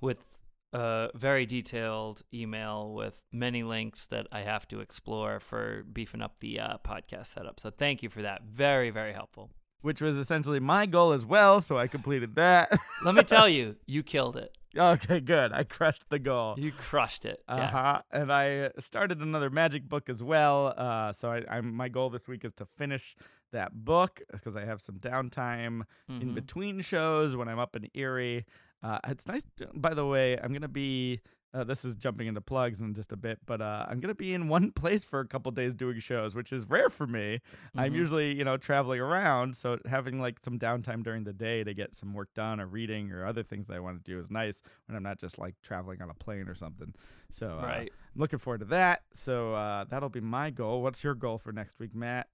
with 0.00 0.38
a 0.72 1.08
very 1.14 1.46
detailed 1.46 2.22
email 2.32 2.92
with 2.92 3.22
many 3.32 3.62
links 3.62 4.06
that 4.08 4.26
I 4.32 4.40
have 4.42 4.66
to 4.68 4.80
explore 4.80 5.40
for 5.40 5.84
beefing 5.92 6.22
up 6.22 6.38
the 6.40 6.60
uh, 6.60 6.76
podcast 6.84 7.26
setup. 7.26 7.58
So 7.60 7.70
thank 7.70 8.02
you 8.02 8.08
for 8.08 8.22
that. 8.22 8.42
Very 8.44 8.90
very 8.90 9.12
helpful. 9.12 9.50
which 9.82 10.00
was 10.00 10.16
essentially 10.16 10.60
my 10.60 10.84
goal 10.86 11.12
as 11.12 11.24
well 11.24 11.62
so 11.62 11.78
i 11.78 11.86
completed 11.86 12.34
that 12.34 12.70
Let 13.04 13.14
me 13.14 13.22
tell 13.22 13.48
you, 13.48 13.76
you 13.86 14.02
killed 14.02 14.36
it. 14.36 14.50
okay 14.76 15.20
good 15.20 15.52
i 15.52 15.62
crushed 15.64 16.04
the 16.10 16.18
goal 16.18 16.54
You 16.58 16.70
crushed 16.72 17.24
it. 17.24 17.42
Uh 17.48 17.56
Yeah. 17.58 17.70
huh. 17.70 18.02
And 18.12 18.30
I 18.32 18.70
started 18.78 19.20
another 19.20 19.48
magic 19.50 19.88
book 19.88 20.08
as 20.10 20.22
well. 20.22 20.74
Uh, 20.76 21.12
so 21.12 21.24
I, 21.32 21.38
I'm 21.54 21.74
my 21.74 21.88
goal 21.88 22.10
this 22.10 22.28
week 22.28 22.44
is 22.44 22.52
to 22.60 22.66
finish 22.66 23.16
that 23.52 23.70
book 23.84 24.20
because 24.30 24.54
I 24.54 24.64
have 24.64 24.80
some 24.80 24.96
downtime 24.98 25.82
in 26.08 26.28
Mhm. 26.30 26.34
between 26.34 26.80
shows 26.82 27.34
when 27.34 27.48
I'm 27.48 27.58
up 27.58 27.74
in 27.74 27.88
Erie. 27.94 28.44
Uh, 28.82 28.98
it's 29.08 29.26
nice. 29.26 29.42
By 29.74 29.94
the 29.94 30.06
way, 30.06 30.38
I'm 30.38 30.52
gonna 30.52 30.68
be. 30.68 31.20
Uh, 31.52 31.64
this 31.64 31.84
is 31.84 31.96
jumping 31.96 32.28
into 32.28 32.40
plugs 32.40 32.80
in 32.80 32.94
just 32.94 33.10
a 33.10 33.16
bit, 33.16 33.40
but 33.44 33.60
uh, 33.60 33.84
I'm 33.88 33.98
gonna 33.98 34.14
be 34.14 34.32
in 34.34 34.46
one 34.46 34.70
place 34.76 35.02
for 35.02 35.18
a 35.18 35.26
couple 35.26 35.50
days 35.50 35.74
doing 35.74 35.98
shows, 35.98 36.32
which 36.32 36.52
is 36.52 36.70
rare 36.70 36.88
for 36.88 37.08
me. 37.08 37.40
I'm 37.76 37.92
Mhm. 37.92 37.96
usually, 37.96 38.32
you 38.36 38.44
know, 38.44 38.56
traveling 38.56 39.00
around, 39.00 39.56
so 39.56 39.76
having 39.84 40.20
like 40.20 40.38
some 40.38 40.60
downtime 40.60 41.02
during 41.02 41.24
the 41.24 41.32
day 41.32 41.64
to 41.64 41.74
get 41.74 41.96
some 41.96 42.14
work 42.14 42.32
done 42.34 42.60
or 42.60 42.66
reading 42.68 43.10
or 43.10 43.26
other 43.26 43.42
things 43.42 43.66
that 43.66 43.74
I 43.74 43.80
want 43.80 44.02
to 44.04 44.08
do 44.08 44.16
is 44.20 44.30
nice 44.30 44.62
when 44.86 44.94
I'm 44.96 45.02
not 45.02 45.18
just 45.18 45.40
like 45.40 45.56
traveling 45.60 46.00
on 46.00 46.08
a 46.08 46.14
plane 46.14 46.46
or 46.48 46.54
something. 46.54 46.94
So 47.30 47.58
uh, 47.58 47.62
Right. 47.66 47.90
I'm 48.14 48.20
looking 48.20 48.38
forward 48.38 48.60
to 48.60 48.66
that. 48.66 49.02
So 49.12 49.52
uh, 49.54 49.84
that'll 49.90 50.08
be 50.08 50.20
my 50.20 50.50
goal. 50.50 50.82
What's 50.82 51.02
your 51.02 51.16
goal 51.16 51.38
for 51.38 51.50
next 51.52 51.80
week, 51.80 51.96
Mat? 51.96 52.28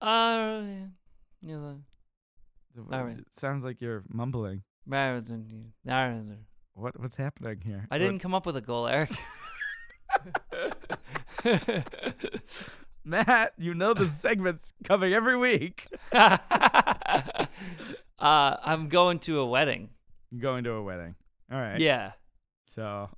Uh, 0.00 0.62
yeah. 1.42 1.74
All 2.90 3.04
right. 3.04 3.18
It 3.18 3.34
sounds 3.34 3.64
like 3.64 3.82
you're 3.82 4.02
mumbling. 4.08 4.62
What 6.74 6.98
what's 6.98 7.16
happening 7.16 7.60
here? 7.64 7.86
I 7.90 7.98
didn't 7.98 8.20
come 8.20 8.34
up 8.34 8.46
with 8.46 8.56
a 8.56 8.60
goal, 8.60 8.86
Eric. 8.86 9.10
Mat, 13.04 13.52
you 13.58 13.74
know 13.74 13.94
the 13.94 14.06
segment's 14.06 14.72
coming 14.84 15.12
every 15.12 15.36
week. 15.36 15.88
uh, 16.12 16.38
I'm 18.18 18.88
going 18.88 19.18
to 19.20 19.40
a 19.40 19.46
wedding. 19.46 19.90
Going 20.38 20.64
to 20.64 20.72
a 20.72 20.82
wedding. 20.82 21.16
All 21.50 21.58
right. 21.60 21.80
Yeah. 21.80 22.12
So 22.66 23.10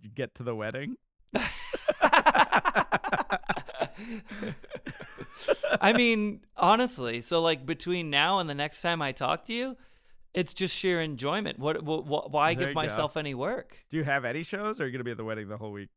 you 0.00 0.08
get 0.08 0.36
to 0.36 0.42
the 0.44 0.54
wedding. 0.54 0.96
I 5.80 5.92
mean, 5.92 6.40
honestly, 6.56 7.20
so 7.20 7.42
like 7.42 7.66
between 7.66 8.08
now 8.10 8.38
and 8.38 8.48
the 8.48 8.54
next 8.54 8.82
time 8.82 9.02
I 9.02 9.12
talk 9.12 9.44
to 9.46 9.52
you, 9.52 9.76
it's 10.34 10.54
just 10.54 10.74
sheer 10.76 11.00
enjoyment. 11.00 11.58
What, 11.58 11.82
what, 11.82 12.06
what 12.06 12.30
why 12.30 12.54
There 12.54 12.60
give 12.60 12.68
you 12.70 12.74
go. 12.74 12.80
myself 12.82 13.16
any 13.16 13.34
work? 13.34 13.76
Do 13.90 13.96
you 13.96 14.04
have 14.04 14.24
any 14.24 14.42
shows, 14.42 14.80
or 14.80 14.84
are 14.84 14.86
you 14.86 14.92
gonna 14.92 15.04
be 15.04 15.10
at 15.10 15.16
the 15.16 15.24
wedding 15.24 15.48
the 15.48 15.56
whole 15.58 15.72
week? 15.72 15.88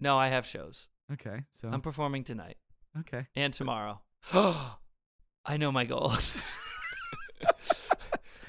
No, 0.00 0.18
I 0.18 0.28
have 0.28 0.46
shows. 0.46 0.88
Okay, 1.12 1.44
so 1.60 1.68
I'm 1.68 1.80
performing 1.82 2.24
tonight 2.24 2.56
okay. 3.00 3.26
and 3.36 3.52
tomorrow. 3.52 4.00
I 4.32 5.56
know 5.58 5.70
my 5.70 5.84
goal. 5.84 6.12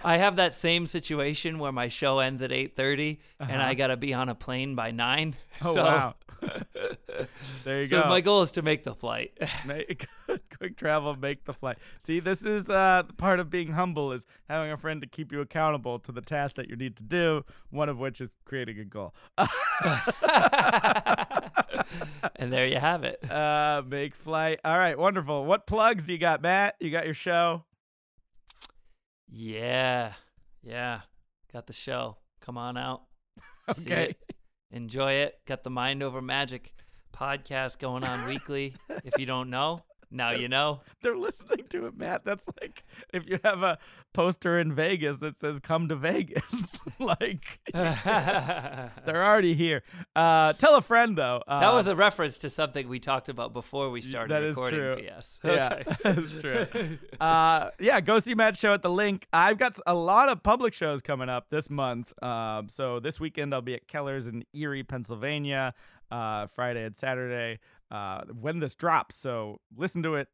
I 0.04 0.18
have 0.18 0.36
that 0.36 0.54
same 0.54 0.86
situation 0.86 1.58
where 1.58 1.72
my 1.72 1.88
show 1.88 2.20
ends 2.20 2.42
at 2.44 2.52
8:30 2.52 3.18
and 3.40 3.52
Uh-huh. 3.52 3.70
I 3.70 3.74
got 3.74 3.88
to 3.88 3.98
be 3.98 4.14
on 4.14 4.30
a 4.30 4.36
plane 4.36 4.76
by 4.76 4.92
9. 4.92 5.36
Oh 5.64 5.74
so, 5.74 5.84
wow. 5.84 6.16
there 7.64 7.82
you 7.82 7.88
so 7.88 8.04
go. 8.04 8.10
my 8.10 8.22
goal 8.22 8.42
is 8.42 8.52
to 8.54 8.62
make 8.62 8.84
the 8.84 8.94
flight. 8.96 9.38
Make 9.66 10.08
quick 10.58 10.78
travel, 10.78 11.16
make 11.16 11.46
the 11.46 11.54
flight. 11.54 11.78
See, 12.00 12.20
this 12.20 12.44
is 12.44 12.70
uh, 12.70 13.04
part 13.18 13.40
of 13.40 13.50
being 13.50 13.74
humble 13.74 14.12
is 14.12 14.26
having 14.50 14.72
a 14.72 14.78
friend 14.78 15.02
to 15.02 15.08
keep 15.08 15.32
you 15.32 15.42
accountable 15.42 16.00
to 16.00 16.12
the 16.12 16.22
task 16.22 16.56
that 16.58 16.70
you 16.70 16.76
need 16.76 16.96
to 16.98 17.04
do. 17.04 17.44
One 17.70 17.90
of 17.90 17.98
which 17.98 18.22
is 18.22 18.36
creating 18.46 18.80
a 18.80 18.86
goal. 18.86 19.14
and 22.36 22.52
there 22.52 22.68
you 22.68 22.80
have 22.80 23.04
it. 23.04 23.20
uh, 23.30 23.82
make 23.88 24.16
flight. 24.16 24.60
All 24.64 24.78
right, 24.78 24.98
wonderful. 24.98 25.46
What 25.46 25.68
plugs 25.68 26.10
you 26.10 26.18
got, 26.18 26.42
Mat? 26.42 26.76
You 26.80 26.90
got 26.92 27.06
your 27.06 27.14
show. 27.14 27.64
Yeah. 29.30 30.14
Yeah. 30.64 31.02
Got 31.54 31.68
the 31.68 31.74
show. 31.74 32.18
Come 32.42 32.58
on 32.58 32.78
out. 32.78 33.04
See 33.74 33.92
Okay. 33.92 34.10
it. 34.12 34.34
Enjoy 34.72 35.14
it. 35.14 35.40
Got 35.46 35.64
the 35.64 35.70
Mind 35.70 36.04
Over 36.04 36.22
Magic 36.22 36.74
podcast 37.16 37.80
going 37.80 38.04
on 38.04 38.28
weekly. 38.28 38.76
if 39.04 39.18
you 39.18 39.26
don't 39.26 39.50
know, 39.50 39.84
now 40.12 40.32
you 40.32 40.48
know. 40.48 40.82
They're 41.02 41.18
listening 41.18 41.66
to 41.70 41.88
it, 41.88 41.98
Mat. 41.98 42.22
That's 42.24 42.46
like 42.62 42.84
if 43.14 43.28
you 43.28 43.40
have 43.44 43.64
a 43.64 43.78
poster 44.14 44.60
in 44.60 44.74
Vegas 44.74 45.18
that 45.18 45.38
says 45.38 45.60
"Come 45.60 45.88
to 45.90 45.96
Vegas." 45.96 46.80
like 47.00 47.60
they're 47.74 49.26
already 49.26 49.56
here. 49.56 49.84
Uh, 50.16 50.54
tell 50.54 50.76
a 50.76 50.82
friend 50.82 51.18
though. 51.18 51.44
Uh, 51.48 51.72
was 51.74 51.88
a 51.88 51.96
reference 51.96 52.38
to 52.40 52.50
something 52.50 52.88
we 52.88 53.00
talked 53.00 53.30
about 53.30 53.52
before 53.54 53.90
we 53.90 54.02
started 54.02 54.34
that 54.34 54.44
is 54.44 54.56
recording. 54.56 54.80
true. 54.80 54.96
P.S. 54.96 55.40
Yeah, 55.44 55.84
that's 56.04 56.42
true. 56.42 56.68
uh, 57.20 57.70
yeah, 57.80 58.00
go 58.02 58.20
see 58.20 58.34
Mat's 58.36 58.60
show 58.60 58.74
at 58.74 58.82
the 58.82 58.90
LINQ. 58.90 59.24
I've 59.34 59.58
got 59.58 59.78
a 59.86 59.94
lot 59.96 60.30
of 60.30 60.42
public 60.42 60.74
shows 60.74 61.02
coming 61.02 61.30
up 61.30 61.50
this 61.50 61.70
month. 61.70 62.14
Um, 62.24 62.70
so 62.70 63.00
this 63.00 63.20
weekend 63.20 63.54
I'll 63.54 63.62
be 63.62 63.76
at 63.76 63.88
Keller's 63.88 64.28
in 64.28 64.46
Erie, 64.54 64.84
Pennsylvania. 64.84 65.74
Uh, 66.12 66.48
Friday 66.48 66.84
and 66.84 66.96
Saturday. 66.96 67.60
Uh, 67.92 68.22
when 68.40 68.60
this 68.60 68.76
drops, 68.76 69.16
so 69.16 69.62
listen 69.76 70.02
to 70.04 70.16
it 70.16 70.28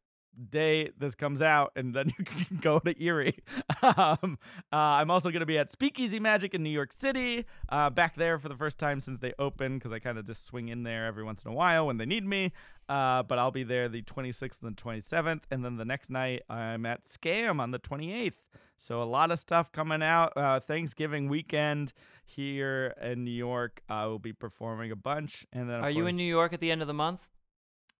day 0.50 0.90
this 0.98 1.14
comes 1.14 1.42
out, 1.42 1.72
and 1.76 1.94
then 1.94 2.12
you 2.18 2.24
can 2.24 2.56
go 2.58 2.78
to 2.78 3.02
Erie. 3.02 3.38
um, 3.82 4.38
uh, 4.72 4.76
I'm 4.76 5.10
also 5.10 5.30
going 5.30 5.40
to 5.40 5.46
be 5.46 5.58
at 5.58 5.70
Speakeasy 5.70 6.20
Magic 6.20 6.54
in 6.54 6.62
New 6.62 6.70
York 6.70 6.92
City. 6.92 7.46
Uh, 7.68 7.90
back 7.90 8.16
there 8.16 8.38
for 8.38 8.48
the 8.48 8.56
first 8.56 8.78
time 8.78 9.00
since 9.00 9.18
they 9.18 9.32
opened, 9.38 9.80
because 9.80 9.92
I 9.92 9.98
kind 9.98 10.18
of 10.18 10.26
just 10.26 10.44
swing 10.44 10.68
in 10.68 10.82
there 10.82 11.06
every 11.06 11.24
once 11.24 11.42
in 11.44 11.50
a 11.50 11.54
while 11.54 11.86
when 11.86 11.98
they 11.98 12.06
need 12.06 12.24
me. 12.24 12.52
Uh, 12.88 13.22
but 13.22 13.38
I'll 13.38 13.50
be 13.50 13.62
there 13.62 13.88
the 13.88 14.02
26th 14.02 14.62
and 14.62 14.76
the 14.76 14.82
27th, 14.82 15.42
and 15.50 15.64
then 15.64 15.76
the 15.76 15.84
next 15.84 16.10
night 16.10 16.42
I'm 16.48 16.86
at 16.86 17.04
Scam 17.04 17.60
on 17.60 17.70
the 17.70 17.78
28th. 17.78 18.34
So 18.76 19.00
a 19.00 19.04
lot 19.04 19.30
of 19.30 19.38
stuff 19.38 19.70
coming 19.70 20.02
out. 20.02 20.32
Uh, 20.36 20.58
Thanksgiving 20.58 21.28
weekend 21.28 21.92
here 22.24 22.94
in 23.00 23.22
New 23.22 23.30
York. 23.30 23.80
I 23.88 24.06
will 24.06 24.18
be 24.18 24.32
performing 24.32 24.90
a 24.90 24.96
bunch, 24.96 25.46
and 25.52 25.70
then 25.70 25.78
of 25.78 25.84
Are 25.84 25.90
you 25.90 26.06
in 26.06 26.16
New 26.16 26.24
York 26.24 26.52
at 26.52 26.60
the 26.60 26.70
end 26.70 26.80
of 26.82 26.88
the 26.88 26.94
month? 26.94 27.28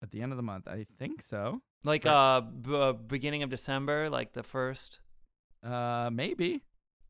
at 0.02 0.10
the 0.10 0.20
end 0.20 0.32
of 0.32 0.36
the 0.36 0.42
month? 0.42 0.66
I 0.66 0.86
think 0.98 1.22
so. 1.22 1.62
Like 1.84 2.04
Right. 2.04 2.36
uh, 2.36 2.40
b- 2.42 2.74
uh 2.74 2.92
beginning 2.92 3.42
of 3.42 3.50
December, 3.50 4.08
like 4.10 4.32
the 4.32 4.42
first. 4.42 5.00
Uh, 5.62 6.10
maybe. 6.12 6.62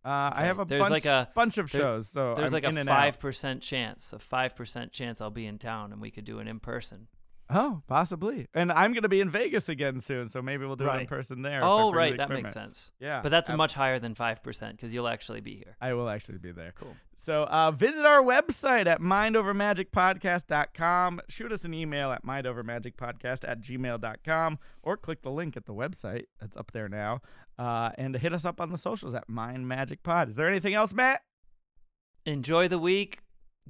Uh, 0.05 0.33
I 0.35 0.47
have 0.47 0.59
a 0.59 0.64
There's 0.64 0.81
bunch, 0.81 0.91
like 0.91 1.05
a 1.07 1.31
bunch 1.35 1.59
of 1.59 1.70
there- 1.70 1.81
shows, 1.81 2.09
so 2.09 2.35
there's 2.35 2.53
I'm 2.53 2.62
like 2.62 2.77
a 2.77 2.85
five 2.85 3.20
percent 3.20 3.62
chance, 3.62 4.12
a 4.12 4.18
five 4.18 4.57
percent 4.57 4.93
chance 4.93 5.20
I'll 5.20 5.31
be 5.31 5.47
in 5.47 5.59
town 5.59 5.93
and 5.93 6.01
we 6.03 6.11
could 6.11 6.25
do 6.25 6.39
it 6.41 6.49
in 6.49 6.59
person. 6.59 7.07
Oh, 7.49 7.83
possibly. 7.87 8.49
And 8.55 8.73
I'm 8.73 8.95
gonna 8.95 9.09
be 9.09 9.20
in 9.20 9.31
Vegas 9.31 9.68
again 9.68 10.01
soon, 10.01 10.29
so 10.29 10.41
maybe 10.43 10.64
we'll 10.66 10.75
do 10.77 10.89
it 10.89 11.01
in 11.03 11.07
person 11.07 11.43
there. 11.43 11.61
Oh, 11.62 11.93
right, 11.93 12.12
the 12.12 12.16
that 12.18 12.31
makes 12.31 12.53
sense. 12.53 12.91
Yeah, 12.99 13.20
But 13.23 13.29
that's 13.29 13.51
ab- 13.51 13.57
much 13.59 13.75
higher 13.75 13.99
than 13.99 14.14
five 14.14 14.43
percent 14.43 14.77
because 14.77 14.93
you'll 14.93 15.07
actually 15.09 15.41
be 15.41 15.55
here. 15.57 15.77
I 15.81 15.93
will 15.93 16.09
actually 16.09 16.39
be 16.39 16.51
there. 16.51 16.73
Cool. 16.79 16.97
So 17.23 17.45
uh, 17.45 17.70
visit 17.70 18.05
our 18.05 18.20
website 18.20 18.89
at 18.89 19.01
mindovermagicpodcast.com. 19.01 21.20
Shoot 21.29 21.53
us 21.53 21.64
an 21.64 21.73
email 21.73 22.11
at 22.11 22.27
mindovermagicpodcast 22.27 23.49
at 23.49 23.61
gmail.com 23.61 24.59
or 24.83 24.97
click 24.97 25.23
the 25.23 25.31
link 25.31 25.57
at 25.57 25.66
the 25.66 25.73
website. 25.73 26.25
That's 26.41 26.57
up 26.57 26.73
there 26.73 26.89
now. 26.89 27.20
Uh, 27.57 27.91
and 27.97 28.16
hit 28.16 28.33
us 28.33 28.45
up 28.45 28.61
on 28.61 28.73
the 28.73 28.79
socials 28.79 29.14
at 29.14 29.29
Mind 29.29 29.68
Magic 29.68 30.03
Pod. 30.03 30.31
Is 30.31 30.35
there 30.35 30.49
anything 30.49 30.75
else, 30.75 30.93
Mat? 30.93 31.23
Enjoy 32.27 32.66
the 32.66 32.81
week. 32.81 33.20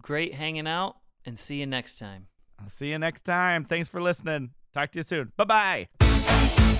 Great 0.00 0.32
hanging 0.32 0.66
out, 0.66 0.96
and 1.26 1.38
see 1.38 1.60
you 1.60 1.66
next 1.66 1.98
time. 1.98 2.28
I'll 2.58 2.70
see 2.70 2.88
you 2.88 2.98
next 2.98 3.26
time. 3.26 3.66
Thanks 3.66 3.86
for 3.86 4.00
listening. 4.00 4.52
Talk 4.72 4.92
to 4.92 5.00
you 5.00 5.02
soon. 5.02 5.32
Bye 5.36 5.88
bye. 6.00 6.71